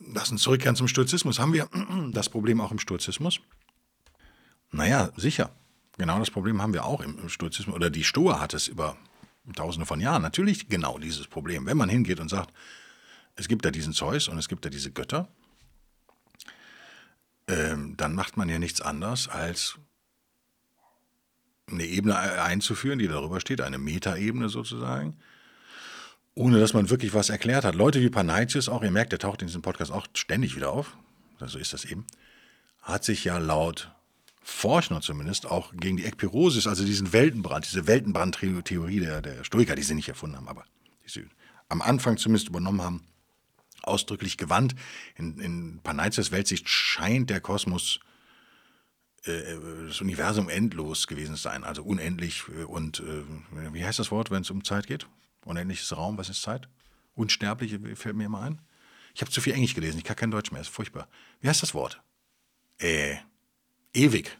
Lass 0.00 0.30
uns 0.30 0.42
zurückkehren 0.42 0.76
zum 0.76 0.88
Stoizismus. 0.88 1.38
Haben 1.38 1.52
wir 1.52 1.68
das 2.12 2.28
Problem 2.28 2.60
auch 2.60 2.72
im 2.72 2.78
Stoizismus? 2.78 3.40
Naja, 4.70 5.10
sicher. 5.16 5.50
Genau 5.98 6.18
das 6.18 6.30
Problem 6.30 6.62
haben 6.62 6.72
wir 6.72 6.84
auch 6.84 7.00
im 7.00 7.28
Stoizismus, 7.28 7.76
oder 7.76 7.90
die 7.90 8.04
Stoa 8.04 8.40
hat 8.40 8.54
es 8.54 8.68
über 8.68 8.96
tausende 9.54 9.86
von 9.86 10.00
Jahren. 10.00 10.22
Natürlich 10.22 10.68
genau 10.68 10.98
dieses 10.98 11.26
Problem. 11.26 11.66
Wenn 11.66 11.76
man 11.76 11.88
hingeht 11.88 12.20
und 12.20 12.28
sagt, 12.28 12.52
es 13.34 13.48
gibt 13.48 13.64
da 13.64 13.70
diesen 13.70 13.92
Zeus 13.92 14.28
und 14.28 14.38
es 14.38 14.48
gibt 14.48 14.64
da 14.64 14.70
diese 14.70 14.92
Götter, 14.92 15.28
ähm, 17.48 17.96
dann 17.96 18.14
macht 18.14 18.36
man 18.36 18.48
ja 18.48 18.58
nichts 18.58 18.80
anderes, 18.80 19.28
als 19.28 19.78
eine 21.66 21.84
Ebene 21.84 22.18
einzuführen, 22.18 22.98
die 22.98 23.08
darüber 23.08 23.40
steht, 23.40 23.60
eine 23.60 23.78
Metaebene 23.78 24.48
sozusagen, 24.48 25.18
ohne 26.34 26.58
dass 26.58 26.72
man 26.72 26.90
wirklich 26.90 27.14
was 27.14 27.30
erklärt 27.30 27.64
hat. 27.64 27.74
Leute 27.74 28.00
wie 28.00 28.10
Panaitius 28.10 28.68
auch, 28.68 28.82
ihr 28.82 28.90
merkt, 28.90 29.12
der 29.12 29.18
taucht 29.18 29.42
in 29.42 29.48
diesem 29.48 29.62
Podcast 29.62 29.92
auch 29.92 30.06
ständig 30.14 30.56
wieder 30.56 30.70
auf, 30.70 30.96
so 31.44 31.58
ist 31.58 31.72
das 31.72 31.84
eben, 31.84 32.06
hat 32.80 33.04
sich 33.04 33.24
ja 33.24 33.38
laut 33.38 33.90
Forschner 34.42 35.00
zumindest 35.00 35.46
auch 35.46 35.72
gegen 35.76 35.96
die 35.96 36.04
Ekpirosis, 36.04 36.66
also 36.66 36.84
diesen 36.84 37.12
Weltenbrand, 37.12 37.66
diese 37.66 37.86
Weltenbrandtheorie 37.86 39.00
der, 39.00 39.22
der 39.22 39.44
Stoiker, 39.44 39.76
die 39.76 39.82
sie 39.82 39.94
nicht 39.94 40.08
erfunden 40.08 40.36
haben, 40.36 40.48
aber 40.48 40.64
die 41.04 41.10
sie 41.10 41.26
am 41.68 41.80
Anfang 41.80 42.16
zumindest 42.16 42.48
übernommen 42.48 42.82
haben, 42.82 43.06
ausdrücklich 43.82 44.36
gewandt. 44.36 44.74
In, 45.16 45.38
in 45.38 45.80
Panaitius 45.82 46.32
Weltsicht 46.32 46.68
scheint 46.68 47.30
der 47.30 47.40
Kosmos, 47.40 48.00
äh, 49.24 49.56
das 49.86 50.00
Universum 50.00 50.48
endlos 50.48 51.06
gewesen 51.06 51.36
sein, 51.36 51.64
also 51.64 51.82
unendlich 51.82 52.44
äh, 52.48 52.64
und, 52.64 53.00
äh, 53.00 53.72
wie 53.72 53.84
heißt 53.84 53.98
das 53.98 54.10
Wort, 54.10 54.30
wenn 54.30 54.42
es 54.42 54.50
um 54.50 54.64
Zeit 54.64 54.86
geht? 54.86 55.06
Unendliches 55.44 55.96
Raum, 55.96 56.18
was 56.18 56.28
ist 56.28 56.42
Zeit? 56.42 56.68
Unsterbliche 57.14 57.78
fällt 57.96 58.16
mir 58.16 58.24
immer 58.24 58.42
ein. 58.42 58.60
Ich 59.14 59.20
habe 59.20 59.30
zu 59.30 59.40
viel 59.40 59.52
Englisch 59.52 59.74
gelesen, 59.74 59.98
ich 59.98 60.04
kann 60.04 60.16
kein 60.16 60.30
Deutsch 60.30 60.52
mehr, 60.52 60.60
ist 60.60 60.68
furchtbar. 60.68 61.08
Wie 61.40 61.48
heißt 61.48 61.62
das 61.62 61.74
Wort? 61.74 62.02
Äh, 62.78 63.16
ewig. 63.92 64.38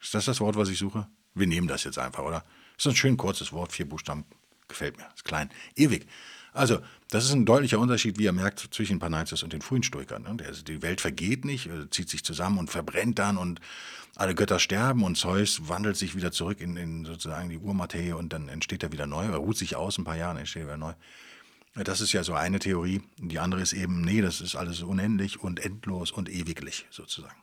Ist 0.00 0.14
das 0.14 0.26
das 0.26 0.40
Wort, 0.40 0.56
was 0.56 0.68
ich 0.68 0.78
suche? 0.78 1.08
Wir 1.34 1.46
nehmen 1.46 1.68
das 1.68 1.84
jetzt 1.84 1.98
einfach, 1.98 2.24
oder? 2.24 2.44
Ist 2.76 2.86
ein 2.86 2.96
schön 2.96 3.16
kurzes 3.16 3.52
Wort, 3.52 3.72
vier 3.72 3.88
Buchstaben, 3.88 4.24
gefällt 4.68 4.98
mir, 4.98 5.08
ist 5.14 5.24
klein. 5.24 5.50
Ewig. 5.76 6.06
Also, 6.52 6.80
das 7.08 7.24
ist 7.24 7.32
ein 7.32 7.46
deutlicher 7.46 7.78
Unterschied, 7.78 8.18
wie 8.18 8.24
ihr 8.24 8.32
merkt, 8.32 8.68
zwischen 8.72 8.98
Panaitis 8.98 9.42
und 9.42 9.52
den 9.54 9.62
frühen 9.62 9.82
Stoikern. 9.82 10.22
Ne? 10.22 10.36
Die 10.66 10.82
Welt 10.82 11.00
vergeht 11.00 11.44
nicht, 11.44 11.66
äh, 11.66 11.88
zieht 11.90 12.10
sich 12.10 12.24
zusammen 12.24 12.58
und 12.58 12.70
verbrennt 12.70 13.18
dann 13.18 13.38
und 13.38 13.60
alle 14.16 14.34
Götter 14.34 14.58
sterben 14.58 15.04
und 15.04 15.16
Zeus 15.16 15.68
wandelt 15.68 15.96
sich 15.96 16.14
wieder 16.14 16.32
zurück 16.32 16.60
in, 16.60 16.76
in 16.76 17.04
sozusagen 17.06 17.48
die 17.48 17.56
Urmaterie 17.56 18.12
und 18.12 18.32
dann 18.34 18.48
entsteht 18.48 18.82
er 18.82 18.92
wieder 18.92 19.06
neu, 19.06 19.24
er 19.24 19.36
ruht 19.36 19.56
sich 19.56 19.76
aus 19.76 19.96
ein 19.96 20.04
paar 20.04 20.16
Jahre, 20.16 20.38
entsteht 20.38 20.62
er 20.62 20.68
wieder 20.68 20.76
neu. 20.76 20.92
Das 21.74 22.02
ist 22.02 22.12
ja 22.12 22.22
so 22.22 22.34
eine 22.34 22.58
Theorie. 22.58 23.00
Die 23.16 23.38
andere 23.38 23.62
ist 23.62 23.72
eben, 23.72 24.02
nee, 24.02 24.20
das 24.20 24.42
ist 24.42 24.56
alles 24.56 24.82
unendlich 24.82 25.40
und 25.40 25.58
endlos 25.58 26.10
und 26.10 26.28
ewiglich 26.28 26.86
sozusagen. 26.90 27.40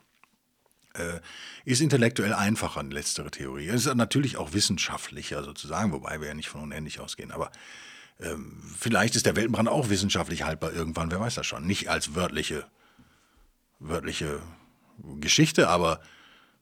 Äh, 0.94 1.18
ist 1.64 1.80
intellektuell 1.80 2.32
einfacher, 2.32 2.78
eine 2.78 2.94
letztere 2.94 3.32
Theorie. 3.32 3.66
Es 3.66 3.86
ist 3.86 3.94
natürlich 3.96 4.36
auch 4.36 4.52
wissenschaftlicher 4.52 5.42
sozusagen, 5.42 5.90
wobei 5.90 6.20
wir 6.20 6.28
ja 6.28 6.34
nicht 6.34 6.48
von 6.48 6.60
unendlich 6.60 7.00
ausgehen. 7.00 7.32
Aber 7.32 7.50
ähm, 8.22 8.62
vielleicht 8.78 9.16
ist 9.16 9.26
der 9.26 9.36
Weltenbrand 9.36 9.68
auch 9.68 9.90
wissenschaftlich 9.90 10.44
haltbar 10.44 10.72
irgendwann, 10.72 11.10
wer 11.10 11.20
weiß 11.20 11.34
das 11.34 11.46
schon. 11.46 11.66
Nicht 11.66 11.88
als 11.88 12.14
wörtliche, 12.14 12.66
wörtliche 13.78 14.40
Geschichte, 15.20 15.68
aber 15.68 16.00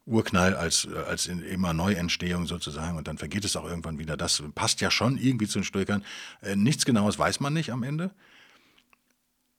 Urknall 0.06 0.56
als, 0.56 0.88
als 1.06 1.26
immer 1.26 1.74
Neuentstehung 1.74 2.46
sozusagen 2.46 2.96
und 2.96 3.08
dann 3.08 3.18
vergeht 3.18 3.44
es 3.44 3.56
auch 3.56 3.64
irgendwann 3.64 3.98
wieder. 3.98 4.16
Das 4.16 4.42
passt 4.54 4.80
ja 4.80 4.90
schon 4.90 5.18
irgendwie 5.18 5.46
zu 5.46 5.58
den 5.58 5.64
Stoikern. 5.64 6.04
Äh, 6.40 6.56
nichts 6.56 6.84
Genaues 6.84 7.18
weiß 7.18 7.40
man 7.40 7.52
nicht 7.52 7.72
am 7.72 7.82
Ende. 7.82 8.10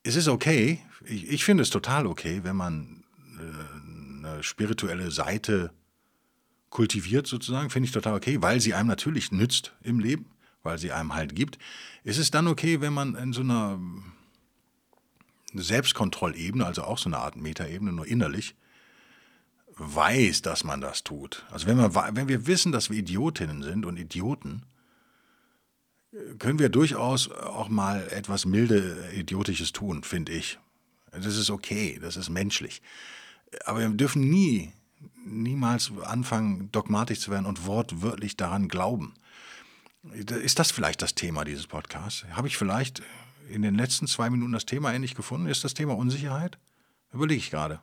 Es 0.02 0.16
ist 0.16 0.28
okay, 0.28 0.82
ich, 1.06 1.30
ich 1.30 1.44
finde 1.44 1.64
es 1.64 1.70
total 1.70 2.08
okay, 2.08 2.42
wenn 2.44 2.56
man 2.56 3.04
äh, 3.38 4.26
eine 4.26 4.44
spirituelle 4.44 5.12
Seite 5.12 5.72
kultiviert 6.70 7.28
sozusagen, 7.28 7.70
finde 7.70 7.88
ich 7.88 7.92
total 7.92 8.16
okay, 8.16 8.42
weil 8.42 8.60
sie 8.60 8.74
einem 8.74 8.88
natürlich 8.88 9.32
nützt 9.32 9.74
im 9.84 10.00
Leben 10.00 10.26
weil 10.64 10.78
sie 10.78 10.92
einem 10.92 11.14
halt 11.14 11.36
gibt. 11.36 11.58
Ist 12.04 12.18
es 12.18 12.32
dann 12.32 12.48
okay, 12.48 12.82
wenn 12.82 12.94
man 12.94 13.16
in 13.16 13.34
so 13.34 13.42
einer 13.42 13.80
Selbstkontrollebene, 15.54 16.66
also 16.66 16.84
auch 16.84 16.98
so 16.98 17.10
eine 17.10 17.18
Art 17.18 17.36
Metaebene, 17.36 17.92
nur 17.92 18.08
innerlich, 18.08 18.56
weiß, 19.76 20.42
dass 20.42 20.64
man 20.64 20.82
das 20.82 21.04
tut? 21.04 21.46
Also 21.52 21.68
wenn, 21.68 21.78
man, 21.78 21.94
wenn 22.16 22.28
wir 22.28 22.48
wissen, 22.48 22.72
dass 22.72 22.90
wir 22.90 22.98
Idiotinnen 22.98 23.64
sind 23.64 23.86
und 23.86 23.98
Idioten, 23.98 24.64
können 26.40 26.60
wir 26.60 26.70
durchaus 26.70 27.30
auch 27.30 27.70
mal 27.70 28.08
etwas 28.10 28.46
milde 28.46 29.10
Idiotisches 29.14 29.72
tun, 29.72 30.04
finde 30.04 30.32
ich. 30.32 30.58
Das 31.12 31.38
ist 31.38 31.50
okay, 31.50 32.00
das 32.02 32.18
ist 32.18 32.30
menschlich. 32.30 32.82
Aber 33.66 33.80
wir 33.80 33.90
dürfen 33.90 34.30
nie, 34.30 34.72
niemals 35.26 35.92
anfangen, 36.04 36.72
dogmatisch 36.72 37.20
zu 37.20 37.32
werden 37.32 37.46
und 37.46 37.66
wortwörtlich 37.66 38.38
daran 38.38 38.68
glauben. 38.68 39.14
Ist 40.04 40.60
das 40.60 40.72
vielleicht 40.72 41.02
das 41.02 41.16
Thema 41.16 41.44
dieses 41.44 41.68
Podcasts? 41.68 42.26
Habe 42.32 42.48
ich 42.48 42.58
vielleicht 42.58 43.02
in 43.50 43.62
den 43.62 43.76
letzten 43.76 44.08
zwei 44.08 44.30
Minuten 44.30 44.54
das 44.54 44.66
Thema 44.66 44.94
endlich 44.94 45.16
gefunden? 45.16 45.48
Ist 45.48 45.64
das 45.64 45.74
Thema 45.74 45.98
Unsicherheit? 45.98 46.58
Überlege 47.12 47.40
ich 47.40 47.52
gerade. 47.52 47.82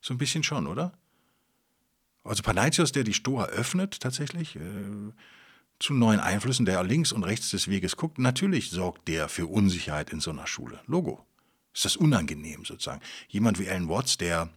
So 0.00 0.14
ein 0.14 0.18
bisschen 0.18 0.42
schon, 0.42 0.66
oder? 0.66 0.92
Also 2.24 2.42
Panaitios, 2.42 2.92
der 2.92 3.04
die 3.04 3.14
Stoa 3.14 3.46
öffnet 3.46 4.00
tatsächlich 4.00 4.56
äh, 4.56 4.60
zu 5.78 5.92
neuen 5.92 6.20
Einflüssen, 6.20 6.64
der 6.64 6.82
links 6.84 7.12
und 7.12 7.24
rechts 7.24 7.50
des 7.50 7.68
Weges 7.68 7.96
guckt, 7.96 8.18
natürlich 8.18 8.70
sorgt 8.70 9.08
der 9.08 9.28
für 9.28 9.46
Unsicherheit 9.46 10.10
in 10.10 10.20
so 10.20 10.30
einer 10.30 10.46
Schule. 10.46 10.80
Logo. 10.86 11.26
Ist 11.74 11.84
das 11.84 11.96
unangenehm 11.96 12.64
sozusagen? 12.64 13.00
Jemand 13.28 13.58
wie 13.58 13.68
Alan 13.68 13.88
Watts, 13.88 14.18
der 14.18 14.50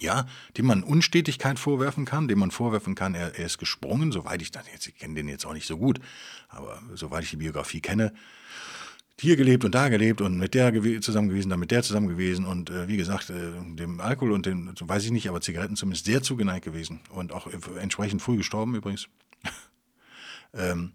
ja, 0.00 0.26
dem 0.56 0.66
man 0.66 0.82
Unstetigkeit 0.82 1.58
vorwerfen 1.58 2.04
kann, 2.04 2.28
dem 2.28 2.38
man 2.38 2.50
vorwerfen 2.50 2.94
kann, 2.94 3.14
er, 3.14 3.38
er 3.38 3.46
ist 3.46 3.58
gesprungen, 3.58 4.12
soweit 4.12 4.42
ich 4.42 4.50
das 4.50 4.64
jetzt, 4.72 4.86
ich 4.86 4.96
kenne 4.96 5.14
den 5.14 5.28
jetzt 5.28 5.46
auch 5.46 5.52
nicht 5.52 5.66
so 5.66 5.78
gut, 5.78 6.00
aber 6.48 6.80
soweit 6.94 7.24
ich 7.24 7.30
die 7.30 7.36
Biografie 7.36 7.80
kenne, 7.80 8.12
hier 9.20 9.36
gelebt 9.36 9.64
und 9.64 9.74
da 9.74 9.88
gelebt 9.88 10.20
und 10.20 10.38
mit 10.38 10.54
der 10.54 10.72
zusammen 11.00 11.28
gewesen, 11.28 11.50
dann 11.50 11.58
mit 11.58 11.70
der 11.70 11.82
zusammen 11.82 12.08
gewesen 12.08 12.44
und 12.46 12.70
äh, 12.70 12.86
wie 12.86 12.96
gesagt, 12.96 13.30
äh, 13.30 13.50
dem 13.74 14.00
Alkohol 14.00 14.32
und 14.32 14.46
dem, 14.46 14.72
weiß 14.80 15.04
ich 15.04 15.10
nicht, 15.10 15.28
aber 15.28 15.40
Zigaretten 15.40 15.76
zumindest 15.76 16.06
sehr 16.06 16.22
zugeneigt 16.22 16.64
gewesen 16.64 17.00
und 17.10 17.32
auch 17.32 17.48
entsprechend 17.80 18.22
früh 18.22 18.36
gestorben 18.36 18.76
übrigens. 18.76 19.08
ähm, 20.54 20.92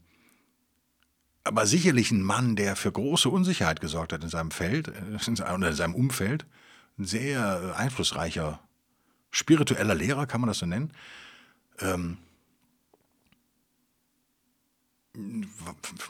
aber 1.43 1.65
sicherlich 1.65 2.11
ein 2.11 2.21
Mann, 2.21 2.55
der 2.55 2.77
für 2.77 2.91
große 2.91 3.29
Unsicherheit 3.29 3.81
gesorgt 3.81 4.13
hat 4.13 4.23
in 4.23 4.29
seinem 4.29 4.51
Feld, 4.51 4.87
äh, 4.87 5.27
in 5.27 5.35
seinem 5.35 5.95
Umfeld, 5.95 6.45
ein 6.97 7.05
sehr 7.05 7.75
einflussreicher 7.77 8.59
spiritueller 9.33 9.95
Lehrer, 9.95 10.27
kann 10.27 10.39
man 10.39 10.47
das 10.47 10.59
so 10.59 10.65
nennen. 10.65 10.91
Ähm, 11.79 12.17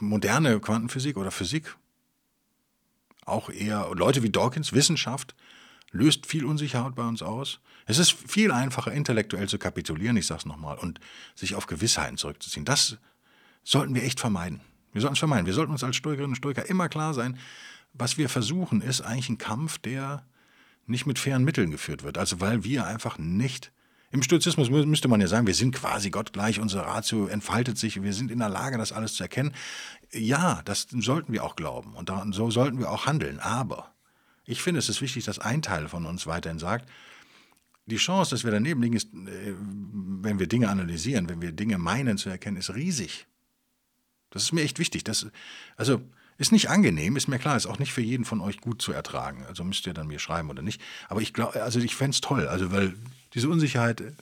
moderne 0.00 0.60
Quantenphysik 0.60 1.16
oder 1.16 1.30
Physik, 1.30 1.74
auch 3.24 3.48
eher 3.48 3.90
Leute 3.94 4.22
wie 4.22 4.30
Dawkins, 4.30 4.72
Wissenschaft, 4.72 5.34
löst 5.90 6.26
viel 6.26 6.44
Unsicherheit 6.44 6.94
bei 6.94 7.06
uns 7.06 7.22
aus. 7.22 7.60
Es 7.86 7.98
ist 7.98 8.12
viel 8.12 8.52
einfacher, 8.52 8.92
intellektuell 8.92 9.48
zu 9.48 9.58
kapitulieren, 9.58 10.16
ich 10.16 10.26
sage 10.26 10.40
es 10.40 10.46
nochmal, 10.46 10.78
und 10.78 11.00
sich 11.34 11.54
auf 11.54 11.66
Gewissheiten 11.66 12.18
zurückzuziehen. 12.18 12.64
Das 12.64 12.98
sollten 13.62 13.94
wir 13.94 14.02
echt 14.02 14.20
vermeiden. 14.20 14.60
Wir 14.92 15.00
sollten 15.00 15.14
es 15.14 15.18
vermeiden. 15.18 15.46
Wir 15.46 15.54
sollten 15.54 15.72
uns 15.72 15.82
als 15.82 15.96
Stoikerinnen 15.96 16.32
und 16.32 16.36
Stoiker 16.36 16.68
immer 16.68 16.88
klar 16.88 17.14
sein, 17.14 17.38
was 17.94 18.18
wir 18.18 18.28
versuchen, 18.28 18.82
ist 18.82 19.00
eigentlich 19.00 19.30
ein 19.30 19.38
Kampf, 19.38 19.78
der 19.78 20.26
nicht 20.86 21.06
mit 21.06 21.18
fairen 21.18 21.44
Mitteln 21.44 21.70
geführt 21.70 22.02
wird. 22.02 22.18
Also 22.18 22.40
weil 22.40 22.64
wir 22.64 22.86
einfach 22.86 23.18
nicht 23.18 23.72
im 24.14 24.22
Stoizismus 24.22 24.70
müsste 24.70 25.08
man 25.08 25.20
ja 25.20 25.26
sagen, 25.26 25.48
wir 25.48 25.54
sind 25.54 25.74
quasi 25.74 26.10
gottgleich, 26.10 26.60
unsere 26.60 26.86
Ratio 26.86 27.26
entfaltet 27.26 27.76
sich, 27.76 28.00
wir 28.00 28.12
sind 28.12 28.30
in 28.30 28.38
der 28.38 28.48
Lage, 28.48 28.78
das 28.78 28.92
alles 28.92 29.14
zu 29.14 29.24
erkennen. 29.24 29.52
Ja, 30.12 30.62
das 30.64 30.86
sollten 30.88 31.32
wir 31.32 31.42
auch 31.42 31.56
glauben 31.56 31.94
und 31.94 32.12
so 32.32 32.48
sollten 32.48 32.78
wir 32.78 32.92
auch 32.92 33.06
handeln. 33.06 33.40
Aber 33.40 33.92
ich 34.44 34.62
finde, 34.62 34.78
es 34.78 34.88
ist 34.88 35.00
wichtig, 35.00 35.24
dass 35.24 35.40
ein 35.40 35.62
Teil 35.62 35.88
von 35.88 36.06
uns 36.06 36.28
weiterhin 36.28 36.60
sagt, 36.60 36.88
die 37.86 37.96
Chance, 37.96 38.30
dass 38.30 38.44
wir 38.44 38.52
daneben 38.52 38.82
liegen, 38.82 38.94
ist, 38.94 39.12
äh, 39.12 39.54
wenn 39.58 40.38
wir 40.38 40.46
Dinge 40.46 40.68
analysieren, 40.68 41.28
wenn 41.28 41.42
wir 41.42 41.50
Dinge 41.50 41.78
meinen 41.78 42.16
zu 42.16 42.30
erkennen, 42.30 42.56
ist 42.56 42.72
riesig. 42.72 43.26
Das 44.30 44.44
ist 44.44 44.52
mir 44.52 44.62
echt 44.62 44.78
wichtig. 44.78 45.02
Das, 45.02 45.26
also 45.76 46.00
ist 46.36 46.52
nicht 46.52 46.68
angenehm, 46.68 47.16
ist 47.16 47.28
mir 47.28 47.38
klar, 47.38 47.56
ist 47.56 47.66
auch 47.66 47.78
nicht 47.78 47.92
für 47.92 48.00
jeden 48.00 48.24
von 48.24 48.40
euch 48.40 48.60
gut 48.60 48.82
zu 48.82 48.92
ertragen. 48.92 49.44
Also 49.46 49.64
müsst 49.64 49.86
ihr 49.86 49.94
dann 49.94 50.08
mir 50.08 50.18
schreiben 50.18 50.50
oder 50.50 50.62
nicht. 50.62 50.80
Aber 51.08 51.20
ich 51.20 51.32
glaube, 51.32 51.62
also 51.62 51.78
ich 51.78 51.94
fände 51.94 52.14
es 52.14 52.20
toll, 52.20 52.48
also 52.48 52.72
weil 52.72 52.94
diese 53.34 53.48
Unsicherheit 53.48 54.00
äh, 54.00 54.12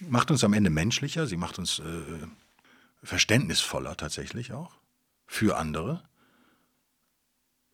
macht 0.00 0.30
uns 0.30 0.44
am 0.44 0.52
Ende 0.52 0.70
menschlicher, 0.70 1.26
sie 1.26 1.36
macht 1.36 1.58
uns 1.58 1.80
äh, 1.80 2.26
verständnisvoller 3.02 3.96
tatsächlich 3.96 4.52
auch 4.52 4.76
für 5.26 5.56
andere. 5.56 6.02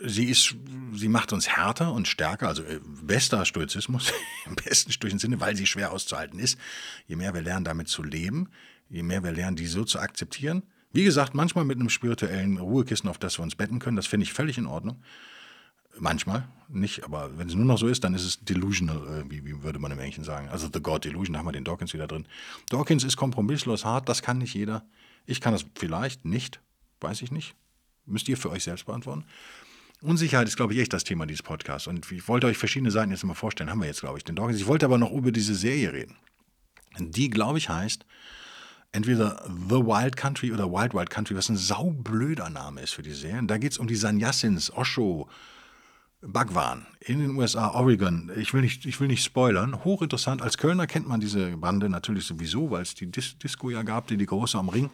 Sie, 0.05 0.25
ist, 0.25 0.57
sie 0.95 1.09
macht 1.09 1.33
uns 1.33 1.49
härter 1.49 1.93
und 1.93 2.09
stärker, 2.09 2.49
also 2.49 2.62
äh, 2.65 2.81
bester 3.03 3.45
Stoizismus 3.45 4.12
im 4.47 4.57
besten 4.57 4.93
stoischen 4.93 5.19
Sinne, 5.19 5.41
weil 5.41 5.57
sie 5.57 5.67
schwer 5.67 5.93
auszuhalten 5.93 6.38
ist. 6.38 6.59
Je 7.07 7.17
mehr 7.17 7.35
wir 7.35 7.43
lernen, 7.43 7.65
damit 7.65 7.88
zu 7.88 8.03
leben, 8.03 8.51
je 8.88 9.03
mehr 9.03 9.23
wir 9.23 9.33
lernen, 9.33 9.57
die 9.57 9.67
so 9.67 9.85
zu 9.85 10.01
akzeptieren. 10.01 10.62
Wie 10.92 11.05
gesagt, 11.05 11.35
manchmal 11.35 11.64
mit 11.64 11.78
einem 11.78 11.88
spirituellen 11.88 12.59
Ruhekissen, 12.59 13.09
auf 13.09 13.18
das 13.18 13.38
wir 13.38 13.42
uns 13.42 13.55
betten 13.55 13.78
können, 13.78 13.96
das 13.96 14.07
finde 14.07 14.24
ich 14.24 14.33
völlig 14.33 14.59
in 14.59 14.66
Ordnung. 14.66 15.02
Manchmal, 15.98 16.48
nicht, 16.68 17.05
aber 17.05 17.37
wenn 17.37 17.48
es 17.48 17.55
nur 17.55 17.66
noch 17.66 17.78
so 17.78 17.87
ist, 17.87 18.02
dann 18.05 18.14
ist 18.14 18.24
es 18.24 18.44
delusional, 18.44 18.96
äh, 18.96 19.31
wie, 19.31 19.44
wie, 19.44 19.62
würde 19.62 19.78
man 19.78 19.92
im 19.92 19.98
Englischen 19.98 20.24
sagen. 20.24 20.48
Also 20.48 20.68
The 20.72 20.81
God 20.81 21.05
Delusion, 21.05 21.35
da 21.35 21.38
haben 21.40 21.46
wir 21.46 21.52
den 21.52 21.64
Dawkins 21.64 21.92
wieder 21.92 22.07
drin. 22.07 22.26
Dawkins 22.70 23.05
ist 23.05 23.16
kompromisslos 23.16 23.85
hart, 23.85 24.09
das 24.09 24.22
kann 24.22 24.38
nicht 24.38 24.55
jeder. 24.55 24.87
Ich 25.26 25.40
kann 25.40 25.52
das 25.52 25.66
vielleicht 25.74 26.24
nicht, 26.24 26.61
weiß 27.00 27.20
ich 27.22 27.31
nicht. 27.31 27.55
Müsst 28.07 28.28
ihr 28.28 28.37
für 28.37 28.50
euch 28.50 28.64
selbst 28.64 28.87
beantworten. 28.87 29.24
Unsicherheit 30.00 30.48
ist, 30.48 30.57
glaube 30.57 30.74
ich, 30.74 30.81
echt 30.81 30.92
das 30.92 31.05
Thema 31.05 31.26
dieses 31.26 31.42
Podcasts. 31.42 31.87
Und 31.87 32.11
ich 32.11 32.26
wollte 32.26 32.48
euch 32.48 32.59
verschiedene 32.59 32.90
Seiten 32.90 33.12
jetzt 33.12 33.22
mal 33.24 33.35
vorstellen. 33.35 33.70
Haben 33.70 33.81
wir 33.81 33.87
jetzt, 33.87 34.00
glaube 34.00 34.18
ich, 34.18 34.24
den 34.24 34.35
Dawkins. 34.35 34.59
Ich 34.59 34.66
wollte 34.66 34.87
aber 34.87 34.98
noch 34.98 35.12
über 35.12 35.31
diese 35.31 35.55
Serie 35.55 35.92
reden. 35.92 36.16
Die, 36.98 37.31
glaube 37.31 37.59
ich, 37.59 37.68
heißt 37.68 38.05
entweder 38.92 39.42
The 39.46 39.76
Wild 39.76 40.16
Country 40.16 40.52
oder 40.52 40.70
Wild 40.70 40.94
Wild 40.94 41.11
Country, 41.11 41.35
was 41.35 41.48
ein 41.48 41.57
saublöder 41.57 42.50
Name 42.50 42.83
ist 42.83 42.94
für 42.94 43.02
die 43.02 43.12
Serie. 43.12 43.42
Da 43.44 43.59
geht 43.59 43.72
es 43.72 43.78
um 43.78 43.87
die 43.87 43.96
Sanyasins, 43.96 44.70
Osho, 44.72 45.28
Bhagwan 46.20 46.87
in 47.00 47.18
den 47.18 47.35
USA, 47.35 47.70
Oregon. 47.70 48.31
Ich 48.37 48.55
will, 48.55 48.61
nicht, 48.61 48.87
ich 48.87 49.00
will 49.00 49.09
nicht 49.09 49.24
spoilern. 49.24 49.85
Hochinteressant. 49.85 50.40
Als 50.40 50.57
Kölner 50.57 50.87
kennt 50.87 51.09
man 51.09 51.20
diese 51.20 51.57
Bande 51.57 51.88
natürlich 51.88 52.26
sowieso, 52.26 52.70
weil 52.70 52.83
es 52.83 52.94
die 52.94 53.11
Dis 53.11 53.37
Disco 53.38 53.70
ja 53.70 53.83
gab, 53.83 54.07
die, 54.07 54.16
die 54.16 54.26
große 54.26 54.57
am 54.57 54.68
Ring. 54.68 54.90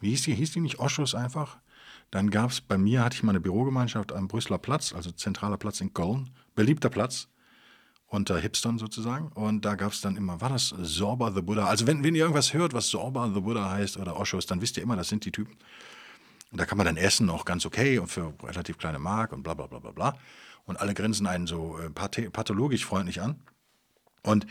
Wie 0.00 0.10
hieß 0.10 0.22
die? 0.22 0.34
Hieß 0.34 0.52
die 0.52 0.60
nicht 0.60 0.80
Oshos 0.80 1.14
einfach? 1.14 1.58
Dann 2.10 2.30
gab 2.30 2.50
es 2.50 2.60
bei 2.60 2.78
mir, 2.78 3.04
hatte 3.04 3.16
ich 3.16 3.22
mal 3.22 3.30
eine 3.32 3.40
Bürogemeinschaft 3.40 4.12
am 4.12 4.26
Brüsseler 4.26 4.58
Platz, 4.58 4.92
also 4.94 5.12
zentraler 5.12 5.58
Platz 5.58 5.80
in 5.80 5.92
Köln. 5.92 6.30
Beliebter 6.56 6.88
Platz 6.88 7.28
unter 8.08 8.38
Hipstern 8.38 8.78
sozusagen. 8.78 9.28
Und 9.28 9.64
da 9.64 9.74
gab 9.74 9.92
es 9.92 10.00
dann 10.00 10.16
immer, 10.16 10.40
war 10.40 10.48
das 10.48 10.68
Sorba 10.68 11.30
the 11.30 11.42
Buddha? 11.42 11.66
Also 11.66 11.86
wenn, 11.86 12.02
wenn 12.02 12.14
ihr 12.14 12.22
irgendwas 12.22 12.52
hört, 12.54 12.72
was 12.72 12.88
Sorba 12.88 13.30
the 13.32 13.40
Buddha 13.40 13.70
heißt 13.70 13.98
oder 13.98 14.18
Oshos, 14.18 14.46
dann 14.46 14.60
wisst 14.60 14.76
ihr 14.76 14.82
immer, 14.82 14.96
das 14.96 15.08
sind 15.08 15.24
die 15.24 15.32
Typen. 15.32 15.56
Und 16.50 16.58
da 16.58 16.64
kann 16.64 16.78
man 16.78 16.86
dann 16.86 16.96
essen, 16.96 17.28
auch 17.28 17.44
ganz 17.44 17.66
okay 17.66 17.98
und 17.98 18.08
für 18.08 18.32
relativ 18.42 18.78
kleine 18.78 18.98
Mark 18.98 19.32
und 19.32 19.42
bla 19.42 19.54
bla 19.54 19.66
bla 19.66 19.78
bla 19.78 19.92
bla 19.92 20.18
und 20.68 20.78
alle 20.80 20.94
grinsen 20.94 21.26
einen 21.26 21.46
so 21.46 21.78
äh, 21.78 21.90
pathologisch 21.90 22.84
freundlich 22.84 23.20
an. 23.20 23.40
Und 24.22 24.46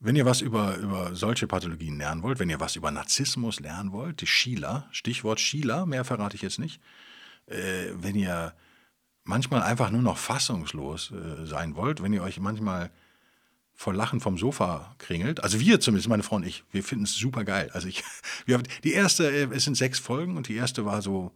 wenn 0.00 0.14
ihr 0.14 0.26
was 0.26 0.40
über, 0.40 0.76
über 0.76 1.14
solche 1.14 1.46
Pathologien 1.46 1.98
lernen 1.98 2.22
wollt, 2.22 2.38
wenn 2.38 2.50
ihr 2.50 2.60
was 2.60 2.76
über 2.76 2.90
Narzissmus 2.90 3.58
lernen 3.58 3.92
wollt, 3.92 4.20
die 4.20 4.26
Schieler, 4.26 4.88
Stichwort 4.92 5.40
Schieler, 5.40 5.86
mehr 5.86 6.04
verrate 6.04 6.36
ich 6.36 6.42
jetzt 6.42 6.58
nicht, 6.58 6.80
äh, 7.46 7.88
wenn 7.94 8.14
ihr 8.14 8.54
manchmal 9.28 9.62
einfach 9.62 9.90
nur 9.90 10.02
noch 10.02 10.18
fassungslos 10.18 11.12
äh, 11.12 11.46
sein 11.46 11.76
wollt, 11.76 12.02
wenn 12.02 12.12
ihr 12.12 12.22
euch 12.22 12.40
manchmal 12.40 12.90
vor 13.74 13.94
Lachen 13.94 14.20
vom 14.20 14.38
Sofa 14.38 14.96
kringelt, 14.98 15.44
also 15.44 15.60
wir 15.60 15.78
zumindest, 15.78 16.08
meine 16.08 16.24
Frau 16.24 16.36
und 16.36 16.46
ich, 16.46 16.64
wir 16.72 16.82
finden 16.82 17.04
es 17.04 17.14
super 17.14 17.44
geil. 17.44 17.70
Also 17.72 17.86
ich, 17.86 18.02
wir, 18.46 18.60
die 18.82 18.92
erste, 18.92 19.30
äh, 19.30 19.48
es 19.52 19.64
sind 19.64 19.76
sechs 19.76 19.98
Folgen 19.98 20.36
und 20.36 20.48
die 20.48 20.56
erste 20.56 20.84
war 20.84 21.02
so 21.02 21.32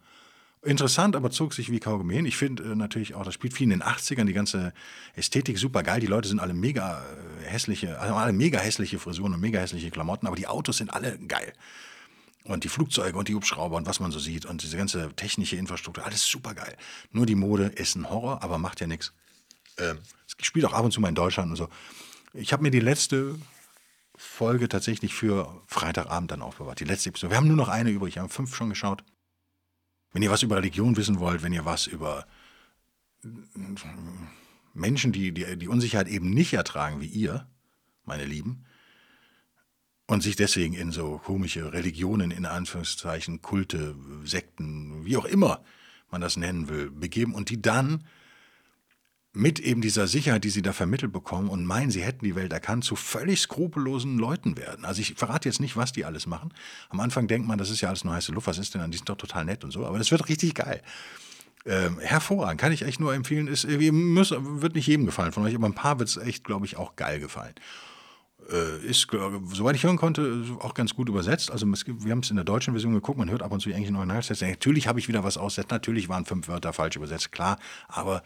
Interessant, 0.65 1.17
aber 1.17 1.33
zog 1.33 1.55
sich 1.55 1.73
wie 1.73 1.81
Kaugummi 1.81 2.15
hin. 2.15 2.25
Ich 2.25 2.37
finde 2.37 2.63
äh, 2.63 2.77
natürlich 2.77 3.17
auch, 3.17 3.25
das 3.25 3.35
spielt 3.35 3.53
viel 3.53 3.65
in 3.65 3.71
den 3.71 3.83
80ern, 3.83 4.27
die 4.27 4.33
ganze 4.33 4.73
Ästhetik 5.17 5.59
super 5.59 5.83
geil. 5.83 5.99
Die 5.99 6.07
Leute 6.07 6.29
sind 6.29 6.39
alle 6.39 6.55
mega 6.55 7.03
äh, 7.43 7.47
hässliche, 7.47 7.99
also 7.99 8.15
alle 8.15 8.33
mega 8.33 8.61
hässliche 8.61 9.01
Frisuren 9.01 9.35
und 9.35 9.41
mega 9.41 9.59
hässliche 9.59 9.91
Klamotten, 9.91 10.29
aber 10.29 10.37
die 10.37 10.47
Autos 10.47 10.77
sind 10.77 10.95
alle 10.95 11.19
geil. 11.19 11.53
Und 12.45 12.65
die 12.65 12.69
Flugzeuge 12.69 13.17
und 13.17 13.29
die 13.29 13.35
Hubschrauber 13.35 13.77
und 13.77 13.87
was 13.87 14.01
man 14.01 14.11
so 14.11 14.19
sieht 14.19 14.47
und 14.47 14.63
diese 14.63 14.77
ganze 14.77 15.15
technische 15.15 15.57
Infrastruktur, 15.57 16.05
alles 16.05 16.27
super 16.27 16.55
geil. 16.55 16.77
Nur 17.13 17.25
die 17.25 17.37
Mode 17.37 17.67
ist 17.67 17.95
ein 17.95 18.11
Horror, 18.11 18.43
aber 18.43 18.59
macht 18.59 18.81
ja 18.81 18.89
nichts. 18.89 19.13
Ähm, 19.79 19.99
es 20.27 20.45
spielt 20.45 20.65
auch 20.65 20.73
ab 20.73 20.85
und 20.85 20.93
zu 20.93 21.01
mal 21.01 21.09
in 21.09 21.15
Deutschland 21.15 21.51
und 21.51 21.57
so. 21.57 21.69
Ich 22.35 22.53
habe 22.53 22.63
mir 22.63 22.71
die 22.71 22.81
letzte 22.81 23.37
Folge 24.17 24.69
tatsächlich 24.69 25.15
für 25.15 25.63
Freitagabend 25.67 26.31
dann 26.31 26.43
aufbewahrt. 26.43 26.81
Die 26.81 26.85
letzte 26.85 27.11
Episode. 27.11 27.31
Wir 27.31 27.37
haben 27.37 27.49
nur 27.49 27.57
noch 27.57 27.69
eine 27.69 27.91
übrig, 27.91 28.17
wir 28.17 28.23
haben 28.23 28.29
fünf 28.29 28.55
schon 28.55 28.71
geschaut. 28.71 29.05
Wenn 30.13 30.23
ihr 30.23 30.31
was 30.31 30.43
über 30.43 30.57
Religion 30.57 30.97
wissen 30.97 31.21
wollt, 31.21 31.43
wenn 31.43 31.53
ihr 31.53 31.65
was 31.65 31.87
über 31.87 32.27
Menschen, 34.75 35.13
die, 35.13 35.33
die 35.33 35.57
die 35.57 35.69
Unsicherheit 35.69 36.09
eben 36.09 36.31
nicht 36.31 36.53
ertragen 36.53 37.01
wie 37.01 37.07
ihr, 37.07 37.47
meine 38.05 38.25
Lieben, 38.25 38.65
und 40.07 40.23
sich 40.23 40.37
deswegen 40.37 40.75
in 40.75 40.93
so 40.93 41.19
komische 41.19 41.73
Religionen, 41.73 42.31
in 42.31 42.45
Anführungszeichen, 42.45 43.43
Kulte, 43.43 43.95
Sekten, 44.25 45.05
wie 45.05 45.17
auch 45.17 45.25
immer 45.25 45.63
man 46.11 46.21
das 46.21 46.37
nennen 46.37 46.69
will, 46.69 46.91
begeben 46.91 47.35
und 47.35 47.49
die 47.49 47.63
dann 47.63 48.05
mit 49.35 49.61
eben 49.61 49.81
dieser 49.81 50.07
Sicherheit, 50.07 50.45
die 50.45 50.51
sie 50.51 50.61
da 50.61 50.75
vermittelt 50.75 51.11
bekommen 51.11 51.49
und 51.49 51.65
meinen, 51.65 51.91
sie 51.91 52.03
hätten 52.03 52.25
die 52.25 52.35
Welt 52.35 52.53
erkannt, 52.53 52.85
zu 52.85 52.97
völlig 52.97 53.41
skrupellosen 53.41 54.19
Leuten 54.19 54.59
werden. 54.59 54.85
Also 54.85 55.01
ich 55.01 55.15
verrate 55.15 55.49
jetzt 55.49 55.61
nicht, 55.61 55.77
was 55.77 55.93
die 55.93 56.05
alles 56.05 56.27
machen. 56.27 56.53
Am 56.91 57.01
Anfang 57.01 57.29
denkt 57.29 57.49
man, 57.49 57.57
das 57.57 57.71
ist 57.71 57.81
ja 57.81 57.89
alles 57.89 58.05
nur 58.05 58.13
heiße 58.13 58.33
Luft, 58.33 58.47
was 58.47 58.59
ist 58.59 58.75
denn 58.75 58.83
dann? 58.83 58.91
Die 58.91 58.99
sind 58.99 59.09
doch 59.09 59.17
total 59.17 59.47
nett 59.47 59.65
und 59.65 59.71
so, 59.71 59.87
aber 59.87 59.97
das 59.97 60.11
wird 60.11 60.29
richtig 60.29 60.55
geil. 60.55 60.83
Ähm, 61.65 61.99
hervorragend, 62.01 62.61
kann 62.61 62.73
ich 62.73 62.83
echt 62.83 63.01
nur 63.01 63.15
empfehlen. 63.15 63.47
Ist, 63.47 63.67
wird 63.69 64.75
nicht 64.75 64.87
jedem 64.87 65.07
gefallen 65.07 65.33
von 65.33 65.45
euch, 65.45 65.55
aber 65.55 65.67
ein 65.67 65.75
paar 65.75 65.99
wird 65.99 66.09
es 66.09 66.17
echt, 66.19 66.45
glaube 66.45 66.67
ich, 66.67 66.77
auch 66.77 66.97
geil 66.97 67.19
gefallen. 67.21 67.55
Äh, 68.51 68.87
ist, 68.87 69.09
soweit 69.53 69.77
ich 69.77 69.85
hören 69.85 69.97
konnte, 69.97 70.45
auch 70.61 70.75
ganz 70.75 70.95
gut 70.95 71.09
übersetzt. 71.09 71.51
Also 71.51 71.67
wir 71.67 72.11
haben 72.11 72.21
es 72.21 72.31
in 72.31 72.37
der 72.37 72.45
deutschen 72.45 72.75
Version 72.75 72.93
geguckt, 72.93 73.19
man 73.19 73.31
hört 73.31 73.43
ab 73.43 73.53
und 73.53 73.61
zu 73.61 73.71
eigentlich 73.71 73.89
in 73.89 73.97
Originaltext. 73.97 74.43
Natürlich 74.43 74.89
habe 74.89 74.99
ich 74.99 75.09
wieder 75.09 75.25
was 75.25 75.37
aussetzt, 75.37 75.71
natürlich 75.71 76.09
waren 76.09 76.25
fünf 76.25 76.49
Wörter 76.49 76.73
falsch 76.73 76.97
übersetzt, 76.97 77.33
klar, 77.33 77.59
aber 77.89 78.23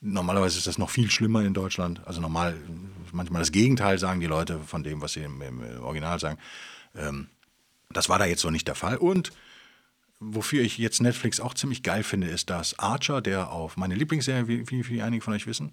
Normalerweise 0.00 0.58
ist 0.58 0.66
das 0.66 0.76
noch 0.76 0.90
viel 0.90 1.10
schlimmer 1.10 1.42
in 1.42 1.54
Deutschland. 1.54 2.06
Also 2.06 2.20
normal, 2.20 2.54
manchmal 3.12 3.40
das 3.40 3.50
Gegenteil 3.50 3.98
sagen 3.98 4.20
die 4.20 4.26
Leute 4.26 4.60
von 4.60 4.82
dem, 4.82 5.00
was 5.00 5.14
sie 5.14 5.22
im, 5.22 5.40
im 5.40 5.82
Original 5.82 6.20
sagen. 6.20 6.38
Ähm, 6.94 7.28
das 7.90 8.08
war 8.08 8.18
da 8.18 8.26
jetzt 8.26 8.42
so 8.42 8.50
nicht 8.50 8.68
der 8.68 8.74
Fall. 8.74 8.98
Und 8.98 9.32
wofür 10.20 10.62
ich 10.62 10.76
jetzt 10.76 11.00
Netflix 11.00 11.40
auch 11.40 11.54
ziemlich 11.54 11.82
geil 11.82 12.02
finde, 12.02 12.28
ist, 12.28 12.50
dass 12.50 12.78
Archer, 12.78 13.22
der 13.22 13.50
auf 13.50 13.78
meine 13.78 13.94
Lieblingsserie, 13.94 14.48
wie, 14.48 14.70
wie, 14.70 14.86
wie 14.88 15.02
einige 15.02 15.24
von 15.24 15.32
euch 15.32 15.46
wissen, 15.46 15.72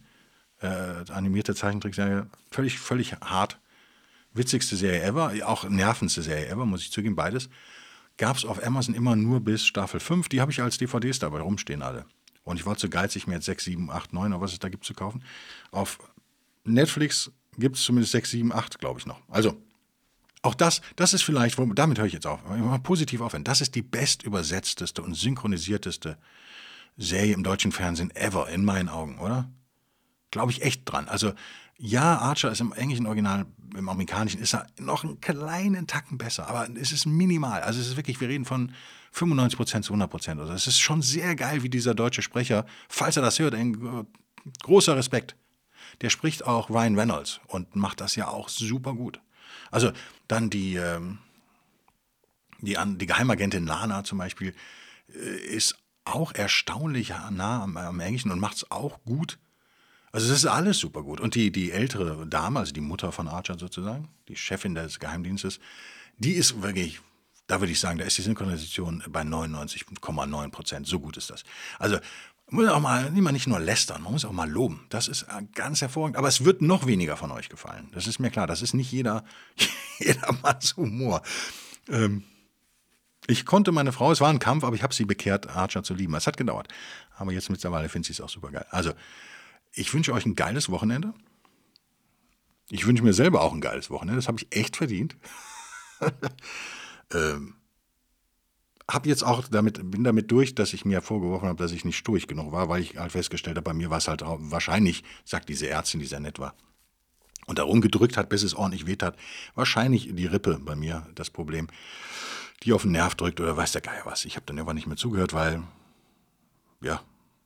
äh, 0.61 0.67
animierte 1.11 1.53
Zeichentrickserie, 1.53 2.27
völlig, 2.49 2.79
völlig 2.79 3.13
hart, 3.21 3.59
witzigste 4.33 4.75
Serie 4.75 5.03
ever, 5.03 5.33
auch 5.45 5.67
nervendste 5.69 6.21
Serie 6.21 6.47
ever, 6.47 6.65
muss 6.65 6.81
ich 6.81 6.91
zugeben, 6.91 7.15
beides, 7.15 7.49
gab 8.17 8.37
es 8.37 8.45
auf 8.45 8.63
Amazon 8.63 8.95
immer 8.95 9.15
nur 9.15 9.41
bis 9.41 9.65
Staffel 9.65 9.99
5. 9.99 10.29
Die 10.29 10.41
habe 10.41 10.51
ich 10.51 10.61
als 10.61 10.77
DVDs 10.77 11.19
dabei 11.19 11.41
rumstehen 11.41 11.81
alle. 11.81 12.05
Und 12.43 12.59
ich 12.59 12.65
war 12.65 12.77
zu 12.77 12.89
geizig, 12.89 13.27
mir 13.27 13.35
jetzt 13.35 13.45
6, 13.45 13.63
7, 13.65 13.89
8, 13.89 14.13
9 14.13 14.33
oder 14.33 14.41
was 14.41 14.53
es 14.53 14.59
da 14.59 14.69
gibt 14.69 14.83
zu 14.85 14.93
kaufen. 14.93 15.23
Auf 15.71 15.99
Netflix 16.65 17.31
gibt 17.57 17.77
es 17.77 17.83
zumindest 17.83 18.11
6, 18.11 18.31
7, 18.31 18.51
8, 18.51 18.79
glaube 18.79 18.99
ich 18.99 19.05
noch. 19.05 19.21
Also, 19.29 19.61
auch 20.41 20.55
das, 20.55 20.81
das 20.97 21.13
ist 21.13 21.23
vielleicht, 21.23 21.57
damit 21.75 21.99
höre 21.99 22.05
ich 22.05 22.13
jetzt 22.13 22.27
auf, 22.27 22.43
mal 22.43 22.79
positiv 22.79 23.21
aufhören. 23.21 23.45
Das 23.45 23.61
ist 23.61 23.75
die 23.75 23.81
bestübersetzteste 23.81 25.01
und 25.01 25.13
synchronisierteste 25.13 26.17
Serie 26.97 27.33
im 27.33 27.43
deutschen 27.43 27.71
Fernsehen 27.71 28.13
ever, 28.15 28.49
in 28.49 28.65
meinen 28.65 28.89
Augen, 28.89 29.19
oder? 29.19 29.49
Glaube 30.31 30.51
ich 30.51 30.61
echt 30.61 30.81
dran. 30.85 31.07
Also, 31.07 31.33
ja, 31.77 32.17
Archer 32.17 32.51
ist 32.51 32.61
im 32.61 32.73
englischen 32.73 33.05
Original, 33.05 33.45
im 33.75 33.89
amerikanischen 33.89 34.41
ist 34.41 34.53
er 34.53 34.67
noch 34.79 35.03
einen 35.03 35.21
kleinen 35.21 35.87
Tacken 35.87 36.17
besser, 36.17 36.47
aber 36.47 36.67
es 36.75 36.91
ist 36.91 37.05
minimal. 37.05 37.61
Also, 37.61 37.79
es 37.79 37.87
ist 37.87 37.97
wirklich, 37.97 38.21
wir 38.21 38.29
reden 38.29 38.45
von 38.45 38.73
95 39.13 39.57
Prozent 39.57 39.85
zu 39.85 39.93
100 39.93 40.09
Prozent. 40.09 40.41
Also 40.41 40.53
es 40.53 40.67
ist 40.67 40.79
schon 40.79 41.01
sehr 41.01 41.35
geil, 41.35 41.63
wie 41.63 41.69
dieser 41.69 41.93
deutsche 41.93 42.21
Sprecher, 42.21 42.65
falls 42.89 43.15
er 43.15 43.21
das 43.21 43.39
hört, 43.39 43.53
ein 43.53 44.07
großer 44.63 44.97
Respekt. 44.97 45.35
der 46.01 46.09
spricht 46.09 46.45
auch 46.45 46.69
Ryan 46.71 46.97
Reynolds 46.97 47.39
und 47.47 47.75
macht 47.75 48.01
das 48.01 48.15
ja 48.15 48.27
auch 48.27 48.49
super 48.49 48.93
gut. 48.95 49.21
Also 49.69 49.91
dann 50.27 50.49
die, 50.49 50.75
ähm, 50.75 51.19
die, 52.59 52.75
die 52.97 53.05
Geheimagentin 53.05 53.67
Lana 53.67 54.03
zum 54.03 54.17
Beispiel 54.17 54.55
äh, 55.13 55.37
ist 55.55 55.77
auch 56.03 56.33
erstaunlich 56.33 57.13
nah 57.29 57.63
am, 57.63 57.77
am 57.77 57.99
Englischen 57.99 58.31
und 58.31 58.39
macht 58.39 58.57
es 58.57 58.71
auch 58.71 59.03
gut. 59.05 59.37
Also 60.13 60.31
es 60.31 60.43
ist 60.43 60.45
alles 60.45 60.77
super 60.77 61.01
gut. 61.01 61.19
Und 61.19 61.33
die, 61.33 61.51
die 61.51 61.71
ältere 61.71 62.27
Dame, 62.27 62.59
also 62.59 62.71
die 62.71 62.81
Mutter 62.81 63.11
von 63.11 63.27
Archer 63.27 63.57
sozusagen, 63.57 64.09
die 64.27 64.35
Chefin 64.35 64.75
des 64.75 64.99
Geheimdienstes, 64.99 65.59
die 66.19 66.33
ist 66.33 66.61
wirklich, 66.61 67.01
da 67.47 67.59
würde 67.59 67.71
ich 67.71 67.79
sagen, 67.79 67.97
da 67.97 68.05
ist 68.05 68.17
die 68.19 68.21
Synchronisation 68.21 69.03
bei 69.09 69.21
99,9 69.21 70.49
Prozent. 70.51 70.87
So 70.87 70.99
gut 70.99 71.17
ist 71.17 71.31
das. 71.31 71.43
Also 71.79 71.97
muss 72.51 72.69
auch 72.69 72.79
mal, 72.79 73.09
nicht 73.09 73.47
nur 73.47 73.59
lästern, 73.59 74.03
man 74.03 74.11
muss 74.11 74.23
auch 74.23 74.31
mal 74.31 74.47
loben. 74.47 74.85
Das 74.89 75.07
ist 75.07 75.23
äh, 75.23 75.41
ganz 75.55 75.81
hervorragend. 75.81 76.17
Aber 76.17 76.27
es 76.27 76.45
wird 76.45 76.61
noch 76.61 76.85
weniger 76.85 77.17
von 77.17 77.31
euch 77.31 77.49
gefallen. 77.49 77.89
Das 77.93 78.05
ist 78.05 78.19
mir 78.19 78.29
klar. 78.29 78.45
Das 78.45 78.61
ist 78.61 78.75
nicht 78.75 78.91
jeder, 78.91 79.25
jedermanns 79.97 80.77
Humor. 80.77 81.23
Ähm, 81.89 82.23
ich 83.25 83.47
konnte 83.47 83.71
meine 83.71 83.91
Frau, 83.91 84.11
es 84.11 84.21
war 84.21 84.29
ein 84.29 84.37
Kampf, 84.37 84.63
aber 84.63 84.75
ich 84.75 84.83
habe 84.83 84.93
sie 84.93 85.05
bekehrt, 85.05 85.49
Archer 85.49 85.81
zu 85.81 85.95
lieben. 85.95 86.13
Es 86.13 86.27
hat 86.27 86.37
gedauert. 86.37 86.67
Aber 87.17 87.31
jetzt 87.31 87.49
mittlerweile 87.49 87.89
finde 87.89 88.05
ich 88.11 88.19
es 88.19 88.21
auch 88.21 88.29
super 88.29 88.51
geil. 88.51 88.67
Also, 88.69 88.93
ich 89.73 89.93
wünsche 89.93 90.13
euch 90.13 90.25
ein 90.25 90.35
geiles 90.35 90.69
Wochenende. 90.69 91.13
Ich 92.69 92.85
wünsche 92.85 93.03
mir 93.03 93.13
selber 93.13 93.41
auch 93.41 93.53
ein 93.53 93.61
geiles 93.61 93.89
Wochenende. 93.89 94.17
Das 94.17 94.27
habe 94.27 94.37
ich 94.39 94.55
echt 94.55 94.77
verdient. 94.77 95.17
ähm, 97.13 97.55
hab 98.89 99.05
jetzt 99.05 99.23
auch 99.23 99.47
damit, 99.47 99.91
bin 99.91 100.03
damit 100.03 100.31
durch, 100.31 100.55
dass 100.55 100.73
ich 100.73 100.85
mir 100.85 101.01
vorgeworfen 101.01 101.47
habe, 101.47 101.61
dass 101.61 101.71
ich 101.71 101.85
nicht 101.85 101.97
sturch 101.97 102.27
genug 102.27 102.51
war, 102.51 102.69
weil 102.69 102.81
ich 102.81 102.97
halt 102.97 103.11
festgestellt 103.11 103.57
habe, 103.57 103.63
bei 103.63 103.73
mir 103.73 103.89
war 103.89 103.97
es 103.97 104.07
halt 104.07 104.21
wahrscheinlich, 104.23 105.03
sagt 105.23 105.49
diese 105.49 105.69
Ärztin, 105.69 105.99
die 105.99 106.05
sehr 106.05 106.19
nett 106.19 106.39
war, 106.39 106.53
und 107.45 107.59
darum 107.59 107.81
gedrückt 107.81 108.17
hat, 108.17 108.29
bis 108.29 108.43
es 108.43 108.53
ordentlich 108.53 108.85
weht 108.85 109.01
hat, 109.01 109.17
wahrscheinlich 109.55 110.13
die 110.13 110.25
Rippe 110.25 110.59
bei 110.59 110.75
mir 110.75 111.07
das 111.15 111.29
Problem, 111.29 111.67
die 112.63 112.73
auf 112.73 112.83
den 112.83 112.91
Nerv 112.91 113.15
drückt 113.15 113.39
oder 113.39 113.55
weiß 113.55 113.71
der 113.71 113.81
Geier 113.81 114.05
was. 114.05 114.25
Ich 114.25 114.35
habe 114.35 114.45
dann 114.45 114.57
irgendwann 114.57 114.75
nicht 114.75 114.87
mehr 114.87 114.97
zugehört, 114.97 115.33
weil, 115.33 115.63
ja, 116.81 117.01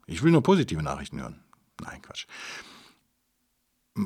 ich 0.07 0.23
will 0.23 0.32
nur 0.32 0.43
positive 0.43 0.82
Nachrichten 0.82 1.19
hören. 1.19 1.43
Nein, 1.82 2.01
Quatsch. 2.01 2.25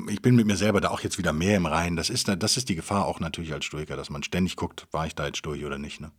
Ich 0.08 0.22
bin 0.22 0.36
mit 0.36 0.46
mir 0.46 0.56
selber 0.56 0.80
da 0.80 0.88
auch 0.88 1.00
jetzt 1.00 1.18
wieder 1.18 1.32
mehr 1.32 1.56
im 1.56 1.66
Reinen. 1.66 1.96
Das 1.96 2.08
ist, 2.08 2.28
das 2.28 2.56
ist 2.56 2.68
die 2.68 2.74
Gefahr 2.74 3.06
auch 3.06 3.20
natürlich 3.20 3.52
als 3.52 3.66
Stoiker, 3.66 3.96
dass 3.96 4.08
man 4.08 4.22
ständig 4.22 4.56
guckt, 4.56 4.86
war 4.90 5.06
ich 5.06 5.14
da 5.14 5.26
jetzt 5.26 5.44
durch 5.44 5.64
oder 5.64 5.78
nicht. 5.78 6.00
Ne? 6.00 6.12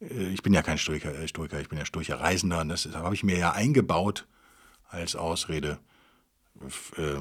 Äh, 0.00 0.28
ich 0.28 0.42
bin 0.42 0.54
ja 0.54 0.62
kein 0.62 0.78
Stoiker, 0.78 1.14
äh, 1.14 1.26
Stoiker 1.26 1.60
ich 1.60 1.68
bin 1.68 1.78
ja 1.78 1.84
Stoiker 1.84 2.20
Reisender. 2.20 2.60
Und 2.60 2.68
das 2.68 2.86
habe 2.86 3.14
ich 3.14 3.24
mir 3.24 3.38
ja 3.38 3.52
eingebaut 3.52 4.26
als 4.88 5.16
Ausrede, 5.16 5.78
äh, 6.96 7.18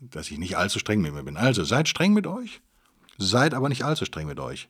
dass 0.00 0.30
ich 0.30 0.38
nicht 0.38 0.56
allzu 0.56 0.78
streng 0.78 1.00
mit 1.00 1.12
mir 1.12 1.24
bin. 1.24 1.36
Also 1.36 1.64
seid 1.64 1.88
streng 1.88 2.12
mit 2.12 2.26
euch, 2.26 2.60
seid 3.18 3.54
aber 3.54 3.68
nicht 3.68 3.84
allzu 3.84 4.04
streng 4.04 4.28
mit 4.28 4.38
euch 4.38 4.68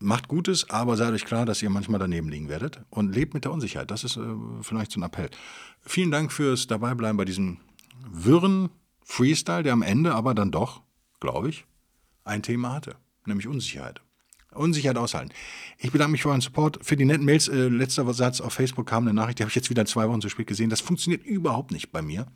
macht 0.00 0.28
Gutes, 0.28 0.68
aber 0.70 0.96
seid 0.96 1.12
euch 1.12 1.24
klar, 1.24 1.46
dass 1.46 1.62
ihr 1.62 1.70
manchmal 1.70 2.00
daneben 2.00 2.28
liegen 2.28 2.48
werdet 2.48 2.80
und 2.90 3.14
lebt 3.14 3.34
mit 3.34 3.44
der 3.44 3.52
Unsicherheit. 3.52 3.90
Das 3.90 4.02
ist 4.02 4.16
äh, 4.16 4.22
vielleicht 4.62 4.90
so 4.90 5.00
ein 5.00 5.04
Appell. 5.04 5.30
Vielen 5.82 6.10
Dank 6.10 6.32
fürs 6.32 6.66
Dabeibleiben 6.66 7.16
bei 7.16 7.24
diesem 7.24 7.58
wirren 8.10 8.70
Freestyle, 9.04 9.62
der 9.62 9.74
am 9.74 9.82
Ende 9.82 10.14
aber 10.14 10.34
dann 10.34 10.50
doch, 10.50 10.82
glaube 11.20 11.50
ich, 11.50 11.66
ein 12.24 12.42
Thema 12.42 12.72
hatte, 12.72 12.96
nämlich 13.26 13.46
Unsicherheit. 13.46 14.00
Unsicherheit 14.52 14.96
aushalten. 14.96 15.32
Ich 15.78 15.92
bedanke 15.92 16.12
mich 16.12 16.22
für 16.22 16.30
euren 16.30 16.40
Support, 16.40 16.80
für 16.82 16.96
die 16.96 17.04
netten 17.04 17.24
Mails. 17.24 17.46
Äh, 17.46 17.68
letzter 17.68 18.12
Satz 18.12 18.40
auf 18.40 18.52
Facebook 18.52 18.86
kam 18.86 19.04
eine 19.04 19.14
Nachricht, 19.14 19.38
die 19.38 19.44
habe 19.44 19.50
ich 19.50 19.54
jetzt 19.54 19.70
wieder 19.70 19.84
zwei 19.86 20.08
Wochen 20.08 20.20
zu 20.20 20.28
spät 20.28 20.48
gesehen. 20.48 20.70
Das 20.70 20.80
funktioniert 20.80 21.24
überhaupt 21.24 21.70
nicht 21.70 21.92
bei 21.92 22.02
mir. 22.02 22.26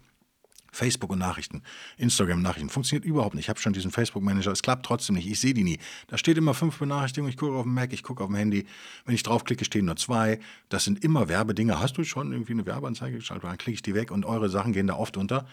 Facebook 0.74 1.10
und 1.10 1.18
Nachrichten, 1.18 1.62
Instagram 1.96 2.42
Nachrichten. 2.42 2.68
Funktioniert 2.68 3.04
überhaupt 3.04 3.34
nicht. 3.34 3.44
Ich 3.44 3.48
habe 3.48 3.60
schon 3.60 3.72
diesen 3.72 3.90
Facebook-Manager. 3.90 4.52
Es 4.52 4.62
klappt 4.62 4.84
trotzdem 4.84 5.16
nicht. 5.16 5.28
Ich 5.28 5.40
sehe 5.40 5.54
die 5.54 5.64
nie. 5.64 5.78
Da 6.08 6.18
steht 6.18 6.36
immer 6.36 6.54
fünf 6.54 6.78
Benachrichtigungen. 6.78 7.30
Ich 7.30 7.36
gucke 7.36 7.54
auf 7.54 7.62
dem 7.62 7.74
Mac, 7.74 7.92
ich 7.92 8.02
gucke 8.02 8.22
auf 8.22 8.28
dem 8.28 8.36
Handy. 8.36 8.66
Wenn 9.04 9.14
ich 9.14 9.22
draufklicke, 9.22 9.64
stehen 9.64 9.86
nur 9.86 9.96
zwei. 9.96 10.40
Das 10.68 10.84
sind 10.84 11.04
immer 11.04 11.28
Werbedinger. 11.28 11.80
Hast 11.80 11.96
du 11.96 12.04
schon 12.04 12.32
irgendwie 12.32 12.52
eine 12.52 12.66
Werbeanzeige 12.66 13.16
geschaltet? 13.16 13.44
Dann 13.44 13.58
klicke 13.58 13.74
ich 13.74 13.82
die 13.82 13.94
weg 13.94 14.10
und 14.10 14.24
eure 14.24 14.48
Sachen 14.48 14.72
gehen 14.72 14.86
da 14.86 14.94
oft 14.94 15.16
unter. 15.16 15.46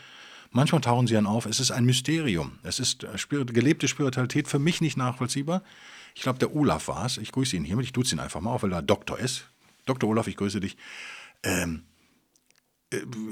Manchmal 0.52 0.82
tauchen 0.82 1.08
sie 1.08 1.14
dann 1.14 1.28
auf. 1.28 1.46
Es 1.46 1.60
ist 1.60 1.72
ein 1.72 1.86
Mysterium. 1.86 2.60
Es 2.64 2.80
ist 2.80 3.04
äh, 3.04 3.46
gelebte 3.46 3.88
Spiritualität 3.88 4.48
für 4.48 4.60
mich 4.60 4.82
nicht 4.82 4.98
nachvollziehbar. 4.98 5.64
Ich 6.14 6.24
glaube, 6.24 6.40
der 6.40 6.54
Olaf 6.56 6.90
war 6.90 7.06
es. 7.06 7.18
Ich 7.18 7.32
grüße 7.32 7.56
ihn 7.56 7.64
hiermit. 7.64 7.86
Ich 7.86 7.94
tue 7.94 8.04
ihn 8.04 8.20
einfach 8.20 8.42
mal 8.42 8.52
auf, 8.52 8.64
weil 8.64 8.74
er 8.74 8.82
Doktor 8.82 9.18
ist. 9.18 9.46
Dr. 9.86 10.10
Olaf, 10.10 10.28
ich 10.28 10.36
grüße 10.36 10.60
dich. 10.60 10.78
Ähm, 11.44 11.84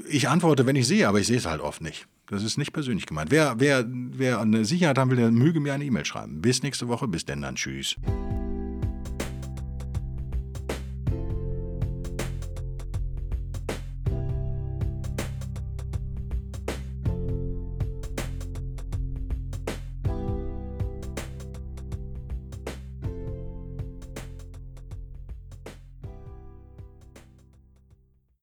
ich 0.08 0.28
antworte, 0.28 0.66
wenn 0.66 0.76
ich 0.76 0.86
sehe, 0.86 1.08
aber 1.08 1.20
ich 1.20 1.26
sehe 1.26 1.36
es 1.36 1.46
halt 1.46 1.60
oft 1.60 1.80
nicht. 1.82 2.06
Das 2.28 2.44
ist 2.44 2.58
nicht 2.58 2.72
persönlich 2.72 3.06
gemeint. 3.06 3.30
Wer, 3.30 3.56
wer, 3.58 3.84
wer 3.88 4.40
eine 4.40 4.64
Sicherheit 4.64 4.98
haben 4.98 5.10
will, 5.10 5.16
der 5.16 5.30
möge 5.30 5.60
mir 5.60 5.74
eine 5.74 5.84
E-Mail 5.84 6.04
schreiben. 6.04 6.40
Bis 6.40 6.62
nächste 6.62 6.88
Woche. 6.88 7.08
Bis 7.08 7.24
denn 7.24 7.42
dann. 7.42 7.56
Tschüss. 7.56 7.96